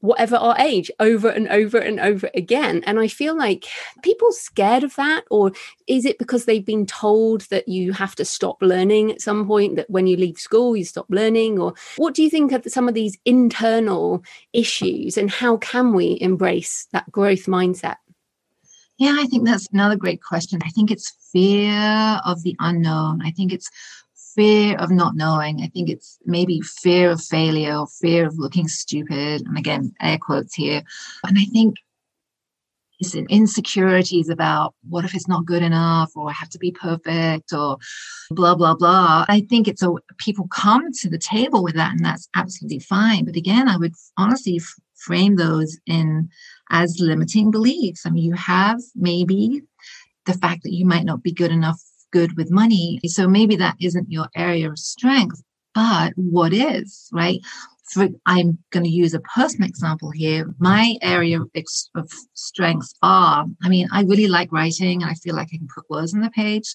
whatever 0.00 0.36
our 0.36 0.56
age 0.58 0.90
over 1.00 1.28
and 1.28 1.48
over 1.48 1.78
and 1.78 1.98
over 2.00 2.30
again. 2.34 2.82
And 2.86 2.98
i 3.00 3.08
feel 3.08 3.36
like 3.36 3.66
people 4.02 4.30
scared 4.32 4.84
of 4.84 4.94
that 4.96 5.24
or 5.30 5.52
is 5.86 6.04
it 6.04 6.18
because 6.18 6.44
they've 6.44 6.64
been 6.64 6.86
told 6.86 7.42
that 7.50 7.68
you 7.68 7.92
have 7.92 8.14
to 8.16 8.24
stop 8.24 8.62
learning 8.62 9.10
at 9.10 9.20
some 9.20 9.46
point 9.46 9.76
that 9.76 9.90
when 9.90 10.06
you 10.06 10.16
leave 10.16 10.38
school 10.38 10.76
you 10.76 10.84
stop 10.84 11.06
learning? 11.08 11.58
Or 11.58 11.74
what 11.96 12.14
do 12.14 12.22
you 12.22 12.30
think 12.30 12.52
of 12.52 12.64
some 12.66 12.88
of 12.88 12.94
these 12.94 13.18
internal 13.24 14.22
issues 14.52 15.16
and 15.16 15.30
how 15.30 15.56
can 15.56 15.92
we 15.92 16.18
embrace 16.20 16.86
that 16.92 17.10
growth 17.10 17.46
mindset? 17.46 17.96
Yeah 18.98 19.16
i 19.18 19.26
think 19.26 19.46
that's 19.46 19.68
another 19.72 19.96
great 19.96 20.22
question. 20.22 20.60
I 20.64 20.70
think 20.70 20.90
it's 20.90 21.14
fear 21.32 22.20
of 22.24 22.42
the 22.42 22.56
unknown. 22.60 23.22
I 23.22 23.30
think 23.30 23.52
it's 23.52 23.70
fear 24.38 24.76
of 24.76 24.92
not 24.92 25.16
knowing. 25.16 25.62
I 25.62 25.66
think 25.66 25.88
it's 25.88 26.16
maybe 26.24 26.60
fear 26.60 27.10
of 27.10 27.20
failure 27.20 27.74
or 27.76 27.88
fear 27.88 28.24
of 28.24 28.38
looking 28.38 28.68
stupid. 28.68 29.42
And 29.44 29.58
again, 29.58 29.92
air 30.00 30.16
quotes 30.16 30.54
here. 30.54 30.84
And 31.26 31.36
I 31.36 31.44
think 31.46 31.74
it's 33.00 33.16
insecurities 33.16 34.28
about 34.28 34.76
what 34.88 35.04
if 35.04 35.12
it's 35.16 35.26
not 35.26 35.44
good 35.44 35.64
enough 35.64 36.12
or 36.14 36.30
I 36.30 36.34
have 36.34 36.50
to 36.50 36.58
be 36.58 36.70
perfect 36.70 37.52
or 37.52 37.78
blah, 38.30 38.54
blah, 38.54 38.76
blah. 38.76 39.24
I 39.28 39.40
think 39.40 39.66
it's 39.66 39.82
a 39.82 39.92
people 40.18 40.46
come 40.52 40.92
to 40.92 41.10
the 41.10 41.18
table 41.18 41.64
with 41.64 41.74
that 41.74 41.96
and 41.96 42.04
that's 42.04 42.28
absolutely 42.36 42.78
fine. 42.78 43.24
But 43.24 43.34
again, 43.34 43.66
I 43.68 43.76
would 43.76 43.94
honestly 44.16 44.58
f- 44.60 44.74
frame 44.94 45.34
those 45.34 45.80
in 45.86 46.28
as 46.70 47.00
limiting 47.00 47.50
beliefs. 47.50 48.06
I 48.06 48.10
mean, 48.10 48.22
you 48.22 48.34
have 48.34 48.78
maybe 48.94 49.62
the 50.26 50.34
fact 50.34 50.62
that 50.62 50.74
you 50.74 50.86
might 50.86 51.04
not 51.04 51.24
be 51.24 51.32
good 51.32 51.50
enough 51.50 51.80
good 52.10 52.36
with 52.36 52.50
money. 52.50 53.00
So 53.06 53.28
maybe 53.28 53.56
that 53.56 53.76
isn't 53.80 54.10
your 54.10 54.28
area 54.36 54.70
of 54.70 54.78
strength, 54.78 55.42
but 55.74 56.12
what 56.16 56.52
is, 56.52 57.08
right? 57.12 57.40
For, 57.92 58.08
I'm 58.26 58.58
going 58.70 58.84
to 58.84 58.90
use 58.90 59.14
a 59.14 59.20
personal 59.20 59.68
example 59.68 60.10
here. 60.10 60.54
My 60.58 60.96
area 61.00 61.40
of, 61.40 61.50
of 61.94 62.10
strengths 62.34 62.94
are, 63.02 63.46
I 63.62 63.68
mean, 63.68 63.88
I 63.92 64.02
really 64.02 64.28
like 64.28 64.52
writing 64.52 65.02
and 65.02 65.10
I 65.10 65.14
feel 65.14 65.34
like 65.34 65.48
I 65.52 65.56
can 65.56 65.68
put 65.74 65.88
words 65.88 66.12
on 66.14 66.20
the 66.20 66.30
page. 66.30 66.74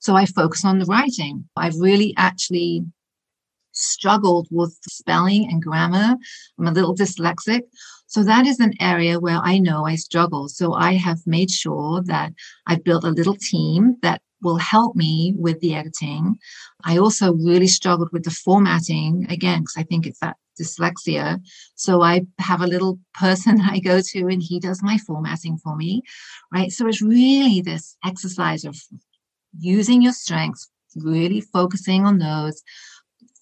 So 0.00 0.16
I 0.16 0.26
focus 0.26 0.64
on 0.64 0.78
the 0.78 0.86
writing. 0.86 1.48
I've 1.56 1.76
really 1.76 2.14
actually 2.16 2.84
struggled 3.72 4.48
with 4.50 4.76
spelling 4.88 5.48
and 5.50 5.62
grammar. 5.62 6.16
I'm 6.58 6.66
a 6.66 6.72
little 6.72 6.94
dyslexic. 6.94 7.62
So 8.06 8.24
that 8.24 8.46
is 8.46 8.58
an 8.58 8.74
area 8.80 9.20
where 9.20 9.38
I 9.42 9.58
know 9.58 9.86
I 9.86 9.94
struggle. 9.94 10.48
So 10.48 10.74
I 10.74 10.94
have 10.94 11.20
made 11.26 11.50
sure 11.50 12.02
that 12.06 12.32
I've 12.66 12.82
built 12.82 13.04
a 13.04 13.10
little 13.10 13.36
team 13.36 13.96
that 14.02 14.20
will 14.42 14.56
help 14.56 14.96
me 14.96 15.34
with 15.36 15.60
the 15.60 15.74
editing. 15.74 16.38
I 16.84 16.98
also 16.98 17.34
really 17.34 17.66
struggled 17.66 18.10
with 18.12 18.24
the 18.24 18.30
formatting 18.30 19.26
again, 19.30 19.60
because 19.60 19.76
I 19.76 19.82
think 19.82 20.06
it's 20.06 20.20
that 20.20 20.36
dyslexia. 20.60 21.40
So 21.74 22.02
I 22.02 22.26
have 22.38 22.60
a 22.60 22.66
little 22.66 22.98
person 23.14 23.60
I 23.60 23.78
go 23.80 24.00
to 24.00 24.26
and 24.28 24.42
he 24.42 24.60
does 24.60 24.82
my 24.82 24.98
formatting 24.98 25.58
for 25.58 25.76
me, 25.76 26.02
right? 26.52 26.70
So 26.70 26.86
it's 26.86 27.02
really 27.02 27.60
this 27.60 27.96
exercise 28.04 28.64
of 28.64 28.76
using 29.58 30.02
your 30.02 30.12
strengths, 30.12 30.70
really 30.96 31.40
focusing 31.40 32.04
on 32.04 32.18
those, 32.18 32.62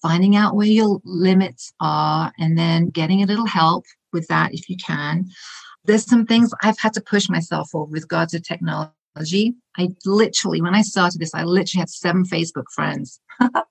finding 0.01 0.35
out 0.35 0.55
where 0.55 0.67
your 0.67 1.01
limits 1.03 1.73
are, 1.79 2.31
and 2.39 2.57
then 2.57 2.89
getting 2.89 3.21
a 3.21 3.25
little 3.25 3.45
help 3.45 3.85
with 4.13 4.27
that 4.27 4.53
if 4.53 4.69
you 4.69 4.77
can. 4.77 5.25
There's 5.85 6.05
some 6.05 6.25
things 6.25 6.51
I've 6.63 6.79
had 6.79 6.93
to 6.93 7.01
push 7.01 7.29
myself 7.29 7.69
for 7.71 7.85
with 7.85 8.03
regards 8.03 8.33
to 8.33 8.39
technology 8.39 8.91
technology. 9.19 9.53
I 9.77 9.89
literally, 10.05 10.61
when 10.61 10.75
I 10.75 10.81
started 10.81 11.19
this, 11.19 11.33
I 11.33 11.43
literally 11.43 11.81
had 11.81 11.89
seven 11.89 12.23
Facebook 12.23 12.65
friends. 12.73 13.19
I 13.39 13.63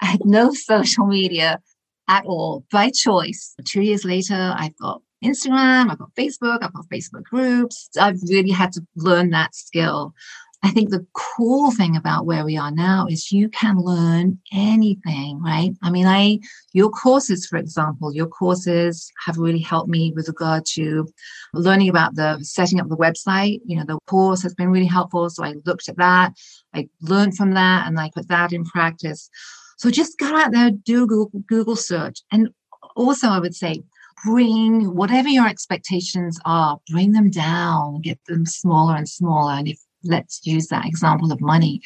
had 0.00 0.24
no 0.24 0.52
social 0.54 1.06
media 1.06 1.60
at 2.08 2.24
all 2.24 2.64
by 2.72 2.90
choice. 2.90 3.54
Two 3.66 3.82
years 3.82 4.04
later, 4.04 4.54
I've 4.56 4.76
got 4.78 5.02
Instagram, 5.24 5.90
I've 5.90 5.98
got 5.98 6.14
Facebook, 6.18 6.58
I've 6.62 6.72
got 6.72 6.88
Facebook 6.92 7.24
groups. 7.24 7.88
I've 8.00 8.20
really 8.28 8.50
had 8.50 8.72
to 8.72 8.82
learn 8.96 9.30
that 9.30 9.54
skill. 9.54 10.14
I 10.62 10.70
think 10.70 10.90
the 10.90 11.06
cool 11.14 11.70
thing 11.70 11.96
about 11.96 12.26
where 12.26 12.44
we 12.44 12.58
are 12.58 12.70
now 12.70 13.06
is 13.08 13.32
you 13.32 13.48
can 13.48 13.78
learn 13.78 14.38
anything, 14.52 15.40
right? 15.42 15.72
I 15.82 15.90
mean, 15.90 16.06
I, 16.06 16.40
your 16.74 16.90
courses, 16.90 17.46
for 17.46 17.56
example, 17.56 18.12
your 18.14 18.26
courses 18.26 19.10
have 19.24 19.38
really 19.38 19.60
helped 19.60 19.88
me 19.88 20.12
with 20.14 20.28
regard 20.28 20.66
to 20.74 21.08
learning 21.54 21.88
about 21.88 22.14
the 22.14 22.38
setting 22.42 22.78
up 22.78 22.88
the 22.88 22.96
website. 22.96 23.60
You 23.64 23.76
know, 23.76 23.84
the 23.86 23.98
course 24.06 24.42
has 24.42 24.54
been 24.54 24.70
really 24.70 24.86
helpful. 24.86 25.30
So 25.30 25.44
I 25.44 25.54
looked 25.64 25.88
at 25.88 25.96
that, 25.96 26.34
I 26.74 26.88
learned 27.00 27.36
from 27.38 27.54
that, 27.54 27.86
and 27.86 27.98
I 27.98 28.10
put 28.14 28.28
that 28.28 28.52
in 28.52 28.64
practice. 28.64 29.30
So 29.78 29.90
just 29.90 30.18
go 30.18 30.36
out 30.36 30.52
there, 30.52 30.70
do 30.70 31.06
Google, 31.06 31.40
Google 31.46 31.76
search. 31.76 32.20
And 32.30 32.50
also, 32.96 33.28
I 33.28 33.38
would 33.38 33.54
say, 33.54 33.82
bring 34.24 34.94
whatever 34.94 35.28
your 35.28 35.48
expectations 35.48 36.38
are, 36.44 36.78
bring 36.90 37.12
them 37.12 37.30
down, 37.30 38.02
get 38.02 38.18
them 38.26 38.44
smaller 38.44 38.94
and 38.94 39.08
smaller. 39.08 39.52
And 39.52 39.68
if 39.68 39.78
let's 40.04 40.40
use 40.44 40.68
that 40.68 40.86
example 40.86 41.32
of 41.32 41.40
money. 41.40 41.80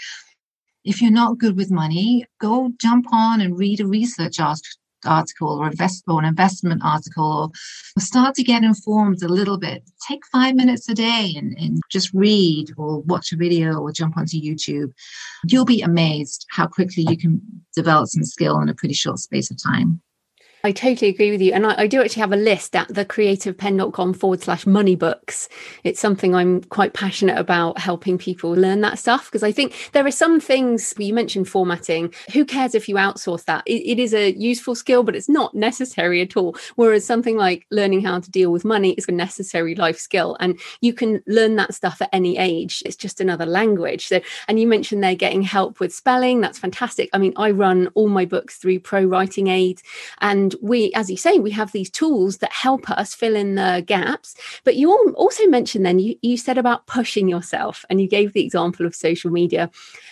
If 0.84 1.00
you're 1.00 1.10
not 1.10 1.38
good 1.38 1.56
with 1.56 1.70
money, 1.70 2.26
go 2.40 2.70
jump 2.80 3.06
on 3.12 3.40
and 3.40 3.58
read 3.58 3.80
a 3.80 3.86
research 3.86 4.38
article 4.38 5.48
or 5.48 5.66
invest 5.66 6.04
or 6.08 6.18
an 6.18 6.26
investment 6.26 6.82
article 6.84 7.52
or 7.96 8.00
start 8.00 8.34
to 8.34 8.42
get 8.42 8.64
informed 8.64 9.22
a 9.22 9.28
little 9.28 9.58
bit. 9.58 9.82
Take 10.06 10.26
five 10.26 10.54
minutes 10.54 10.88
a 10.88 10.94
day 10.94 11.32
and, 11.36 11.56
and 11.58 11.80
just 11.90 12.12
read 12.12 12.70
or 12.76 13.00
watch 13.02 13.32
a 13.32 13.36
video 13.36 13.78
or 13.78 13.92
jump 13.92 14.16
onto 14.16 14.36
YouTube. 14.36 14.92
You'll 15.46 15.64
be 15.64 15.82
amazed 15.82 16.46
how 16.50 16.66
quickly 16.66 17.06
you 17.08 17.16
can 17.16 17.40
develop 17.74 18.08
some 18.08 18.24
skill 18.24 18.60
in 18.60 18.68
a 18.68 18.74
pretty 18.74 18.94
short 18.94 19.18
space 19.18 19.50
of 19.50 19.62
time. 19.62 20.00
I 20.64 20.72
totally 20.72 21.10
agree 21.10 21.30
with 21.30 21.42
you. 21.42 21.52
And 21.52 21.66
I, 21.66 21.82
I, 21.82 21.86
do 21.86 22.00
actually 22.00 22.20
have 22.20 22.32
a 22.32 22.36
list 22.36 22.74
at 22.74 22.88
thecreativepenn.com 22.88 24.14
forward 24.14 24.40
slash 24.40 24.64
money 24.64 24.96
books. 24.96 25.46
It's 25.84 26.00
something 26.00 26.34
I'm 26.34 26.62
quite 26.64 26.94
passionate 26.94 27.36
about 27.36 27.78
helping 27.78 28.16
people 28.16 28.52
learn 28.52 28.80
that 28.80 28.98
stuff 28.98 29.26
because 29.26 29.42
I 29.42 29.52
think 29.52 29.90
there 29.92 30.06
are 30.06 30.10
some 30.10 30.40
things 30.40 30.94
you 30.96 31.12
mentioned 31.12 31.50
formatting. 31.50 32.14
Who 32.32 32.46
cares 32.46 32.74
if 32.74 32.88
you 32.88 32.94
outsource 32.94 33.44
that? 33.44 33.62
It, 33.66 33.82
it 33.86 33.98
is 33.98 34.14
a 34.14 34.32
useful 34.32 34.74
skill, 34.74 35.02
but 35.02 35.14
it's 35.14 35.28
not 35.28 35.54
necessary 35.54 36.22
at 36.22 36.34
all. 36.34 36.56
Whereas 36.76 37.04
something 37.04 37.36
like 37.36 37.66
learning 37.70 38.00
how 38.00 38.20
to 38.20 38.30
deal 38.30 38.50
with 38.50 38.64
money 38.64 38.92
is 38.92 39.06
a 39.06 39.12
necessary 39.12 39.74
life 39.74 39.98
skill. 39.98 40.34
And 40.40 40.58
you 40.80 40.94
can 40.94 41.22
learn 41.26 41.56
that 41.56 41.74
stuff 41.74 42.00
at 42.00 42.08
any 42.10 42.38
age. 42.38 42.82
It's 42.86 42.96
just 42.96 43.20
another 43.20 43.44
language. 43.44 44.06
So, 44.06 44.22
and 44.48 44.58
you 44.58 44.66
mentioned 44.66 45.04
they're 45.04 45.14
getting 45.14 45.42
help 45.42 45.78
with 45.78 45.94
spelling. 45.94 46.40
That's 46.40 46.58
fantastic. 46.58 47.10
I 47.12 47.18
mean, 47.18 47.34
I 47.36 47.50
run 47.50 47.88
all 47.88 48.08
my 48.08 48.24
books 48.24 48.56
through 48.56 48.80
ProWritingAid 48.80 49.82
and 50.22 50.53
we, 50.62 50.92
as 50.94 51.11
you 51.11 51.16
say, 51.16 51.38
we 51.38 51.50
have 51.52 51.72
these 51.72 51.90
tools 51.90 52.38
that 52.38 52.52
help 52.52 52.90
us 52.90 53.14
fill 53.14 53.36
in 53.36 53.55
the 53.55 53.82
gaps. 53.86 54.34
But 54.64 54.76
you 54.76 54.92
also 55.16 55.46
mentioned 55.46 55.86
then, 55.86 55.98
you, 55.98 56.16
you 56.22 56.36
said 56.36 56.59
about 56.59 56.86
pushing 56.86 57.28
yourself, 57.28 57.84
and 57.88 58.00
you 58.00 58.09
gave 58.09 58.32
the 58.32 58.44
example 58.44 58.86
of 58.86 58.94
social 58.94 59.30
media. 59.30 59.70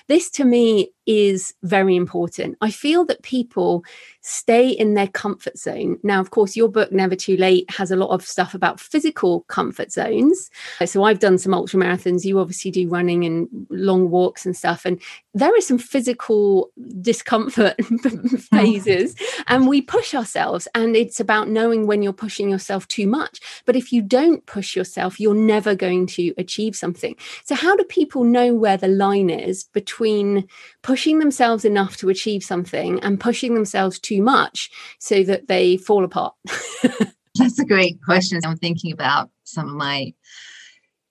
This 0.09 0.30
to 0.30 0.45
me 0.45 0.90
is 1.07 1.55
very 1.62 1.97
important. 1.97 2.57
I 2.61 2.70
feel 2.70 3.05
that 3.07 3.22
people 3.22 3.84
stay 4.23 4.70
in 4.70 4.95
their 4.95 5.09
comfort 5.09 5.59
zone. 5.59 5.99
Now, 6.03 6.20
of 6.20 6.31
course, 6.31 6.57
your 6.57 6.68
book, 6.68 6.93
Never 6.93 7.16
Too 7.16 7.37
Late, 7.37 7.68
has 7.70 7.91
a 7.91 7.97
lot 7.97 8.11
of 8.11 8.25
stuff 8.25 8.55
about 8.55 8.81
physical 8.81 9.41
comfort 9.43 9.93
zones. 9.93 10.49
So 10.85 11.03
I've 11.03 11.18
done 11.18 11.39
some 11.39 11.53
ultra 11.53 11.81
marathons. 11.81 12.25
You 12.25 12.39
obviously 12.39 12.70
do 12.70 12.89
running 12.89 13.25
and 13.25 13.49
long 13.68 14.11
walks 14.11 14.47
and 14.47 14.57
stuff. 14.57 14.85
And 14.85 15.01
there 15.35 15.57
is 15.57 15.66
some 15.66 15.79
physical 15.79 16.70
discomfort 17.01 17.75
phases, 18.51 19.16
and 19.49 19.66
we 19.66 19.83
push 19.83 20.14
ourselves. 20.14 20.68
And 20.75 20.95
it's 20.95 21.18
about 21.18 21.49
knowing 21.49 21.87
when 21.87 22.03
you're 22.03 22.12
pushing 22.12 22.49
yourself 22.49 22.87
too 22.87 23.09
much. 23.09 23.41
But 23.64 23.77
if 23.77 23.93
you 23.93 24.03
don't 24.03 24.45
push 24.47 24.77
yourself, 24.77 25.18
you're 25.18 25.35
never 25.35 25.75
going 25.75 26.07
to 26.09 26.33
achieve 26.39 26.77
something. 26.77 27.16
So, 27.45 27.55
how 27.55 27.75
do 27.75 27.85
people 27.85 28.25
know 28.25 28.55
where 28.55 28.77
the 28.77 28.89
line 28.89 29.31
is 29.31 29.64
between 29.64 30.47
pushing 30.83 31.18
themselves 31.18 31.64
enough 31.64 31.97
to 31.97 32.09
achieve 32.09 32.45
something 32.45 33.01
and 33.01 33.18
pushing 33.18 33.55
themselves 33.55 33.99
too 33.99 34.11
much 34.20 34.70
so 34.98 35.22
that 35.24 35.48
they 35.48 35.76
fall 35.76 36.04
apart? 36.04 36.34
That's 37.38 37.58
a 37.58 37.64
great 37.64 38.02
question. 38.02 38.40
I'm 38.44 38.56
thinking 38.56 38.92
about 38.92 39.30
some 39.44 39.68
of 39.68 39.74
my 39.74 40.12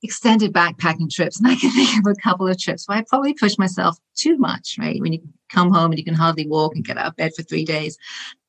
extended 0.04 0.54
backpacking 0.54 1.10
trips, 1.10 1.40
and 1.40 1.48
I 1.48 1.56
can 1.56 1.72
think 1.76 2.06
of 2.06 2.12
a 2.12 2.22
couple 2.22 2.48
of 2.48 2.60
trips 2.60 2.88
where 2.88 2.98
I 2.98 3.04
probably 3.08 3.34
pushed 3.34 3.60
myself 3.60 3.98
too 4.16 4.38
much, 4.38 4.76
right? 4.80 5.00
When 5.00 5.14
you 5.14 5.22
come 5.50 5.72
home 5.72 5.92
and 5.92 6.00
you 6.00 6.06
can 6.06 6.14
hardly 6.14 6.48
walk 6.48 6.76
and 6.76 6.86
get 6.86 6.98
out 6.98 7.08
of 7.08 7.16
bed 7.16 7.32
for 7.36 7.44
three 7.44 7.66
days. 7.66 7.98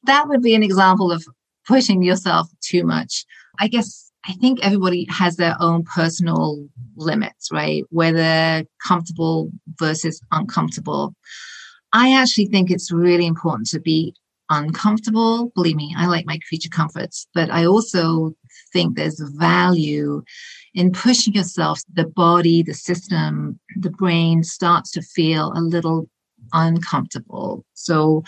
That 0.05 0.28
would 0.28 0.42
be 0.42 0.55
an 0.55 0.62
example 0.62 1.12
of 1.12 1.24
pushing 1.66 2.03
yourself 2.03 2.48
too 2.61 2.84
much. 2.84 3.24
I 3.61 3.68
guess 3.68 4.11
I 4.26 4.34
think 4.34 4.61
everybody 4.62 5.07
has 5.11 5.36
their 5.36 5.57
own 5.61 5.84
personal 5.84 6.64
limits, 6.96 7.50
right? 7.53 7.84
Where 7.90 8.12
they're 8.12 8.64
comfortable 8.86 9.50
versus 9.78 10.20
uncomfortable. 10.30 11.14
I 11.92 12.14
actually 12.14 12.46
think 12.46 12.70
it's 12.70 12.92
really 12.92 13.26
important 13.26 13.68
to 13.68 13.80
be 13.80 14.14
uncomfortable. 14.53 15.50
Believe 15.55 15.76
me, 15.76 15.94
I 15.96 16.07
like 16.07 16.26
my 16.26 16.38
creature 16.48 16.68
comforts, 16.68 17.26
but 17.34 17.50
I 17.50 17.64
also 17.64 18.34
think 18.72 18.96
there's 18.96 19.20
value 19.36 20.22
in 20.74 20.92
pushing 20.92 21.34
yourself. 21.34 21.80
The 21.92 22.07
body, 22.07 22.62
the 22.62 22.74
system, 22.74 23.59
the 23.76 23.90
brain 23.90 24.44
starts 24.44 24.90
to 24.92 25.03
feel 25.03 25.53
a 25.55 25.61
little 25.61 26.09
uncomfortable. 26.53 27.64
So 27.74 28.24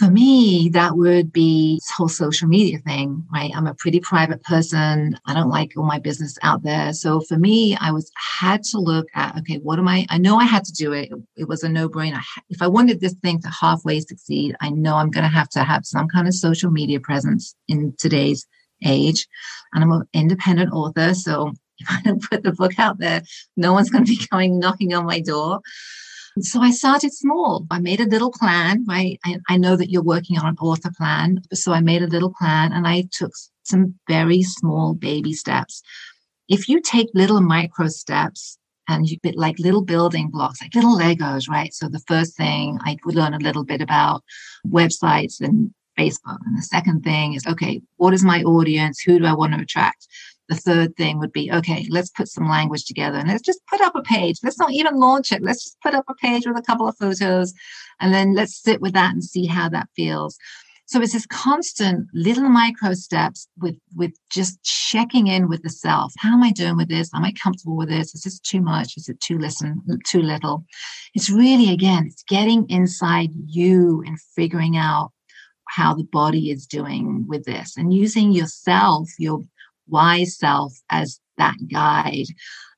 for 0.00 0.10
me, 0.10 0.70
that 0.70 0.96
would 0.96 1.30
be 1.30 1.74
this 1.76 1.90
whole 1.90 2.08
social 2.08 2.48
media 2.48 2.78
thing, 2.78 3.22
right? 3.30 3.50
I'm 3.54 3.66
a 3.66 3.74
pretty 3.74 4.00
private 4.00 4.42
person. 4.42 5.18
I 5.26 5.34
don't 5.34 5.50
like 5.50 5.72
all 5.76 5.84
my 5.84 5.98
business 5.98 6.38
out 6.42 6.62
there. 6.62 6.94
So 6.94 7.20
for 7.20 7.36
me, 7.36 7.76
I 7.78 7.92
was 7.92 8.10
had 8.40 8.62
to 8.70 8.78
look 8.78 9.08
at, 9.14 9.36
okay, 9.36 9.58
what 9.58 9.78
am 9.78 9.86
I? 9.86 10.06
I 10.08 10.16
know 10.16 10.38
I 10.38 10.44
had 10.44 10.64
to 10.64 10.72
do 10.72 10.94
it. 10.94 11.10
It 11.36 11.48
was 11.48 11.62
a 11.62 11.68
no 11.68 11.86
brainer. 11.86 12.22
If 12.48 12.62
I 12.62 12.66
wanted 12.66 13.00
this 13.00 13.12
thing 13.22 13.42
to 13.42 13.50
halfway 13.50 14.00
succeed, 14.00 14.56
I 14.62 14.70
know 14.70 14.96
I'm 14.96 15.10
going 15.10 15.24
to 15.24 15.28
have 15.28 15.50
to 15.50 15.64
have 15.64 15.84
some 15.84 16.08
kind 16.08 16.26
of 16.26 16.32
social 16.32 16.70
media 16.70 16.98
presence 16.98 17.54
in 17.68 17.94
today's 17.98 18.46
age. 18.82 19.28
And 19.74 19.84
I'm 19.84 19.92
an 19.92 20.08
independent 20.14 20.72
author. 20.72 21.12
So 21.12 21.52
if 21.78 21.90
I 21.90 22.00
don't 22.00 22.22
put 22.22 22.42
the 22.42 22.52
book 22.52 22.78
out 22.78 22.98
there, 22.98 23.20
no 23.58 23.74
one's 23.74 23.90
going 23.90 24.06
to 24.06 24.10
be 24.10 24.26
coming 24.30 24.58
knocking 24.58 24.94
on 24.94 25.04
my 25.04 25.20
door. 25.20 25.60
So 26.42 26.60
I 26.60 26.70
started 26.70 27.12
small. 27.12 27.66
I 27.70 27.78
made 27.78 28.00
a 28.00 28.08
little 28.08 28.30
plan, 28.30 28.84
right? 28.88 29.18
I, 29.24 29.38
I 29.48 29.56
know 29.56 29.76
that 29.76 29.90
you're 29.90 30.02
working 30.02 30.38
on 30.38 30.46
an 30.46 30.56
author 30.60 30.90
plan. 30.96 31.42
So 31.52 31.72
I 31.72 31.80
made 31.80 32.02
a 32.02 32.06
little 32.06 32.32
plan 32.32 32.72
and 32.72 32.86
I 32.86 33.04
took 33.12 33.32
some 33.64 33.94
very 34.08 34.42
small 34.42 34.94
baby 34.94 35.32
steps. 35.32 35.82
If 36.48 36.68
you 36.68 36.80
take 36.80 37.08
little 37.14 37.40
micro 37.40 37.88
steps 37.88 38.58
and 38.88 39.08
you 39.08 39.18
bit 39.22 39.36
like 39.36 39.58
little 39.58 39.82
building 39.82 40.30
blocks, 40.30 40.60
like 40.60 40.74
little 40.74 40.98
Legos, 40.98 41.48
right? 41.48 41.72
So 41.74 41.88
the 41.88 42.02
first 42.08 42.36
thing 42.36 42.78
I 42.84 42.96
would 43.04 43.14
learn 43.14 43.34
a 43.34 43.38
little 43.38 43.64
bit 43.64 43.80
about 43.80 44.22
websites 44.66 45.40
and 45.40 45.72
Facebook. 45.98 46.38
And 46.46 46.56
the 46.56 46.62
second 46.62 47.02
thing 47.02 47.34
is, 47.34 47.46
okay, 47.46 47.82
what 47.96 48.14
is 48.14 48.24
my 48.24 48.42
audience? 48.42 49.00
Who 49.00 49.18
do 49.18 49.26
I 49.26 49.34
want 49.34 49.54
to 49.54 49.60
attract? 49.60 50.06
The 50.50 50.56
third 50.56 50.94
thing 50.96 51.18
would 51.18 51.32
be 51.32 51.50
okay 51.52 51.86
let's 51.90 52.10
put 52.10 52.28
some 52.28 52.48
language 52.48 52.84
together 52.84 53.18
and 53.18 53.28
let's 53.28 53.42
just 53.42 53.60
put 53.66 53.80
up 53.80 53.94
a 53.94 54.02
page. 54.02 54.38
Let's 54.42 54.58
not 54.58 54.72
even 54.72 54.98
launch 54.98 55.32
it. 55.32 55.42
Let's 55.42 55.64
just 55.64 55.80
put 55.80 55.94
up 55.94 56.04
a 56.08 56.14
page 56.14 56.46
with 56.46 56.58
a 56.58 56.62
couple 56.62 56.88
of 56.88 56.96
photos 56.96 57.52
and 58.00 58.12
then 58.12 58.34
let's 58.34 58.60
sit 58.60 58.80
with 58.80 58.92
that 58.94 59.12
and 59.12 59.24
see 59.24 59.46
how 59.46 59.68
that 59.70 59.88
feels. 59.96 60.36
So 60.86 61.00
it's 61.00 61.12
this 61.12 61.26
constant 61.26 62.08
little 62.12 62.48
micro 62.48 62.94
steps 62.94 63.46
with 63.60 63.76
with 63.94 64.12
just 64.28 64.62
checking 64.64 65.28
in 65.28 65.48
with 65.48 65.62
the 65.62 65.70
self. 65.70 66.12
How 66.18 66.32
am 66.34 66.42
i 66.42 66.50
doing 66.50 66.76
with 66.76 66.88
this? 66.88 67.10
Am 67.14 67.24
i 67.24 67.32
comfortable 67.32 67.76
with 67.76 67.88
this? 67.88 68.12
Is 68.14 68.22
this 68.22 68.40
too 68.40 68.60
much? 68.60 68.96
Is 68.96 69.08
it 69.08 69.20
too 69.20 69.38
listen 69.38 69.82
too 70.04 70.22
little? 70.22 70.64
It's 71.14 71.30
really 71.30 71.72
again 71.72 72.06
it's 72.06 72.24
getting 72.24 72.68
inside 72.68 73.30
you 73.46 74.02
and 74.04 74.20
figuring 74.36 74.76
out 74.76 75.12
how 75.68 75.94
the 75.94 76.08
body 76.10 76.50
is 76.50 76.66
doing 76.66 77.24
with 77.28 77.44
this 77.44 77.76
and 77.76 77.94
using 77.94 78.32
yourself 78.32 79.08
your 79.18 79.44
wise 79.90 80.38
self 80.38 80.72
as 80.90 81.20
that 81.38 81.56
guide. 81.72 82.26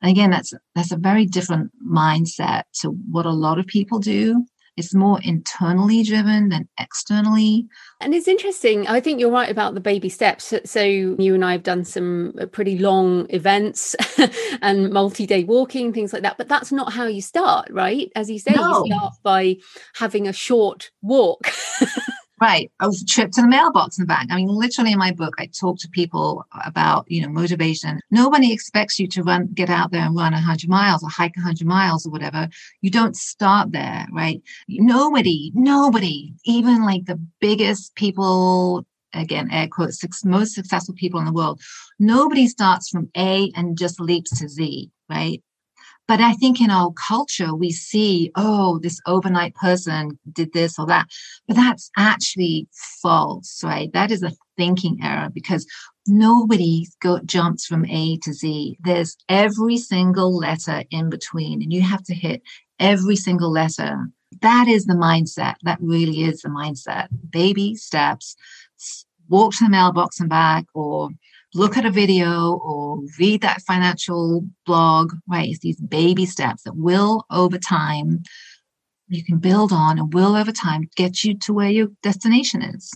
And 0.00 0.10
again, 0.10 0.30
that's 0.30 0.52
that's 0.74 0.92
a 0.92 0.96
very 0.96 1.26
different 1.26 1.70
mindset 1.86 2.64
to 2.80 2.90
what 3.10 3.26
a 3.26 3.30
lot 3.30 3.58
of 3.58 3.66
people 3.66 3.98
do. 3.98 4.44
It's 4.76 4.94
more 4.94 5.20
internally 5.22 6.02
driven 6.02 6.48
than 6.48 6.66
externally. 6.80 7.66
And 8.00 8.14
it's 8.14 8.26
interesting. 8.26 8.86
I 8.86 9.00
think 9.00 9.20
you're 9.20 9.30
right 9.30 9.50
about 9.50 9.74
the 9.74 9.80
baby 9.80 10.08
steps. 10.08 10.54
So, 10.64 10.82
you 10.82 11.34
and 11.34 11.44
I 11.44 11.52
have 11.52 11.62
done 11.62 11.84
some 11.84 12.32
uh, 12.40 12.46
pretty 12.46 12.78
long 12.78 13.26
events 13.28 13.94
and 14.62 14.90
multi 14.90 15.26
day 15.26 15.44
walking, 15.44 15.92
things 15.92 16.14
like 16.14 16.22
that. 16.22 16.38
But 16.38 16.48
that's 16.48 16.72
not 16.72 16.94
how 16.94 17.04
you 17.04 17.20
start, 17.20 17.68
right? 17.70 18.10
As 18.16 18.30
you 18.30 18.38
say, 18.38 18.54
no. 18.54 18.86
you 18.86 18.94
start 18.94 19.12
by 19.22 19.56
having 19.96 20.26
a 20.26 20.32
short 20.32 20.90
walk. 21.02 21.52
Right. 22.42 22.72
Was 22.80 23.04
trip 23.04 23.30
to 23.32 23.42
the 23.42 23.46
mailbox 23.46 23.98
the 23.98 24.04
back. 24.04 24.26
I 24.28 24.34
mean, 24.34 24.48
literally 24.48 24.90
in 24.90 24.98
my 24.98 25.12
book, 25.12 25.32
I 25.38 25.46
talk 25.46 25.78
to 25.78 25.88
people 25.88 26.44
about, 26.66 27.08
you 27.08 27.22
know, 27.22 27.28
motivation. 27.28 28.00
Nobody 28.10 28.52
expects 28.52 28.98
you 28.98 29.06
to 29.10 29.22
run, 29.22 29.46
get 29.54 29.70
out 29.70 29.92
there 29.92 30.00
and 30.00 30.16
run 30.16 30.32
100 30.32 30.68
miles 30.68 31.04
or 31.04 31.08
hike 31.08 31.36
100 31.36 31.64
miles 31.64 32.04
or 32.04 32.10
whatever. 32.10 32.48
You 32.80 32.90
don't 32.90 33.14
start 33.14 33.70
there, 33.70 34.08
right? 34.10 34.42
Nobody, 34.68 35.52
nobody, 35.54 36.34
even 36.44 36.84
like 36.84 37.04
the 37.04 37.20
biggest 37.40 37.94
people, 37.94 38.84
again, 39.14 39.48
air 39.52 39.68
quotes, 39.68 40.02
most 40.24 40.56
successful 40.56 40.96
people 40.96 41.20
in 41.20 41.26
the 41.26 41.32
world, 41.32 41.60
nobody 42.00 42.48
starts 42.48 42.88
from 42.88 43.08
A 43.16 43.52
and 43.54 43.78
just 43.78 44.00
leaps 44.00 44.36
to 44.40 44.48
Z, 44.48 44.90
right? 45.08 45.40
But 46.12 46.20
I 46.20 46.34
think 46.34 46.60
in 46.60 46.70
our 46.70 46.92
culture, 46.92 47.54
we 47.54 47.70
see, 47.72 48.30
oh, 48.36 48.78
this 48.80 49.00
overnight 49.06 49.54
person 49.54 50.18
did 50.30 50.52
this 50.52 50.78
or 50.78 50.84
that. 50.84 51.06
But 51.48 51.56
that's 51.56 51.90
actually 51.96 52.68
false, 53.00 53.64
right? 53.64 53.90
That 53.94 54.10
is 54.10 54.22
a 54.22 54.32
thinking 54.58 54.98
error 55.02 55.30
because 55.32 55.66
nobody 56.06 56.86
go, 57.00 57.20
jumps 57.20 57.64
from 57.64 57.86
A 57.86 58.18
to 58.24 58.34
Z. 58.34 58.76
There's 58.84 59.16
every 59.30 59.78
single 59.78 60.36
letter 60.36 60.84
in 60.90 61.08
between, 61.08 61.62
and 61.62 61.72
you 61.72 61.80
have 61.80 62.02
to 62.02 62.14
hit 62.14 62.42
every 62.78 63.16
single 63.16 63.50
letter. 63.50 64.10
That 64.42 64.68
is 64.68 64.84
the 64.84 64.92
mindset. 64.92 65.54
That 65.62 65.78
really 65.80 66.24
is 66.24 66.42
the 66.42 66.50
mindset. 66.50 67.08
Baby 67.30 67.74
steps, 67.74 68.36
walk 69.30 69.54
to 69.54 69.64
the 69.64 69.70
mailbox 69.70 70.20
and 70.20 70.28
back, 70.28 70.66
or 70.74 71.08
look 71.54 71.76
at 71.76 71.84
a 71.84 71.90
video 71.90 72.54
or 72.54 73.00
read 73.18 73.42
that 73.42 73.62
financial 73.62 74.46
blog, 74.66 75.12
right? 75.28 75.50
It's 75.50 75.58
these 75.58 75.80
baby 75.80 76.26
steps 76.26 76.62
that 76.62 76.76
will 76.76 77.24
over 77.30 77.58
time, 77.58 78.22
you 79.08 79.24
can 79.24 79.38
build 79.38 79.72
on 79.72 79.98
and 79.98 80.12
will 80.12 80.34
over 80.34 80.52
time 80.52 80.88
get 80.96 81.24
you 81.24 81.36
to 81.40 81.52
where 81.52 81.70
your 81.70 81.88
destination 82.02 82.62
is. 82.62 82.92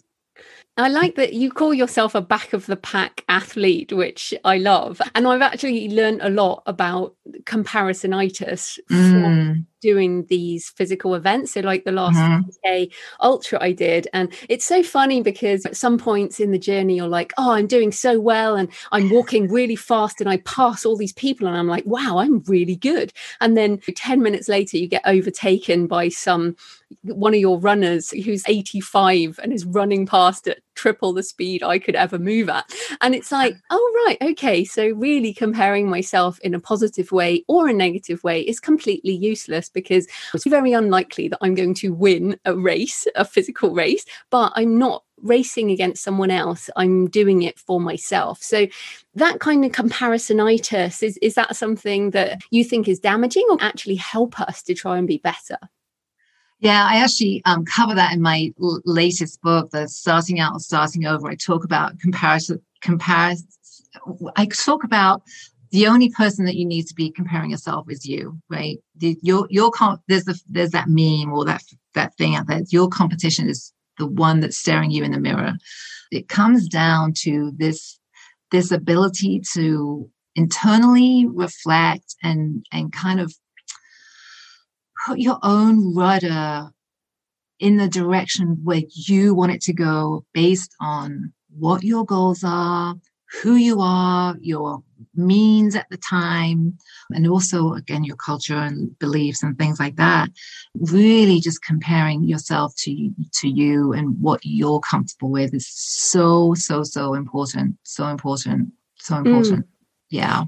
I 0.78 0.88
like 0.88 1.14
that 1.14 1.32
you 1.32 1.50
call 1.50 1.72
yourself 1.72 2.14
a 2.14 2.20
back 2.20 2.52
of 2.52 2.66
the 2.66 2.76
pack 2.76 3.24
athlete, 3.28 3.92
which 3.92 4.34
I 4.44 4.59
love. 4.59 5.00
And 5.14 5.26
I've 5.26 5.40
actually 5.40 5.88
learned 5.88 6.20
a 6.20 6.28
lot 6.28 6.62
about 6.66 7.14
comparisonitis 7.44 8.78
mm 8.90 9.64
doing 9.81 10.27
these 10.27 10.70
physical 10.70 11.14
events. 11.14 11.53
So, 11.53 11.61
like 11.61 11.85
the 11.85 11.93
last 11.93 12.16
mm-hmm. 12.16 12.49
day 12.64 12.91
ultra 13.20 13.62
I 13.62 13.72
did. 13.72 14.09
And 14.12 14.33
it's 14.49 14.64
so 14.64 14.83
funny 14.83 15.22
because 15.22 15.64
at 15.66 15.77
some 15.77 15.99
points 15.99 16.41
in 16.41 16.51
the 16.51 16.59
journey, 16.59 16.97
you're 16.97 17.09
like, 17.09 17.33
oh, 17.39 17.53
I'm 17.53 17.66
doing 17.66 17.93
so 17.93 18.20
well 18.20 18.57
and 18.57 18.68
I'm 18.93 19.11
walking 19.11 19.49
really 19.49 19.77
fast 19.77 20.20
and 20.20 20.29
I 20.29 20.39
pass 20.39 20.85
all 20.85 20.97
these 20.97 21.12
people. 21.12 21.47
And 21.47 21.57
I'm 21.57 21.68
like, 21.68 21.87
wow, 21.87 22.18
I'm 22.18 22.43
really 22.47 22.77
good. 22.77 23.12
And 23.41 23.57
then 23.57 23.79
10 23.79 24.22
minutes 24.22 24.49
later, 24.49 24.77
you 24.77 24.89
get 24.89 25.03
overtaken 25.05 25.87
by 25.87 26.09
some 26.09 26.57
one 27.03 27.35
of 27.35 27.41
your 27.41 27.59
runners 27.59 28.11
who's 28.11 28.45
85 28.47 29.41
and 29.43 29.53
is 29.53 29.64
running 29.64 30.07
past 30.07 30.47
at 30.47 30.59
triple 30.77 31.12
the 31.12 31.22
speed 31.22 31.62
I 31.62 31.79
could 31.79 31.97
ever 31.97 32.18
move 32.18 32.49
at. 32.49 32.70
And 33.01 33.14
it's 33.14 33.33
like, 33.33 33.57
oh, 33.70 34.05
right, 34.07 34.18
okay. 34.31 34.64
So, 34.64 34.89
really 34.91 35.33
comparing 35.33 35.89
myself 35.89 36.39
in 36.41 36.55
a 36.55 36.61
positive 36.61 37.11
way 37.11 37.45
or 37.49 37.68
a 37.68 37.72
negative 37.72 38.22
way 38.22 38.43
is 38.43 38.61
completely 38.61 39.12
useless 39.12 39.68
because 39.68 40.07
it's 40.33 40.47
very 40.47 40.72
unlikely 40.72 41.29
that 41.29 41.39
I'm 41.41 41.55
going 41.55 41.74
to 41.74 41.93
win 41.93 42.39
a 42.45 42.57
race, 42.57 43.07
a 43.16 43.24
physical 43.24 43.74
race, 43.74 44.05
but 44.31 44.53
I'm 44.55 44.79
not 44.79 45.03
racing 45.22 45.70
against 45.70 46.03
someone 46.03 46.31
else 46.31 46.68
i'm 46.77 47.09
doing 47.09 47.41
it 47.41 47.59
for 47.59 47.81
myself 47.81 48.43
so 48.43 48.66
that 49.14 49.41
kind 49.41 49.64
of 49.64 49.72
comparisonitis 49.72 51.03
is 51.03 51.16
is 51.22 51.35
that 51.35 51.57
something 51.57 52.11
that 52.11 52.43
you 52.51 52.62
think 52.62 52.87
is 52.87 53.01
damaging 53.01 53.47
or 53.49 53.57
actually 53.61 53.95
help 53.95 54.39
us 54.39 54.62
to 54.62 54.74
try 54.74 54.99
and 54.99 55.09
be 55.09 55.16
better 55.16 55.57
Yeah, 56.59 56.86
I 56.88 57.02
actually 57.02 57.42
um, 57.44 57.64
cover 57.64 57.94
that 57.94 58.12
in 58.14 58.22
my 58.22 58.50
l- 58.61 58.80
latest 58.84 59.42
book, 59.42 59.70
the 59.70 59.88
Starting 59.88 60.40
Out 60.40 60.54
or 60.54 60.61
Starting 60.61 61.04
Over. 61.07 61.28
I 61.28 61.34
talk 61.34 61.64
about 61.64 61.98
comparison. 62.00 62.62
Comparison. 62.80 63.46
I 64.36 64.46
talk 64.46 64.84
about 64.84 65.22
the 65.70 65.86
only 65.86 66.11
person 66.11 66.44
that 66.46 66.57
you 66.57 66.64
need 66.64 66.86
to 66.86 66.94
be 66.94 67.11
comparing 67.11 67.50
yourself 67.50 67.90
is 67.90 68.07
you, 68.07 68.38
right? 68.48 68.78
The, 68.96 69.18
your 69.22 69.46
your 69.50 69.70
comp, 69.70 70.00
there's 70.09 70.24
the 70.24 70.40
there's 70.48 70.70
that 70.70 70.88
meme 70.88 71.32
or 71.32 71.44
that 71.44 71.62
that 71.94 72.16
thing 72.16 72.36
out 72.36 72.46
there. 72.46 72.62
Your 72.70 72.88
competition 72.88 73.48
is 73.48 73.72
the 73.98 74.07
one 74.07 74.40
that's 74.40 74.57
staring 74.59 74.90
you 74.90 75.04
in 75.04 75.12
the 75.12 75.20
mirror. 75.20 75.54
It 76.11 76.28
comes 76.28 76.68
down 76.68 77.12
to 77.18 77.52
this 77.57 77.98
this 78.50 78.70
ability 78.70 79.42
to 79.54 80.09
internally 80.34 81.26
reflect 81.26 82.14
and 82.22 82.64
and 82.72 82.92
kind 82.92 83.20
of 83.20 83.34
put 85.07 85.18
your 85.20 85.38
own 85.42 85.94
rudder 85.94 86.70
in 87.61 87.76
the 87.76 87.88
direction 87.88 88.59
where 88.64 88.82
you 88.90 89.34
want 89.34 89.52
it 89.52 89.61
to 89.62 89.72
go 89.72 90.24
based 90.34 90.74
on 90.80 91.32
what 91.59 91.84
your 91.84 92.04
goals 92.04 92.42
are, 92.44 92.96
who 93.42 93.54
you 93.54 93.78
are, 93.80 94.36
your 94.40 94.82
means 95.14 95.74
at 95.74 95.86
the 95.90 95.96
time, 95.96 96.76
and 97.11 97.26
also, 97.26 97.72
again, 97.74 98.04
your 98.04 98.16
culture 98.16 98.57
and 98.57 98.98
beliefs 98.98 99.42
and 99.42 99.57
things 99.57 99.78
like 99.80 99.96
that. 99.96 100.28
Really 100.74 101.40
just 101.40 101.62
comparing 101.62 102.24
yourself 102.24 102.74
to, 102.78 103.11
to 103.40 103.48
you 103.48 103.92
and 103.92 104.20
what 104.20 104.40
you're 104.42 104.80
comfortable 104.80 105.30
with 105.30 105.54
is 105.54 105.68
so, 105.68 106.54
so, 106.54 106.82
so 106.82 107.14
important. 107.14 107.76
So 107.84 108.07
important. 108.09 108.72
So 108.96 109.16
important. 109.16 109.61
Mm. 109.61 109.68
Yeah. 110.11 110.44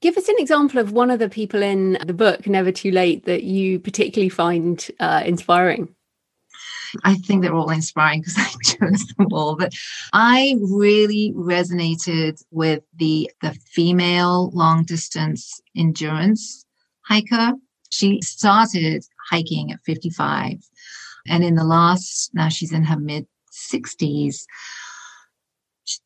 Give 0.00 0.16
us 0.16 0.28
an 0.28 0.36
example 0.38 0.80
of 0.80 0.92
one 0.92 1.10
of 1.10 1.18
the 1.18 1.28
people 1.28 1.62
in 1.62 1.98
the 2.06 2.14
book, 2.14 2.46
Never 2.46 2.72
Too 2.72 2.90
Late, 2.90 3.26
that 3.26 3.42
you 3.42 3.78
particularly 3.78 4.30
find 4.30 4.86
uh, 4.98 5.22
inspiring. 5.26 5.94
I 7.04 7.14
think 7.16 7.42
they're 7.42 7.54
all 7.54 7.70
inspiring 7.70 8.20
because 8.20 8.34
I 8.38 8.50
chose 8.62 9.06
them 9.06 9.28
all. 9.30 9.56
But 9.56 9.72
I 10.12 10.56
really 10.60 11.34
resonated 11.36 12.42
with 12.50 12.82
the 12.96 13.30
the 13.42 13.52
female 13.72 14.50
long 14.52 14.84
distance 14.84 15.60
endurance 15.76 16.64
hiker. 17.02 17.52
She 17.90 18.20
started 18.22 19.04
hiking 19.30 19.72
at 19.72 19.80
55. 19.84 20.56
And 21.28 21.44
in 21.44 21.56
the 21.56 21.64
last, 21.64 22.30
now 22.32 22.48
she's 22.48 22.72
in 22.72 22.84
her 22.84 22.98
mid 22.98 23.26
60s. 23.52 24.44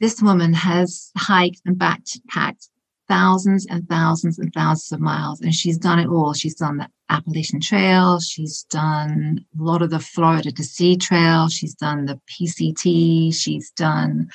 This 0.01 0.21
woman 0.21 0.53
has 0.55 1.13
hiked 1.17 1.61
and 1.67 1.77
backpacked 1.77 2.69
thousands 3.09 3.67
and 3.67 3.89
thousands 3.89 4.39
and 4.39 4.53
thousands 4.53 4.93
of 4.93 5.01
miles 5.01 5.41
and 5.41 5.55
she's 5.55 5.79
done 5.79 5.99
it 5.99 6.09
all. 6.09 6.33
She's 6.33 6.55
done 6.55 6.79
the 6.79 6.89
appalachian 7.11 7.61
trail 7.61 8.19
she's 8.19 8.63
done 8.71 9.45
a 9.61 9.63
lot 9.63 9.83
of 9.83 9.91
the 9.91 9.99
florida 9.99 10.51
to 10.51 10.65
sea 10.65 10.97
trail 10.97 11.51
she's 11.51 11.75
done 11.75 12.07
the 12.07 12.19
pct 12.27 13.35
she's 13.35 13.71
done 13.73 14.27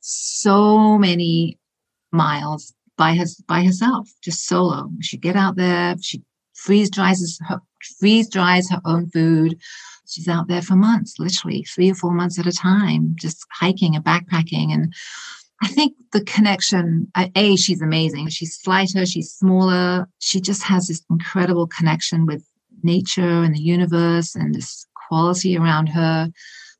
so 0.00 0.98
many 0.98 1.56
miles 2.10 2.74
by 2.96 3.12
his 3.12 3.36
by 3.46 3.62
herself 3.64 4.10
just 4.22 4.46
solo. 4.46 4.90
She'd 5.00 5.22
get 5.22 5.36
out 5.36 5.56
there 5.56 5.96
she 6.00 6.22
freeze 6.54 6.90
dries 6.90 7.38
her 7.46 7.60
freeze 7.98 8.28
dries 8.28 8.70
her 8.70 8.80
own 8.84 9.10
food. 9.10 9.60
She's 10.08 10.28
out 10.28 10.48
there 10.48 10.62
for 10.62 10.76
months 10.76 11.18
literally 11.18 11.64
three 11.64 11.90
or 11.90 11.94
four 11.94 12.12
months 12.12 12.38
at 12.38 12.46
a 12.46 12.52
time 12.52 13.14
just 13.16 13.44
hiking 13.52 13.94
and 13.94 14.04
backpacking 14.04 14.72
and 14.72 14.94
I 15.62 15.68
think 15.68 15.94
the 16.12 16.22
connection, 16.24 17.10
A, 17.34 17.56
she's 17.56 17.80
amazing. 17.80 18.28
She's 18.28 18.54
slighter, 18.56 19.06
she's 19.06 19.32
smaller. 19.32 20.08
She 20.18 20.40
just 20.40 20.62
has 20.64 20.86
this 20.86 21.02
incredible 21.10 21.66
connection 21.66 22.26
with 22.26 22.46
nature 22.82 23.42
and 23.42 23.54
the 23.54 23.60
universe 23.60 24.34
and 24.34 24.54
this 24.54 24.86
quality 25.08 25.56
around 25.56 25.88
her. 25.88 26.30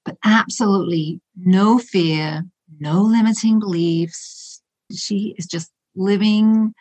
But 0.04 0.18
absolutely 0.24 1.20
no 1.36 1.78
fear, 1.78 2.44
no 2.78 3.02
limiting 3.02 3.58
beliefs. 3.58 4.62
She 4.94 5.34
is 5.38 5.46
just 5.46 5.70
living 5.94 6.74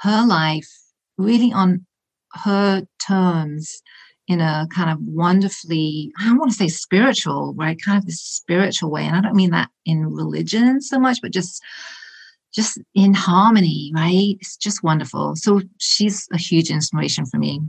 her 0.00 0.26
life 0.26 0.70
really 1.16 1.52
on 1.52 1.86
her 2.34 2.86
terms 3.04 3.82
in 4.28 4.40
a 4.40 4.68
kind 4.70 4.90
of 4.90 4.98
wonderfully, 5.00 6.12
I 6.20 6.32
want 6.36 6.50
to 6.50 6.56
say 6.56 6.68
spiritual, 6.68 7.54
right? 7.56 7.80
Kind 7.82 7.98
of 7.98 8.06
this 8.06 8.20
spiritual 8.20 8.90
way. 8.90 9.04
And 9.04 9.16
I 9.16 9.22
don't 9.22 9.34
mean 9.34 9.50
that 9.50 9.70
in 9.86 10.06
religion 10.06 10.80
so 10.82 10.98
much, 10.98 11.20
but 11.22 11.32
just 11.32 11.62
just 12.54 12.78
in 12.94 13.12
harmony, 13.14 13.92
right? 13.94 14.36
It's 14.40 14.56
just 14.56 14.82
wonderful. 14.82 15.36
So 15.36 15.60
she's 15.78 16.26
a 16.32 16.38
huge 16.38 16.70
inspiration 16.70 17.26
for 17.26 17.38
me. 17.38 17.60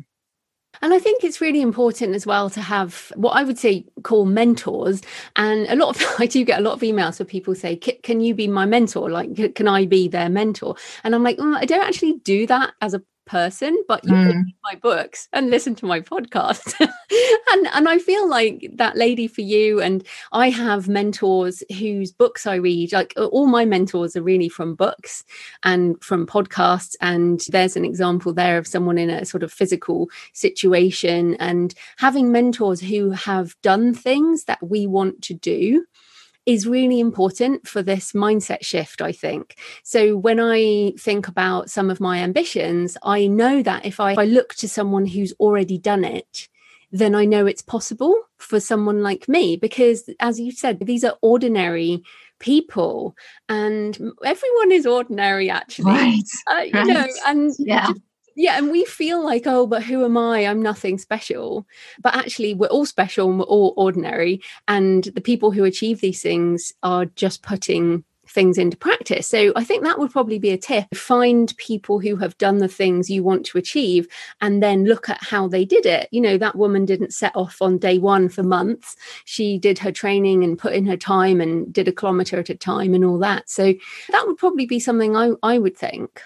And 0.82 0.93
I 0.93 0.99
think 0.99 1.24
it's 1.24 1.41
really 1.41 1.62
important 1.62 2.16
as 2.16 2.26
well 2.26 2.49
to 2.51 2.62
have 2.62 3.12
what 3.16 3.32
I 3.32 3.43
would 3.43 3.57
say 3.57 3.86
call 4.03 4.26
mentors. 4.26 5.01
And 5.36 5.68
a 5.68 5.76
lot 5.76 5.95
of 5.95 6.16
I 6.20 6.26
do 6.26 6.45
get 6.45 6.60
a 6.60 6.64
lot 6.64 6.74
of 6.74 6.82
emails 6.82 7.20
where 7.20 7.26
people 7.26 7.55
say, 7.55 7.76
"Can 7.76 8.22
you 8.22 8.34
be 8.34 8.47
my 8.47 8.66
mentor? 8.66 9.10
Like, 9.10 9.55
can 9.55 9.68
I 9.68 9.86
be 9.86 10.07
their 10.07 10.30
mentor?" 10.30 10.76
And 11.03 11.16
I'm 11.16 11.24
like, 11.24 11.38
mm, 11.38 11.55
I 11.55 11.66
don't 11.66 11.86
actually 11.86 12.20
do 12.24 12.47
that 12.47 12.74
as 12.82 12.93
a 12.93 13.01
person, 13.30 13.77
but 13.88 14.03
you 14.03 14.11
mm. 14.11 14.32
can 14.32 14.43
read 14.43 14.55
my 14.63 14.75
books 14.75 15.30
and 15.32 15.49
listen 15.49 15.75
to 15.75 15.86
my 15.86 16.01
podcast. 16.01 16.73
and 17.51 17.67
and 17.73 17.88
I 17.88 17.99
feel 17.99 18.27
like 18.27 18.69
that 18.73 18.97
lady 18.97 19.27
for 19.27 19.41
you. 19.41 19.80
And 19.82 20.05
I 20.32 20.49
have 20.49 20.89
mentors 20.89 21.63
whose 21.77 22.11
books 22.11 22.47
I 22.47 22.55
read. 22.55 22.91
Like 22.91 23.13
all 23.17 23.45
my 23.45 23.65
mentors 23.65 24.15
are 24.15 24.23
really 24.23 24.49
from 24.49 24.75
books 24.75 25.23
and 25.63 26.01
from 26.03 26.25
podcasts. 26.25 26.95
And 27.01 27.41
there's 27.49 27.77
an 27.77 27.86
example 27.86 28.34
there 28.34 28.57
of 28.57 28.67
someone 28.67 28.97
in 28.97 29.09
a 29.09 29.25
sort 29.25 29.43
of 29.43 29.53
physical 29.53 30.09
situation 30.34 31.36
and 31.36 31.73
having 31.97 32.32
mentors 32.32 32.82
who 32.82 33.11
have 33.11 33.55
done 33.61 33.93
things 33.93 34.45
that 34.45 34.59
we 34.61 34.88
want 34.88 35.21
to 35.23 35.34
do 35.34 35.86
is 36.49 36.67
really 36.67 36.99
important 36.99 37.67
for 37.67 37.83
this 37.83 38.13
mindset 38.13 38.63
shift, 38.63 39.03
I 39.03 39.11
think. 39.11 39.55
So 39.83 40.17
when 40.17 40.39
I 40.39 40.93
think 40.97 41.27
about 41.27 41.69
some 41.69 41.91
of 41.91 41.99
my 41.99 42.17
ambitions, 42.17 42.97
I 43.03 43.27
know 43.27 43.61
that 43.61 43.85
if 43.85 43.99
I, 43.99 44.13
if 44.13 44.17
I 44.17 44.25
look 44.25 44.55
to 44.55 44.67
someone 44.67 45.05
who's 45.05 45.31
already 45.39 45.77
done 45.77 46.03
it, 46.03 46.49
then 46.91 47.13
I 47.13 47.25
know 47.25 47.45
it's 47.45 47.61
possible 47.61 48.15
for 48.37 48.59
someone 48.59 49.03
like 49.03 49.29
me 49.29 49.57
because, 49.57 50.09
as 50.19 50.39
you 50.39 50.51
said, 50.51 50.79
these 50.79 51.03
are 51.03 51.17
ordinary 51.21 52.01
people 52.39 53.15
and 53.47 53.99
everyone 54.25 54.71
is 54.71 54.87
ordinary 54.87 55.49
actually 55.49 55.91
right, 55.91 56.23
uh, 56.51 56.61
you 56.61 56.71
right. 56.71 56.87
know 56.87 57.05
and 57.27 57.53
yeah. 57.59 57.91
Yeah, 58.39 58.57
and 58.57 58.71
we 58.71 58.85
feel 58.85 59.21
like, 59.21 59.43
oh, 59.47 59.67
but 59.67 59.83
who 59.83 60.05
am 60.05 60.17
I? 60.17 60.47
I'm 60.47 60.61
nothing 60.61 60.97
special. 60.97 61.67
But 62.01 62.15
actually, 62.15 62.53
we're 62.53 62.67
all 62.67 62.85
special 62.85 63.29
and 63.29 63.37
we're 63.37 63.43
all 63.43 63.73
ordinary. 63.75 64.41
And 64.65 65.03
the 65.03 65.19
people 65.19 65.51
who 65.51 65.65
achieve 65.65 65.99
these 65.99 66.21
things 66.21 66.71
are 66.81 67.03
just 67.03 67.41
putting 67.43 68.05
things 68.29 68.57
into 68.57 68.77
practice. 68.77 69.27
So 69.27 69.51
I 69.57 69.65
think 69.65 69.83
that 69.83 69.99
would 69.99 70.11
probably 70.11 70.39
be 70.39 70.51
a 70.51 70.57
tip. 70.57 70.85
Find 70.95 71.53
people 71.57 71.99
who 71.99 72.15
have 72.15 72.37
done 72.37 72.59
the 72.59 72.69
things 72.69 73.09
you 73.09 73.23
want 73.23 73.45
to 73.47 73.57
achieve 73.57 74.07
and 74.39 74.63
then 74.63 74.85
look 74.85 75.09
at 75.09 75.21
how 75.21 75.49
they 75.49 75.65
did 75.65 75.85
it. 75.85 76.07
You 76.11 76.21
know, 76.21 76.37
that 76.37 76.55
woman 76.55 76.85
didn't 76.85 77.13
set 77.13 77.35
off 77.35 77.61
on 77.61 77.77
day 77.77 77.97
one 77.97 78.29
for 78.29 78.43
months. 78.43 78.95
She 79.25 79.57
did 79.57 79.79
her 79.79 79.91
training 79.91 80.45
and 80.45 80.57
put 80.57 80.71
in 80.71 80.85
her 80.85 80.95
time 80.95 81.41
and 81.41 81.73
did 81.73 81.89
a 81.89 81.91
kilometer 81.91 82.39
at 82.39 82.49
a 82.49 82.55
time 82.55 82.93
and 82.93 83.03
all 83.03 83.17
that. 83.17 83.49
So 83.49 83.73
that 84.11 84.27
would 84.27 84.37
probably 84.37 84.65
be 84.65 84.79
something 84.79 85.17
I, 85.17 85.31
I 85.43 85.57
would 85.57 85.75
think. 85.75 86.21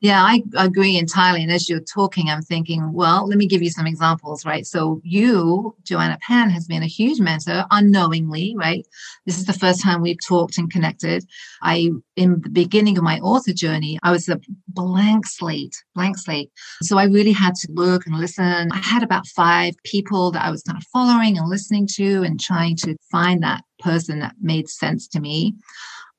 Yeah, 0.00 0.22
I 0.22 0.42
agree 0.56 0.98
entirely. 0.98 1.42
And 1.42 1.50
as 1.50 1.70
you're 1.70 1.80
talking, 1.80 2.28
I'm 2.28 2.42
thinking, 2.42 2.92
well, 2.92 3.26
let 3.26 3.38
me 3.38 3.46
give 3.46 3.62
you 3.62 3.70
some 3.70 3.86
examples, 3.86 4.44
right? 4.44 4.66
So 4.66 5.00
you, 5.02 5.74
Joanna 5.84 6.18
Penn, 6.20 6.50
has 6.50 6.66
been 6.66 6.82
a 6.82 6.86
huge 6.86 7.18
mentor 7.18 7.64
unknowingly, 7.70 8.54
right? 8.58 8.86
This 9.24 9.38
is 9.38 9.46
the 9.46 9.54
first 9.54 9.80
time 9.80 10.02
we've 10.02 10.18
talked 10.22 10.58
and 10.58 10.70
connected. 10.70 11.24
I, 11.62 11.90
in 12.14 12.42
the 12.42 12.50
beginning 12.50 12.98
of 12.98 13.04
my 13.04 13.18
author 13.20 13.54
journey, 13.54 13.98
I 14.02 14.10
was 14.10 14.28
a 14.28 14.38
blank 14.68 15.26
slate, 15.26 15.82
blank 15.94 16.18
slate. 16.18 16.50
So 16.82 16.98
I 16.98 17.04
really 17.04 17.32
had 17.32 17.54
to 17.54 17.72
look 17.72 18.06
and 18.06 18.18
listen. 18.18 18.70
I 18.72 18.78
had 18.78 19.02
about 19.02 19.26
five 19.28 19.74
people 19.84 20.30
that 20.32 20.44
I 20.44 20.50
was 20.50 20.62
kind 20.62 20.76
of 20.76 20.84
following 20.92 21.38
and 21.38 21.48
listening 21.48 21.88
to 21.94 22.22
and 22.22 22.38
trying 22.38 22.76
to 22.76 22.96
find 23.10 23.42
that 23.42 23.64
person 23.78 24.18
that 24.18 24.34
made 24.42 24.68
sense 24.68 25.08
to 25.08 25.20
me. 25.20 25.54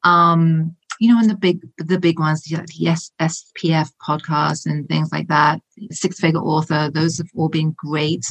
Um, 0.04 0.76
you 1.00 1.14
know, 1.14 1.20
in 1.20 1.28
the 1.28 1.36
big 1.36 1.62
the 1.78 2.00
big 2.00 2.20
ones, 2.20 2.44
the 2.44 2.66
yes 2.74 3.12
SPF 3.20 3.92
podcast 4.06 4.66
and 4.66 4.88
things 4.88 5.12
like 5.12 5.28
that, 5.28 5.62
six 5.92 6.20
figure 6.20 6.40
author, 6.40 6.90
those 6.94 7.18
have 7.18 7.30
all 7.36 7.50
been 7.50 7.76
great. 7.78 8.26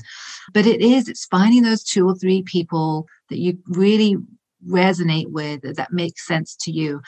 But 0.53 0.67
it 0.67 0.81
is, 0.81 1.09
it's 1.09 1.27
finding 1.27 1.62
those 1.62 1.83
two 1.83 2.07
or 2.09 2.14
three 2.14 2.43
people 2.43 3.07
that 3.31 3.39
you 3.39 3.59
really 3.69 4.17
resonate 4.67 5.31
with 5.31 5.62
that 5.77 5.93
makes 5.93 6.27
sense 6.27 6.57
to 6.61 6.73
you. 6.73 7.01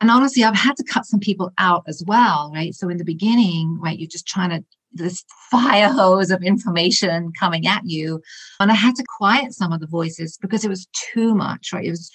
And 0.00 0.10
honestly, 0.10 0.42
I've 0.42 0.56
had 0.56 0.76
to 0.76 0.84
cut 0.84 1.06
some 1.06 1.20
people 1.20 1.52
out 1.58 1.84
as 1.86 2.02
well, 2.06 2.50
right? 2.52 2.74
So 2.74 2.88
in 2.88 2.96
the 2.96 3.04
beginning, 3.04 3.78
right, 3.80 3.98
you're 3.98 4.08
just 4.08 4.26
trying 4.26 4.50
to 4.50 4.64
this 4.96 5.24
fire 5.50 5.88
hose 5.88 6.30
of 6.30 6.42
information 6.42 7.32
coming 7.38 7.66
at 7.66 7.82
you. 7.84 8.22
And 8.60 8.70
I 8.70 8.74
had 8.74 8.94
to 8.96 9.04
quiet 9.16 9.52
some 9.52 9.72
of 9.72 9.80
the 9.80 9.86
voices 9.86 10.38
because 10.40 10.64
it 10.64 10.68
was 10.68 10.86
too 10.92 11.34
much, 11.34 11.72
right? 11.72 11.84
It 11.84 11.90
was 11.90 12.10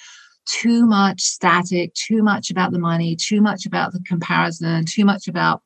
too 0.49 0.85
much 0.85 1.21
static, 1.21 1.93
too 1.93 2.23
much 2.23 2.49
about 2.49 2.71
the 2.71 2.79
money, 2.79 3.15
too 3.15 3.41
much 3.41 3.65
about 3.65 3.93
the 3.93 4.01
comparison, 4.01 4.83
too 4.85 5.05
much 5.05 5.27
about 5.27 5.61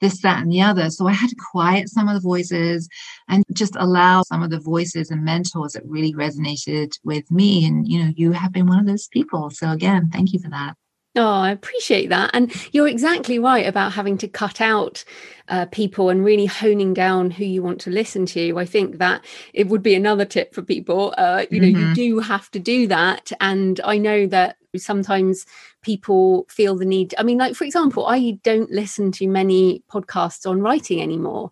this, 0.00 0.20
that, 0.22 0.42
and 0.42 0.50
the 0.50 0.62
other. 0.62 0.90
So 0.90 1.06
I 1.06 1.12
had 1.12 1.30
to 1.30 1.36
quiet 1.52 1.88
some 1.88 2.08
of 2.08 2.14
the 2.14 2.20
voices 2.20 2.88
and 3.28 3.44
just 3.52 3.76
allow 3.76 4.22
some 4.22 4.42
of 4.42 4.50
the 4.50 4.60
voices 4.60 5.10
and 5.10 5.24
mentors 5.24 5.72
that 5.72 5.84
really 5.86 6.14
resonated 6.14 6.92
with 7.04 7.30
me. 7.30 7.64
And, 7.66 7.86
you 7.86 8.02
know, 8.02 8.12
you 8.16 8.32
have 8.32 8.52
been 8.52 8.66
one 8.66 8.80
of 8.80 8.86
those 8.86 9.08
people. 9.08 9.50
So 9.50 9.70
again, 9.70 10.10
thank 10.10 10.32
you 10.32 10.40
for 10.40 10.50
that. 10.50 10.76
Oh, 11.14 11.40
I 11.40 11.50
appreciate 11.50 12.08
that. 12.08 12.30
And 12.32 12.50
you're 12.72 12.88
exactly 12.88 13.38
right 13.38 13.66
about 13.66 13.92
having 13.92 14.16
to 14.18 14.28
cut 14.28 14.62
out 14.62 15.04
uh, 15.48 15.66
people 15.66 16.08
and 16.08 16.24
really 16.24 16.46
honing 16.46 16.94
down 16.94 17.30
who 17.30 17.44
you 17.44 17.62
want 17.62 17.82
to 17.82 17.90
listen 17.90 18.24
to. 18.26 18.58
I 18.58 18.64
think 18.64 18.96
that 18.96 19.22
it 19.52 19.68
would 19.68 19.82
be 19.82 19.94
another 19.94 20.24
tip 20.24 20.54
for 20.54 20.62
people. 20.62 21.14
Uh, 21.18 21.44
you 21.50 21.60
know, 21.60 21.66
mm-hmm. 21.66 21.88
you 21.90 21.94
do 21.94 22.18
have 22.20 22.50
to 22.52 22.58
do 22.58 22.86
that. 22.86 23.30
And 23.40 23.78
I 23.84 23.98
know 23.98 24.26
that 24.28 24.56
sometimes 24.74 25.44
people 25.82 26.46
feel 26.48 26.76
the 26.76 26.86
need. 26.86 27.14
I 27.18 27.24
mean, 27.24 27.36
like, 27.36 27.56
for 27.56 27.64
example, 27.64 28.06
I 28.06 28.38
don't 28.42 28.70
listen 28.70 29.12
to 29.12 29.26
many 29.26 29.82
podcasts 29.92 30.48
on 30.48 30.62
writing 30.62 31.02
anymore 31.02 31.50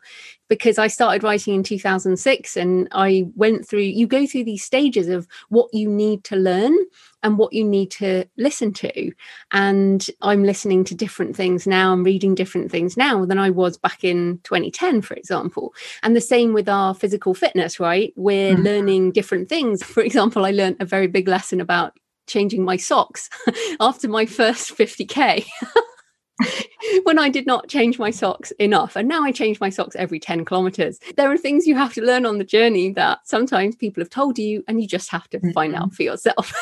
because 0.49 0.79
I 0.79 0.87
started 0.87 1.23
writing 1.23 1.55
in 1.55 1.63
2006 1.63 2.57
and 2.57 2.89
I 2.93 3.27
went 3.37 3.69
through, 3.69 3.81
you 3.81 4.07
go 4.07 4.27
through 4.27 4.45
these 4.45 4.65
stages 4.65 5.09
of 5.09 5.29
what 5.51 5.69
you 5.75 5.89
need 5.89 6.25
to 6.25 6.37
learn 6.37 6.77
and 7.23 7.39
what 7.39 7.53
you 7.53 7.65
need 7.65 7.91
to 7.93 8.25
listen 8.37 8.73
to. 8.75 9.13
And 9.51 10.07
I'm 10.23 10.45
listening 10.45 10.85
to 10.85 10.95
different 10.95 11.37
things 11.37 11.67
now, 11.67 11.93
I'm 11.93 12.05
reading 12.05 12.35
different 12.35 12.71
things 12.71 12.97
now 12.97 13.25
than 13.25 13.39
I 13.39 13.51
was 13.51 13.77
back 13.77 14.05
in 14.05 14.41
2010, 14.45 15.03
for 15.03 15.15
example. 15.15 15.75
And 16.03 16.17
the 16.17 16.21
same 16.21 16.53
with 16.53 16.69
our 16.69 16.95
physical 16.95 17.35
fitness, 17.35 17.81
right? 17.81 18.13
We're 18.17 18.55
mm-hmm. 18.55 18.63
learning 18.63 19.13
different 19.13 19.49
things. 19.49 19.83
For 19.91 20.03
example, 20.03 20.45
I 20.45 20.53
learned 20.53 20.77
a 20.81 20.85
very 20.85 21.09
big 21.09 21.29
lesson 21.29 21.61
about 21.61 21.99
changing 22.27 22.65
my 22.65 22.77
socks 22.77 23.29
after 23.81 24.09
my 24.09 24.25
first 24.25 24.77
50k. 24.77 25.47
when 27.03 27.19
I 27.19 27.29
did 27.29 27.47
not 27.47 27.69
change 27.69 27.99
my 27.99 28.11
socks 28.11 28.51
enough. 28.53 28.97
And 28.97 29.09
now 29.09 29.23
I 29.23 29.33
change 29.33 29.61
my 29.61 29.69
socks 29.69 29.97
every 29.97 30.19
10 30.19 30.45
kilometers. 30.45 30.99
There 31.17 31.31
are 31.31 31.37
things 31.37 31.67
you 31.67 31.77
have 31.77 31.93
to 31.95 32.03
learn 32.03 32.25
on 32.25 32.39
the 32.39 32.45
journey 32.45 32.93
that 32.93 33.19
sometimes 33.25 33.77
people 33.77 34.01
have 34.01 34.11
told 34.11 34.39
you 34.39 34.65
and 34.67 34.81
you 34.81 34.89
just 34.89 35.11
have 35.11 35.29
to 35.31 35.39
mm-hmm. 35.39 35.51
find 35.51 35.75
out 35.75 35.93
for 35.93 36.03
yourself. 36.03 36.53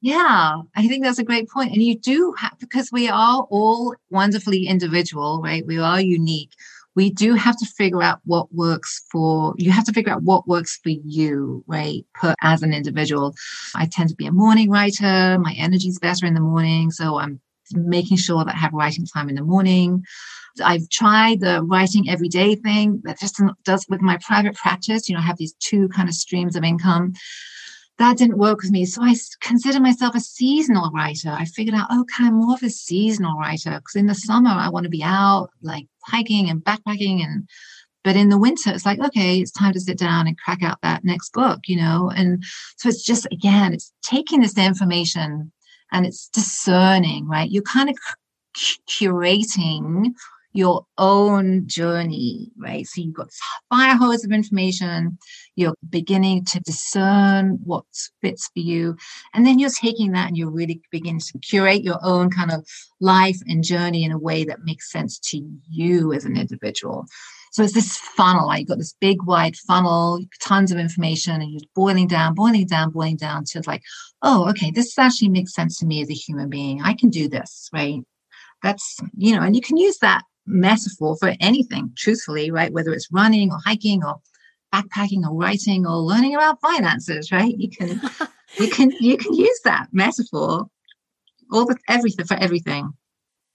Yeah, 0.00 0.56
I 0.76 0.88
think 0.88 1.04
that's 1.04 1.18
a 1.18 1.24
great 1.24 1.48
point. 1.48 1.72
And 1.72 1.82
you 1.82 1.98
do 1.98 2.34
have, 2.38 2.56
because 2.58 2.90
we 2.90 3.08
are 3.08 3.46
all 3.50 3.94
wonderfully 4.10 4.66
individual, 4.66 5.40
right? 5.42 5.66
We 5.66 5.78
are 5.78 6.00
unique. 6.00 6.52
We 6.96 7.10
do 7.10 7.34
have 7.34 7.56
to 7.58 7.66
figure 7.66 8.02
out 8.02 8.20
what 8.24 8.52
works 8.52 9.04
for 9.12 9.54
you 9.56 9.70
have 9.70 9.84
to 9.84 9.92
figure 9.92 10.12
out 10.12 10.22
what 10.22 10.48
works 10.48 10.78
for 10.82 10.90
you, 10.90 11.62
right? 11.66 12.04
Put 12.20 12.34
as 12.42 12.62
an 12.62 12.74
individual. 12.74 13.34
I 13.76 13.86
tend 13.86 14.08
to 14.08 14.16
be 14.16 14.26
a 14.26 14.32
morning 14.32 14.70
writer. 14.70 15.38
My 15.38 15.54
energy's 15.56 15.98
better 15.98 16.26
in 16.26 16.34
the 16.34 16.40
morning. 16.40 16.90
So 16.90 17.18
I'm 17.18 17.40
making 17.72 18.16
sure 18.16 18.44
that 18.44 18.54
I 18.54 18.58
have 18.58 18.72
writing 18.72 19.06
time 19.06 19.28
in 19.28 19.36
the 19.36 19.42
morning. 19.42 20.04
I've 20.64 20.88
tried 20.88 21.40
the 21.40 21.62
writing 21.62 22.08
every 22.08 22.28
day 22.28 22.56
thing 22.56 23.00
that 23.04 23.20
just 23.20 23.40
does 23.64 23.86
with 23.88 24.00
my 24.00 24.18
private 24.18 24.56
practice. 24.56 25.08
You 25.08 25.14
know, 25.14 25.20
I 25.20 25.24
have 25.24 25.38
these 25.38 25.54
two 25.60 25.88
kind 25.90 26.08
of 26.08 26.14
streams 26.14 26.56
of 26.56 26.64
income. 26.64 27.12
That 28.00 28.18
didn't 28.18 28.38
work 28.38 28.62
with 28.62 28.72
me. 28.72 28.84
So 28.84 29.02
I 29.02 29.14
consider 29.40 29.78
myself 29.78 30.16
a 30.16 30.20
seasonal 30.20 30.90
writer. 30.90 31.30
I 31.30 31.44
figured 31.44 31.76
out, 31.76 31.86
oh, 31.90 32.00
okay, 32.00 32.24
I'm 32.24 32.34
more 32.34 32.54
of 32.54 32.62
a 32.62 32.70
seasonal 32.70 33.38
writer 33.38 33.78
because 33.78 33.94
in 33.94 34.06
the 34.06 34.14
summer 34.16 34.50
I 34.50 34.68
want 34.68 34.84
to 34.84 34.90
be 34.90 35.04
out 35.04 35.50
like 35.62 35.86
hiking 36.04 36.50
and 36.50 36.64
backpacking 36.64 37.22
and 37.22 37.48
but 38.02 38.16
in 38.16 38.30
the 38.30 38.38
winter 38.38 38.70
it's 38.70 38.86
like 38.86 38.98
okay 38.98 39.38
it's 39.38 39.50
time 39.50 39.74
to 39.74 39.80
sit 39.80 39.98
down 39.98 40.26
and 40.26 40.38
crack 40.38 40.62
out 40.62 40.78
that 40.82 41.04
next 41.04 41.34
book 41.34 41.60
you 41.66 41.76
know 41.76 42.10
and 42.16 42.42
so 42.78 42.88
it's 42.88 43.04
just 43.04 43.26
again 43.30 43.74
it's 43.74 43.92
taking 44.02 44.40
this 44.40 44.56
information 44.56 45.52
and 45.92 46.06
it's 46.06 46.28
discerning, 46.28 47.28
right? 47.28 47.50
You're 47.50 47.62
kind 47.62 47.90
of 47.90 47.96
curating 48.88 50.14
your 50.52 50.84
own 50.98 51.66
journey, 51.66 52.50
right? 52.58 52.86
So 52.86 53.00
you've 53.00 53.14
got 53.14 53.30
fire 53.68 53.96
hose 53.96 54.24
of 54.24 54.32
information, 54.32 55.18
you're 55.56 55.74
beginning 55.88 56.44
to 56.46 56.60
discern 56.60 57.58
what 57.62 57.84
fits 58.20 58.50
for 58.52 58.60
you, 58.60 58.96
and 59.32 59.46
then 59.46 59.58
you're 59.58 59.70
taking 59.70 60.12
that 60.12 60.28
and 60.28 60.36
you're 60.36 60.50
really 60.50 60.80
beginning 60.90 61.20
to 61.20 61.38
curate 61.38 61.84
your 61.84 61.98
own 62.02 62.30
kind 62.30 62.50
of 62.50 62.66
life 63.00 63.38
and 63.46 63.62
journey 63.62 64.04
in 64.04 64.12
a 64.12 64.18
way 64.18 64.44
that 64.44 64.64
makes 64.64 64.90
sense 64.90 65.18
to 65.18 65.40
you 65.68 66.12
as 66.12 66.24
an 66.24 66.36
individual. 66.36 67.06
So 67.52 67.64
it's 67.64 67.74
this 67.74 67.96
funnel, 67.96 68.46
right? 68.46 68.60
You've 68.60 68.68
got 68.68 68.78
this 68.78 68.94
big 69.00 69.24
wide 69.24 69.56
funnel, 69.56 70.20
tons 70.40 70.70
of 70.70 70.78
information, 70.78 71.40
and 71.40 71.50
you're 71.50 71.60
boiling 71.74 72.06
down, 72.06 72.34
boiling 72.34 72.66
down, 72.66 72.90
boiling 72.90 73.16
down 73.16 73.44
to 73.46 73.62
like, 73.66 73.82
oh, 74.22 74.48
okay, 74.50 74.70
this 74.70 74.96
actually 74.98 75.30
makes 75.30 75.52
sense 75.52 75.78
to 75.78 75.86
me 75.86 76.00
as 76.00 76.10
a 76.10 76.14
human 76.14 76.48
being. 76.48 76.80
I 76.82 76.94
can 76.94 77.10
do 77.10 77.28
this, 77.28 77.68
right? 77.72 78.00
That's, 78.62 78.98
you 79.16 79.34
know, 79.34 79.42
and 79.42 79.56
you 79.56 79.62
can 79.62 79.78
use 79.78 79.98
that 79.98 80.22
metaphor 80.50 81.16
for 81.18 81.34
anything, 81.40 81.92
truthfully, 81.96 82.50
right? 82.50 82.72
Whether 82.72 82.92
it's 82.92 83.08
running 83.10 83.50
or 83.50 83.58
hiking 83.64 84.04
or 84.04 84.20
backpacking 84.74 85.26
or 85.26 85.34
writing 85.34 85.86
or 85.86 85.96
learning 85.96 86.34
about 86.34 86.60
finances, 86.60 87.32
right? 87.32 87.54
You 87.56 87.70
can 87.70 88.00
you 88.58 88.68
can 88.68 88.90
you 89.00 89.16
can 89.16 89.34
use 89.34 89.60
that 89.64 89.88
metaphor 89.92 90.66
all 91.52 91.66
the 91.66 91.76
everything 91.88 92.26
for 92.26 92.34
everything. 92.34 92.92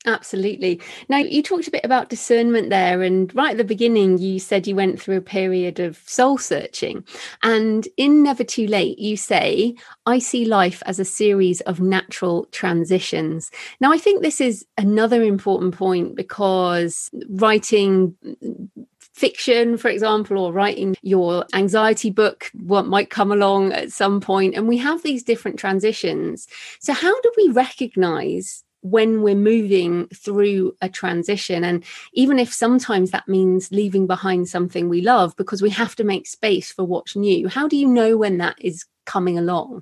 Absolutely. 0.06 0.80
Now, 1.10 1.18
you 1.18 1.42
talked 1.42 1.68
a 1.68 1.72
bit 1.72 1.84
about 1.84 2.10
discernment 2.10 2.70
there, 2.70 3.02
and 3.02 3.34
right 3.34 3.52
at 3.52 3.58
the 3.58 3.64
beginning, 3.64 4.20
you 4.20 4.40
said 4.40 4.68
you 4.68 4.76
went 4.76 5.02
through 5.02 5.18
a 5.18 5.22
period 5.22 5.80
of 5.80 5.98
soul 6.06 6.38
searching. 6.38 7.04
And 7.42 7.88
in 7.98 8.22
Never 8.22 8.44
Too 8.44 8.68
Late, 8.68 9.00
you 9.00 9.18
say, 9.18 9.76
I 10.06 10.20
see 10.20 10.46
life 10.46 10.84
as 10.86 11.00
a 11.00 11.06
series 11.06 11.62
of 11.62 11.82
natural 11.82 12.46
transitions. 12.52 13.50
Now, 13.80 13.92
I 13.92 13.98
think 13.98 14.22
this 14.22 14.40
is 14.40 14.64
another 14.78 15.24
important 15.24 15.76
point 15.76 16.16
because 16.16 17.10
writing 17.30 18.16
fiction, 19.16 19.78
for 19.78 19.88
example, 19.88 20.38
or 20.38 20.52
writing 20.52 20.96
your 21.02 21.46
anxiety 21.54 22.12
book, 22.12 22.52
what 22.54 22.86
might 22.86 23.10
come 23.10 23.32
along 23.32 23.72
at 23.72 23.92
some 23.92 24.20
point, 24.22 24.54
and 24.54 24.68
we 24.68 24.78
have 24.78 25.02
these 25.02 25.24
different 25.24 25.58
transitions. 25.58 26.48
So, 26.80 26.94
how 26.94 27.20
do 27.22 27.32
we 27.38 27.50
recognize 27.50 28.65
when 28.86 29.24
we're 29.24 29.34
moving 29.34 30.08
through 30.10 30.76
a 30.80 30.88
transition. 30.88 31.64
And 31.64 31.84
even 32.14 32.38
if 32.38 32.54
sometimes 32.54 33.10
that 33.10 33.28
means 33.28 33.72
leaving 33.72 34.06
behind 34.06 34.48
something 34.48 34.88
we 34.90 35.02
love 35.02 35.36
because 35.38 35.60
we 35.60 35.72
have 35.72 35.96
to 35.96 36.04
make 36.04 36.28
space 36.28 36.72
for 36.72 36.84
what's 36.86 37.16
new, 37.16 37.48
how 37.48 37.68
do 37.68 37.78
you 37.78 37.88
know 37.88 38.16
when 38.16 38.38
that 38.38 38.56
is 38.62 38.86
coming 39.08 39.40
along? 39.40 39.82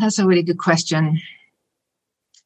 That's 0.00 0.18
a 0.18 0.26
really 0.26 0.42
good 0.42 0.58
question. 0.58 1.20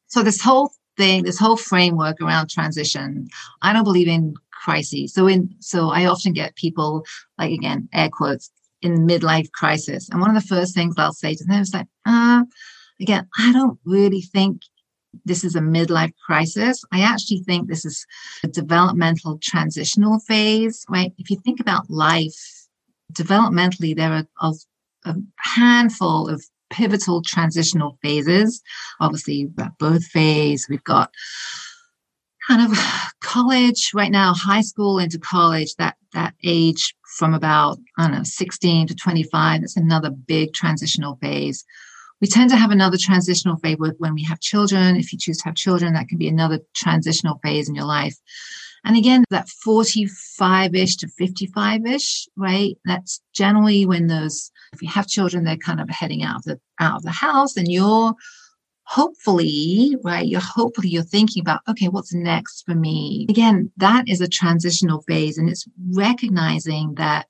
So, 0.07 0.21
this 0.21 0.39
whole 0.39 0.71
thing, 0.95 1.23
this 1.23 1.39
whole 1.39 1.57
framework 1.57 2.21
around 2.21 2.51
transition, 2.51 3.27
I 3.63 3.73
don't 3.73 3.83
believe 3.83 4.07
in 4.07 4.35
crises. 4.51 5.11
So, 5.11 5.25
in 5.25 5.55
so 5.59 5.89
I 5.89 6.05
often 6.05 6.33
get 6.33 6.55
people 6.55 7.03
like 7.39 7.51
again, 7.51 7.89
air 7.93 8.09
quotes, 8.11 8.51
in 8.83 9.07
midlife 9.07 9.51
crisis. 9.51 10.07
And 10.09 10.21
one 10.21 10.35
of 10.35 10.41
the 10.41 10.47
first 10.47 10.75
things 10.75 10.95
I'll 10.97 11.13
say 11.13 11.33
to 11.33 11.43
them 11.45 11.61
is 11.61 11.73
like, 11.73 11.87
uh, 12.05 12.43
again, 13.01 13.27
I 13.39 13.51
don't 13.51 13.79
really 13.85 14.21
think 14.21 14.61
this 15.23 15.43
is 15.43 15.55
a 15.55 15.59
midlife 15.59 16.13
crisis. 16.25 16.83
I 16.91 17.01
actually 17.01 17.39
think 17.39 17.67
this 17.67 17.85
is 17.85 18.05
a 18.43 18.47
developmental 18.47 19.37
transitional 19.41 20.19
phase, 20.19 20.85
right? 20.89 21.13
If 21.17 21.29
you 21.29 21.37
think 21.37 21.59
about 21.59 21.89
life, 21.89 22.67
developmentally, 23.13 23.95
there 23.95 24.11
are 24.11 24.27
a, 24.41 24.53
a 25.05 25.15
handful 25.37 26.27
of 26.27 26.43
pivotal 26.69 27.21
transitional 27.21 27.97
phases. 28.01 28.61
Obviously, 28.99 29.49
birth 29.79 30.05
phase, 30.05 30.67
we've 30.69 30.83
got 30.83 31.11
kind 32.47 32.71
of 32.71 32.77
college 33.21 33.91
right 33.93 34.11
now, 34.11 34.33
high 34.33 34.61
school 34.61 34.99
into 34.99 35.19
college, 35.19 35.75
that 35.75 35.95
that 36.13 36.33
age 36.43 36.95
from 37.17 37.33
about, 37.33 37.77
I 37.97 38.03
don't 38.03 38.17
know, 38.17 38.23
16 38.23 38.87
to 38.87 38.95
25, 38.95 39.61
that's 39.61 39.77
another 39.77 40.09
big 40.09 40.53
transitional 40.53 41.17
phase. 41.21 41.65
We 42.21 42.27
tend 42.27 42.49
to 42.51 42.55
have 42.55 42.71
another 42.71 42.97
transitional 42.99 43.57
phase 43.57 43.77
when 43.77 44.13
we 44.13 44.23
have 44.23 44.39
children. 44.39 44.95
If 44.95 45.11
you 45.11 45.19
choose 45.19 45.37
to 45.39 45.45
have 45.45 45.55
children, 45.55 45.93
that 45.93 46.07
can 46.07 46.17
be 46.17 46.27
another 46.27 46.59
transitional 46.73 47.39
phase 47.43 47.67
in 47.67 47.75
your 47.75 47.85
life. 47.85 48.15
And 48.85 48.95
again, 48.95 49.23
that 49.31 49.49
45 49.49 50.75
ish 50.75 50.97
to 50.97 51.07
55 51.07 51.85
ish, 51.87 52.27
right? 52.37 52.77
That's 52.85 53.19
generally 53.33 53.85
when 53.85 54.07
those, 54.07 54.51
if 54.73 54.81
you 54.81 54.87
have 54.89 55.07
children, 55.07 55.43
they're 55.43 55.57
kind 55.57 55.81
of 55.81 55.89
heading 55.89 56.23
out 56.23 56.37
of 56.37 56.43
the, 56.43 56.59
out 56.79 56.97
of 56.97 57.03
the 57.03 57.11
house 57.11 57.57
and 57.57 57.69
you're 57.69 58.13
hopefully, 58.83 59.97
right? 60.03 60.27
You're 60.27 60.39
hopefully 60.39 60.89
you're 60.89 61.01
thinking 61.01 61.41
about, 61.41 61.61
okay, 61.67 61.87
what's 61.87 62.13
next 62.13 62.63
for 62.65 62.75
me? 62.75 63.25
Again, 63.27 63.71
that 63.77 64.07
is 64.07 64.21
a 64.21 64.27
transitional 64.27 65.01
phase 65.01 65.39
and 65.39 65.49
it's 65.49 65.67
recognizing 65.91 66.93
that 66.95 67.25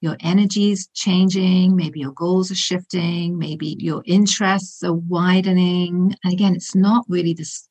your 0.00 0.16
energy's 0.20 0.88
changing, 0.94 1.74
maybe 1.74 2.00
your 2.00 2.12
goals 2.12 2.50
are 2.50 2.56
shifting, 2.56 3.36
maybe 3.38 3.76
your 3.78 4.02
interests 4.06 4.82
are 4.84 4.94
widening. 4.94 6.14
And 6.22 6.32
again, 6.32 6.54
it's 6.54 6.74
not 6.74 7.04
really 7.08 7.34
this 7.34 7.68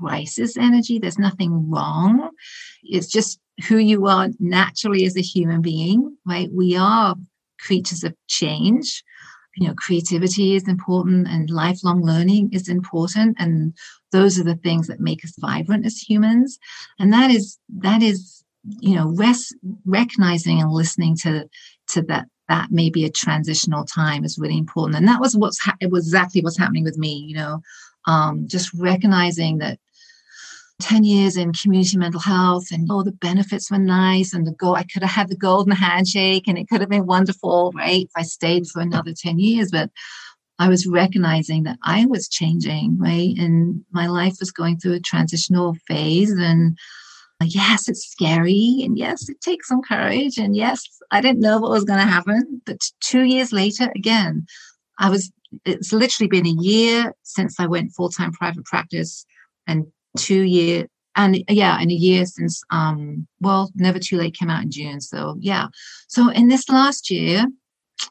crisis 0.00 0.56
energy. 0.56 0.98
There's 0.98 1.18
nothing 1.18 1.70
wrong. 1.70 2.30
It's 2.82 3.06
just 3.06 3.40
who 3.68 3.78
you 3.78 4.06
are 4.06 4.28
naturally 4.38 5.04
as 5.04 5.16
a 5.16 5.22
human 5.22 5.62
being, 5.62 6.16
right? 6.26 6.48
We 6.52 6.76
are 6.76 7.14
creatures 7.58 8.04
of 8.04 8.14
change. 8.26 9.02
you 9.56 9.66
know, 9.66 9.74
creativity 9.74 10.54
is 10.54 10.68
important 10.68 11.26
and 11.28 11.50
lifelong 11.50 12.02
learning 12.02 12.50
is 12.52 12.68
important. 12.68 13.36
And 13.38 13.74
those 14.12 14.38
are 14.38 14.44
the 14.44 14.56
things 14.56 14.86
that 14.86 15.00
make 15.00 15.24
us 15.24 15.34
vibrant 15.38 15.86
as 15.86 15.98
humans. 15.98 16.58
And 16.98 17.12
that 17.12 17.30
is, 17.30 17.58
that 17.78 18.02
is, 18.02 18.44
you 18.80 18.94
know, 18.94 19.08
res- 19.08 19.54
recognizing 19.84 20.60
and 20.60 20.72
listening 20.72 21.16
to, 21.22 21.48
to 21.88 22.02
that 22.02 22.26
that 22.48 22.70
may 22.70 22.90
be 22.90 23.04
a 23.04 23.10
transitional 23.10 23.84
time 23.84 24.24
is 24.24 24.38
really 24.38 24.58
important. 24.58 24.96
And 24.96 25.06
that 25.06 25.20
was 25.20 25.36
what's 25.36 25.60
ha- 25.60 25.76
it 25.80 25.90
was 25.90 26.06
exactly 26.06 26.42
what's 26.42 26.58
happening 26.58 26.84
with 26.84 26.98
me. 26.98 27.24
You 27.28 27.36
know, 27.36 27.62
um, 28.06 28.48
just 28.48 28.72
recognizing 28.74 29.58
that 29.58 29.78
10 30.80 31.04
years 31.04 31.36
in 31.36 31.52
community 31.52 31.96
mental 31.96 32.20
health 32.20 32.66
and 32.72 32.90
all 32.90 33.00
oh, 33.00 33.02
the 33.04 33.12
benefits 33.12 33.70
were 33.70 33.78
nice 33.78 34.32
and 34.32 34.46
the 34.46 34.52
goal 34.52 34.74
I 34.74 34.84
could 34.84 35.02
have 35.02 35.12
had 35.12 35.28
the 35.28 35.36
golden 35.36 35.72
handshake 35.72 36.44
and 36.48 36.58
it 36.58 36.68
could 36.68 36.80
have 36.80 36.90
been 36.90 37.06
wonderful, 37.06 37.72
right? 37.74 38.04
If 38.04 38.10
I 38.16 38.22
stayed 38.22 38.66
for 38.66 38.80
another 38.80 39.12
10 39.12 39.38
years. 39.38 39.70
But 39.70 39.90
I 40.58 40.68
was 40.68 40.86
recognizing 40.86 41.62
that 41.64 41.78
I 41.84 42.06
was 42.06 42.28
changing, 42.28 42.98
right? 42.98 43.34
And 43.38 43.84
my 43.92 44.06
life 44.08 44.36
was 44.40 44.50
going 44.50 44.78
through 44.78 44.94
a 44.94 45.00
transitional 45.00 45.74
phase. 45.86 46.32
And 46.32 46.78
yes, 47.42 47.88
it's 47.88 48.06
scary. 48.06 48.82
And 48.84 48.98
yes, 48.98 49.28
it 49.28 49.40
takes 49.40 49.68
some 49.68 49.82
courage. 49.82 50.38
And 50.38 50.54
yes, 50.54 50.82
I 51.10 51.20
didn't 51.20 51.40
know 51.40 51.58
what 51.58 51.70
was 51.70 51.84
going 51.84 52.00
to 52.00 52.06
happen. 52.06 52.62
But 52.66 52.80
two 53.00 53.22
years 53.22 53.52
later, 53.52 53.90
again, 53.94 54.46
I 54.98 55.08
was, 55.08 55.32
it's 55.64 55.92
literally 55.92 56.28
been 56.28 56.46
a 56.46 56.62
year 56.62 57.14
since 57.22 57.58
I 57.58 57.66
went 57.66 57.92
full 57.92 58.10
time 58.10 58.32
private 58.32 58.64
practice 58.64 59.24
and 59.66 59.86
two 60.16 60.42
year 60.42 60.86
and 61.16 61.42
yeah 61.48 61.78
and 61.80 61.90
a 61.90 61.94
year 61.94 62.24
since 62.26 62.62
um 62.70 63.26
well 63.40 63.70
never 63.74 63.98
too 63.98 64.16
late 64.16 64.34
came 64.34 64.50
out 64.50 64.62
in 64.62 64.70
june 64.70 65.00
so 65.00 65.36
yeah 65.40 65.66
so 66.08 66.30
in 66.30 66.48
this 66.48 66.68
last 66.68 67.10
year 67.10 67.44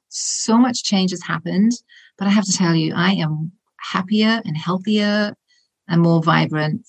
so 0.10 0.58
much 0.58 0.84
change 0.84 1.12
has 1.12 1.24
happened 1.24 1.72
but 2.18 2.28
i 2.28 2.32
have 2.32 2.46
to 2.46 2.54
tell 2.54 2.76
you 2.76 2.94
i 2.96 3.12
am 3.12 3.52
happier 3.78 4.42
and 4.46 4.58
healthier 4.58 5.34
and 5.88 6.02
more 6.02 6.22
vibrant 6.22 6.86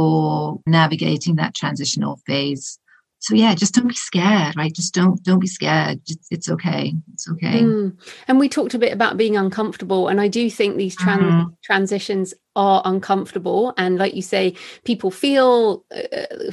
for 0.00 0.60
navigating 0.66 1.36
that 1.36 1.54
transitional 1.54 2.16
phase. 2.26 2.78
So 3.18 3.34
yeah 3.34 3.54
just 3.54 3.74
don't 3.74 3.88
be 3.88 3.94
scared 3.94 4.56
right? 4.56 4.74
Just 4.74 4.94
don't 4.94 5.22
don't 5.22 5.40
be 5.40 5.46
scared. 5.46 6.00
It's 6.30 6.48
okay. 6.48 6.94
It's 7.12 7.28
okay. 7.28 7.60
Mm. 7.60 7.98
and 8.26 8.38
we 8.38 8.48
talked 8.48 8.72
a 8.72 8.78
bit 8.78 8.94
about 8.94 9.18
being 9.18 9.36
uncomfortable 9.36 10.08
and 10.08 10.20
i 10.22 10.28
do 10.28 10.48
think 10.50 10.76
these 10.76 10.96
trans- 10.96 11.22
mm-hmm. 11.22 11.50
transitions 11.62 12.32
are 12.56 12.82
uncomfortable. 12.84 13.74
And 13.76 13.98
like 13.98 14.14
you 14.14 14.22
say 14.22 14.54
people 14.84 15.10
feel 15.10 15.84
uh, 15.94 16.52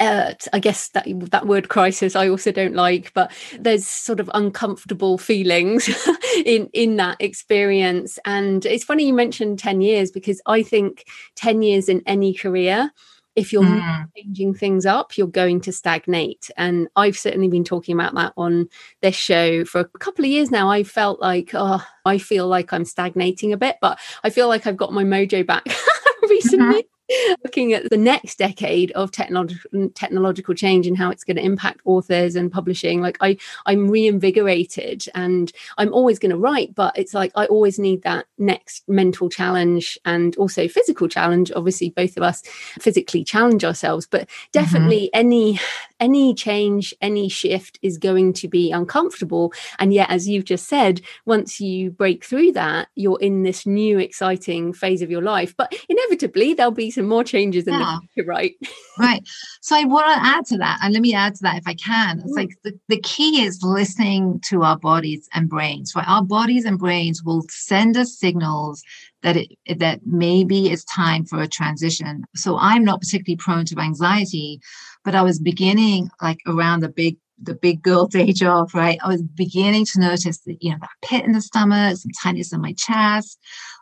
uh, 0.00 0.34
I 0.52 0.58
guess 0.58 0.88
that 0.88 1.06
that 1.30 1.46
word 1.46 1.68
crisis 1.68 2.16
I 2.16 2.28
also 2.28 2.50
don't 2.50 2.74
like, 2.74 3.12
but 3.12 3.30
there's 3.58 3.86
sort 3.86 4.18
of 4.18 4.30
uncomfortable 4.34 5.18
feelings 5.18 5.88
in 6.44 6.68
in 6.72 6.96
that 6.96 7.18
experience. 7.20 8.18
And 8.24 8.64
it's 8.64 8.84
funny 8.84 9.06
you 9.06 9.14
mentioned 9.14 9.58
ten 9.58 9.80
years 9.80 10.10
because 10.10 10.40
I 10.46 10.62
think 10.62 11.04
ten 11.36 11.62
years 11.62 11.88
in 11.88 12.02
any 12.06 12.34
career 12.34 12.90
if 13.36 13.52
you're 13.52 13.62
mm. 13.62 14.06
changing 14.16 14.54
things 14.54 14.84
up, 14.84 15.16
you're 15.16 15.26
going 15.28 15.60
to 15.60 15.72
stagnate. 15.72 16.50
And 16.56 16.88
I've 16.96 17.16
certainly 17.16 17.48
been 17.48 17.64
talking 17.64 17.94
about 17.94 18.14
that 18.16 18.32
on 18.36 18.68
this 19.02 19.14
show 19.14 19.64
for 19.64 19.80
a 19.80 19.98
couple 19.98 20.24
of 20.24 20.30
years 20.30 20.50
now. 20.50 20.68
I 20.68 20.82
felt 20.82 21.20
like, 21.20 21.52
oh, 21.54 21.82
I 22.04 22.18
feel 22.18 22.48
like 22.48 22.72
I'm 22.72 22.84
stagnating 22.84 23.52
a 23.52 23.56
bit, 23.56 23.76
but 23.80 24.00
I 24.24 24.30
feel 24.30 24.48
like 24.48 24.66
I've 24.66 24.76
got 24.76 24.92
my 24.92 25.04
mojo 25.04 25.46
back 25.46 25.64
recently. 26.28 26.82
Mm-hmm 26.82 26.99
looking 27.44 27.72
at 27.72 27.88
the 27.90 27.96
next 27.96 28.38
decade 28.38 28.90
of 28.92 29.10
technological 29.10 29.88
technological 29.94 30.54
change 30.54 30.86
and 30.86 30.96
how 30.96 31.10
it's 31.10 31.24
going 31.24 31.36
to 31.36 31.44
impact 31.44 31.80
authors 31.84 32.36
and 32.36 32.52
publishing 32.52 33.00
like 33.00 33.16
i 33.20 33.36
i'm 33.66 33.88
reinvigorated 33.88 35.04
and 35.14 35.52
i'm 35.78 35.92
always 35.92 36.18
going 36.18 36.30
to 36.30 36.36
write 36.36 36.74
but 36.74 36.96
it's 36.96 37.14
like 37.14 37.32
i 37.34 37.46
always 37.46 37.78
need 37.78 38.02
that 38.02 38.26
next 38.38 38.88
mental 38.88 39.28
challenge 39.28 39.98
and 40.04 40.36
also 40.36 40.68
physical 40.68 41.08
challenge 41.08 41.50
obviously 41.54 41.90
both 41.90 42.16
of 42.16 42.22
us 42.22 42.42
physically 42.78 43.24
challenge 43.24 43.64
ourselves 43.64 44.06
but 44.06 44.22
mm-hmm. 44.22 44.48
definitely 44.52 45.10
mm-hmm. 45.14 45.20
any 45.20 45.60
any 45.98 46.34
change 46.34 46.94
any 47.00 47.28
shift 47.28 47.78
is 47.82 47.98
going 47.98 48.32
to 48.32 48.48
be 48.48 48.70
uncomfortable 48.70 49.52
and 49.78 49.92
yet 49.92 50.10
as 50.10 50.28
you've 50.28 50.44
just 50.44 50.68
said 50.68 51.00
once 51.26 51.60
you 51.60 51.90
break 51.90 52.24
through 52.24 52.52
that 52.52 52.88
you're 52.94 53.20
in 53.20 53.42
this 53.42 53.66
new 53.66 53.98
exciting 53.98 54.72
phase 54.72 55.02
of 55.02 55.10
your 55.10 55.22
life 55.22 55.54
but 55.56 55.74
inevitably 56.10 56.54
there'll 56.54 56.72
be 56.72 56.90
some 56.90 57.06
more 57.06 57.24
changes 57.24 57.66
in 57.66 57.74
yeah. 57.74 57.98
the 58.00 58.08
future, 58.14 58.28
right? 58.28 58.54
right. 58.98 59.22
So 59.60 59.76
I 59.76 59.84
want 59.84 60.06
to 60.06 60.26
add 60.26 60.46
to 60.46 60.58
that, 60.58 60.78
and 60.82 60.92
let 60.92 61.02
me 61.02 61.14
add 61.14 61.34
to 61.36 61.42
that 61.42 61.58
if 61.58 61.66
I 61.66 61.74
can. 61.74 62.20
It's 62.20 62.32
mm. 62.32 62.36
like 62.36 62.50
the, 62.64 62.78
the 62.88 63.00
key 63.00 63.42
is 63.42 63.62
listening 63.62 64.40
to 64.46 64.62
our 64.62 64.78
bodies 64.78 65.28
and 65.34 65.48
brains. 65.48 65.92
Right, 65.94 66.08
our 66.08 66.24
bodies 66.24 66.64
and 66.64 66.78
brains 66.78 67.22
will 67.22 67.44
send 67.48 67.96
us 67.96 68.18
signals 68.18 68.82
that 69.22 69.36
it 69.36 69.78
that 69.78 70.00
maybe 70.04 70.70
it's 70.70 70.84
time 70.84 71.24
for 71.24 71.40
a 71.40 71.48
transition. 71.48 72.24
So 72.34 72.58
I'm 72.58 72.84
not 72.84 73.00
particularly 73.00 73.36
prone 73.36 73.64
to 73.66 73.78
anxiety, 73.78 74.60
but 75.04 75.14
I 75.14 75.22
was 75.22 75.38
beginning 75.38 76.10
like 76.20 76.38
around 76.46 76.80
the 76.80 76.88
big 76.88 77.16
the 77.42 77.54
big 77.54 77.82
girl 77.82 78.06
day 78.08 78.32
job, 78.32 78.74
right? 78.74 78.98
I 79.02 79.08
was 79.08 79.22
beginning 79.22 79.86
to 79.92 80.00
notice 80.00 80.38
that, 80.40 80.62
you 80.62 80.70
know, 80.72 80.78
that 80.80 81.08
pit 81.08 81.24
in 81.24 81.32
the 81.32 81.40
stomach, 81.40 81.96
some 81.96 82.10
tightness 82.22 82.52
in 82.52 82.60
my 82.60 82.74
chest, 82.74 83.38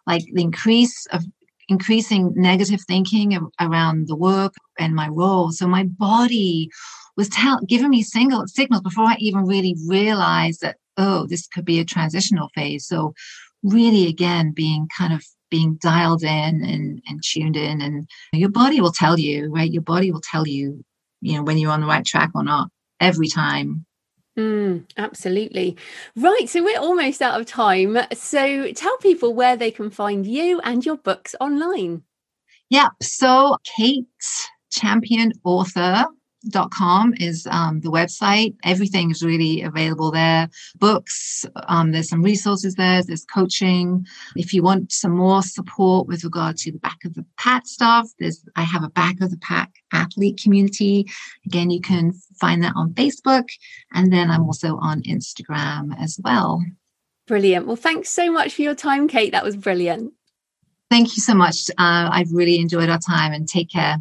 like 0.07 0.24
the 0.33 0.43
increase 0.43 1.07
of 1.12 1.24
increasing 1.68 2.32
negative 2.34 2.80
thinking 2.86 3.38
around 3.60 4.08
the 4.08 4.16
work 4.16 4.54
and 4.78 4.94
my 4.94 5.08
role. 5.08 5.52
So 5.52 5.66
my 5.66 5.84
body 5.84 6.70
was 7.16 7.28
tell, 7.28 7.60
giving 7.66 7.90
me 7.90 8.02
single 8.02 8.46
signals 8.46 8.82
before 8.82 9.04
I 9.04 9.16
even 9.18 9.44
really 9.44 9.76
realized 9.86 10.60
that, 10.62 10.76
oh, 10.96 11.26
this 11.26 11.46
could 11.46 11.64
be 11.64 11.78
a 11.78 11.84
transitional 11.84 12.48
phase. 12.54 12.86
So 12.86 13.14
really, 13.62 14.06
again, 14.06 14.52
being 14.52 14.88
kind 14.96 15.12
of 15.12 15.24
being 15.50 15.78
dialed 15.80 16.22
in 16.22 16.28
and, 16.64 17.02
and 17.08 17.22
tuned 17.24 17.56
in 17.56 17.80
and 17.80 18.08
your 18.32 18.50
body 18.50 18.80
will 18.80 18.92
tell 18.92 19.18
you, 19.18 19.50
right? 19.52 19.70
Your 19.70 19.82
body 19.82 20.10
will 20.12 20.20
tell 20.20 20.46
you, 20.46 20.84
you 21.20 21.36
know, 21.36 21.42
when 21.42 21.58
you're 21.58 21.72
on 21.72 21.80
the 21.80 21.86
right 21.86 22.04
track 22.04 22.30
or 22.34 22.44
not 22.44 22.68
every 23.00 23.28
time. 23.28 23.84
Mm, 24.39 24.84
absolutely. 24.97 25.76
Right. 26.14 26.49
So 26.49 26.62
we're 26.62 26.78
almost 26.78 27.20
out 27.20 27.41
of 27.41 27.47
time. 27.47 27.99
So 28.14 28.70
tell 28.70 28.97
people 28.99 29.34
where 29.34 29.57
they 29.57 29.72
can 29.72 29.91
find 29.91 30.24
you 30.24 30.61
and 30.61 30.86
your 30.86 30.97
books 30.97 31.34
online. 31.41 32.05
Yep. 32.70 32.93
So 33.03 33.57
Kate 33.64 34.07
Champion 34.70 35.32
Author 35.43 36.07
dot 36.51 36.70
com 36.70 37.14
is 37.18 37.47
um, 37.51 37.80
the 37.80 37.91
website. 37.91 38.55
Everything 38.64 39.11
is 39.11 39.22
really 39.22 39.62
available 39.62 40.11
there. 40.11 40.49
Books, 40.78 41.45
um, 41.66 41.91
there's 41.93 42.09
some 42.09 42.22
resources 42.22 42.74
there. 42.74 43.03
There's 43.03 43.24
coaching. 43.24 44.07
If 44.36 44.55
you 44.55 44.62
want 44.62 44.93
some 44.93 45.16
more 45.16 45.43
support 45.43 46.07
with 46.07 46.22
regard 46.24 46.57
to 46.59 46.72
the 46.72 46.78
back 46.78 46.99
of 47.05 47.14
the 47.14 47.24
pack 47.39 47.66
stuff, 47.66 48.09
there's 48.18 48.45
I 48.57 48.62
have 48.62 48.84
a 48.84 48.91
back 48.91 49.20
of 49.20 49.30
the 49.30 49.39
pack 49.39 49.72
athlete 49.93 50.41
community. 50.43 51.07
Again, 51.45 51.70
you 51.70 51.80
can 51.80 52.12
find 52.41 52.62
that 52.62 52.74
on 52.76 52.95
Facebook, 52.95 53.49
and 53.93 54.12
then 54.12 54.30
I'm 54.30 54.45
also 54.45 54.76
on 54.76 55.03
Instagram 55.03 55.99
as 56.01 56.20
well. 56.22 56.64
Brilliant. 57.26 57.66
Well, 57.66 57.76
thanks 57.76 58.09
so 58.09 58.30
much 58.32 58.55
for 58.55 58.62
your 58.62 58.74
time, 58.74 59.09
Kate. 59.09 59.32
That 59.32 59.45
was 59.45 59.57
brilliant. 59.57 60.12
Thank 60.89 61.16
you 61.16 61.22
so 61.22 61.34
much. 61.34 61.68
Uh, 61.70 62.09
I've 62.11 62.32
really 62.32 62.59
enjoyed 62.59 62.89
our 62.89 62.99
time, 62.99 63.32
and 63.32 63.47
take 63.49 63.70
care. 63.70 63.97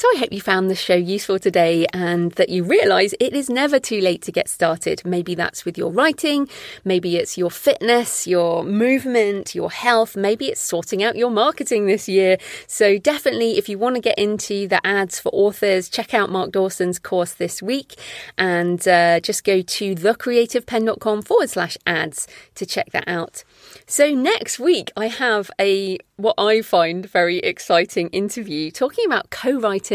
So 0.00 0.08
I 0.14 0.20
hope 0.20 0.32
you 0.32 0.40
found 0.40 0.70
this 0.70 0.80
show 0.80 0.94
useful 0.94 1.38
today 1.38 1.84
and 1.92 2.32
that 2.32 2.48
you 2.48 2.64
realise 2.64 3.12
it 3.20 3.34
is 3.34 3.50
never 3.50 3.78
too 3.78 4.00
late 4.00 4.22
to 4.22 4.32
get 4.32 4.48
started. 4.48 5.02
Maybe 5.04 5.34
that's 5.34 5.66
with 5.66 5.76
your 5.76 5.92
writing, 5.92 6.48
maybe 6.86 7.18
it's 7.18 7.36
your 7.36 7.50
fitness, 7.50 8.26
your 8.26 8.64
movement, 8.64 9.54
your 9.54 9.70
health, 9.70 10.16
maybe 10.16 10.46
it's 10.46 10.62
sorting 10.62 11.02
out 11.02 11.16
your 11.16 11.28
marketing 11.28 11.84
this 11.84 12.08
year. 12.08 12.38
So 12.66 12.96
definitely, 12.96 13.58
if 13.58 13.68
you 13.68 13.78
want 13.78 13.96
to 13.96 14.00
get 14.00 14.18
into 14.18 14.66
the 14.66 14.80
ads 14.86 15.20
for 15.20 15.28
authors, 15.34 15.90
check 15.90 16.14
out 16.14 16.30
Mark 16.30 16.50
Dawson's 16.50 16.98
course 16.98 17.34
this 17.34 17.60
week 17.60 17.96
and 18.38 18.88
uh, 18.88 19.20
just 19.20 19.44
go 19.44 19.60
to 19.60 19.94
thecreativepenn.com 19.94 21.20
forward 21.20 21.50
slash 21.50 21.76
ads 21.84 22.26
to 22.54 22.64
check 22.64 22.90
that 22.92 23.04
out. 23.06 23.44
So 23.86 24.14
next 24.14 24.58
week, 24.58 24.92
I 24.96 25.08
have 25.08 25.50
a 25.60 25.98
what 26.16 26.34
I 26.36 26.60
find 26.60 27.06
very 27.06 27.38
exciting 27.38 28.08
interview 28.08 28.70
talking 28.70 29.06
about 29.06 29.30
co-writing 29.30 29.89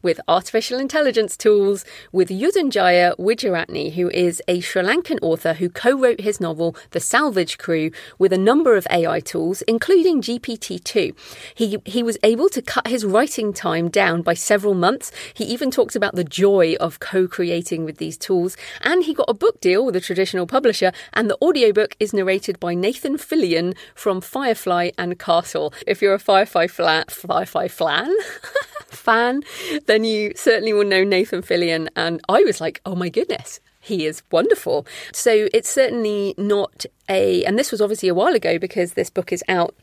with 0.00 0.20
artificial 0.28 0.78
intelligence 0.78 1.36
tools 1.36 1.84
with 2.12 2.28
Yudhanjaya 2.28 3.16
Wijeratne, 3.18 3.92
who 3.94 4.08
is 4.10 4.40
a 4.46 4.60
Sri 4.60 4.82
Lankan 4.82 5.18
author 5.22 5.54
who 5.54 5.68
co-wrote 5.68 6.20
his 6.20 6.40
novel 6.40 6.76
The 6.92 7.00
Salvage 7.00 7.58
Crew 7.58 7.90
with 8.16 8.32
a 8.32 8.38
number 8.38 8.76
of 8.76 8.86
AI 8.90 9.18
tools, 9.18 9.62
including 9.62 10.22
GPT-2. 10.22 11.14
He 11.54 11.78
he 11.84 12.02
was 12.04 12.16
able 12.22 12.48
to 12.50 12.62
cut 12.62 12.86
his 12.86 13.04
writing 13.04 13.52
time 13.52 13.88
down 13.88 14.22
by 14.22 14.34
several 14.34 14.74
months. 14.74 15.10
He 15.34 15.44
even 15.44 15.72
talked 15.72 15.96
about 15.96 16.14
the 16.14 16.22
joy 16.24 16.76
of 16.78 17.00
co-creating 17.00 17.84
with 17.84 17.96
these 17.96 18.16
tools, 18.16 18.56
and 18.82 19.02
he 19.02 19.14
got 19.14 19.28
a 19.28 19.34
book 19.34 19.60
deal 19.60 19.84
with 19.84 19.96
a 19.96 20.00
traditional 20.00 20.46
publisher, 20.46 20.92
and 21.12 21.28
the 21.28 21.38
audiobook 21.42 21.96
is 21.98 22.12
narrated 22.12 22.60
by 22.60 22.74
Nathan 22.74 23.16
Fillion 23.16 23.74
from 23.96 24.20
Firefly 24.20 24.90
and 24.96 25.18
Castle. 25.18 25.74
If 25.88 26.00
you're 26.00 26.14
a 26.14 26.20
Firefly 26.20 26.68
flat, 26.68 27.10
Firefly 27.10 27.66
flan 27.66 28.14
fan, 28.90 29.39
then 29.86 30.04
you 30.04 30.32
certainly 30.36 30.72
will 30.72 30.84
know 30.84 31.04
Nathan 31.04 31.42
Fillion. 31.42 31.88
And 31.96 32.20
I 32.28 32.42
was 32.42 32.60
like, 32.60 32.80
oh 32.84 32.94
my 32.94 33.08
goodness, 33.08 33.60
he 33.80 34.06
is 34.06 34.22
wonderful. 34.30 34.86
So 35.12 35.48
it's 35.52 35.68
certainly 35.68 36.34
not 36.36 36.86
a, 37.08 37.44
and 37.44 37.58
this 37.58 37.70
was 37.70 37.80
obviously 37.80 38.08
a 38.08 38.14
while 38.14 38.34
ago 38.34 38.58
because 38.58 38.94
this 38.94 39.10
book 39.10 39.32
is 39.32 39.42
out 39.48 39.74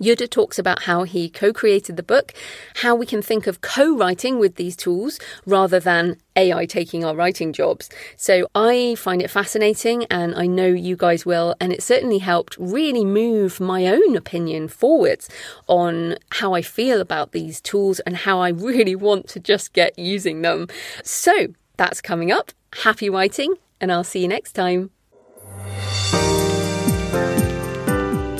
Yuda 0.00 0.28
talks 0.28 0.58
about 0.58 0.82
how 0.82 1.04
he 1.04 1.28
co 1.28 1.52
created 1.52 1.96
the 1.96 2.02
book, 2.02 2.32
how 2.76 2.94
we 2.94 3.06
can 3.06 3.22
think 3.22 3.46
of 3.46 3.60
co 3.60 3.96
writing 3.96 4.38
with 4.38 4.56
these 4.56 4.76
tools 4.76 5.18
rather 5.46 5.80
than 5.80 6.16
AI 6.36 6.66
taking 6.66 7.04
our 7.04 7.14
writing 7.14 7.52
jobs. 7.52 7.88
So 8.16 8.48
I 8.54 8.96
find 8.98 9.22
it 9.22 9.30
fascinating 9.30 10.04
and 10.06 10.34
I 10.34 10.46
know 10.46 10.66
you 10.66 10.96
guys 10.96 11.24
will. 11.24 11.54
And 11.60 11.72
it 11.72 11.82
certainly 11.82 12.18
helped 12.18 12.56
really 12.58 13.04
move 13.04 13.60
my 13.60 13.86
own 13.86 14.16
opinion 14.16 14.68
forwards 14.68 15.28
on 15.68 16.16
how 16.32 16.54
I 16.54 16.62
feel 16.62 17.00
about 17.00 17.32
these 17.32 17.60
tools 17.60 18.00
and 18.00 18.16
how 18.16 18.40
I 18.40 18.48
really 18.48 18.96
want 19.08 19.28
to 19.28 19.40
just 19.40 19.72
get 19.72 19.98
using 19.98 20.42
them. 20.42 20.68
So 21.02 21.48
that's 21.76 22.00
coming 22.00 22.30
up. 22.30 22.52
Happy 22.82 23.08
writing, 23.08 23.54
and 23.80 23.92
I'll 23.92 24.04
see 24.04 24.20
you 24.20 24.28
next 24.28 24.52
time. 24.52 24.90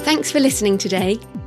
Thanks 0.05 0.31
for 0.31 0.41
listening 0.41 0.79
today. 0.79 1.19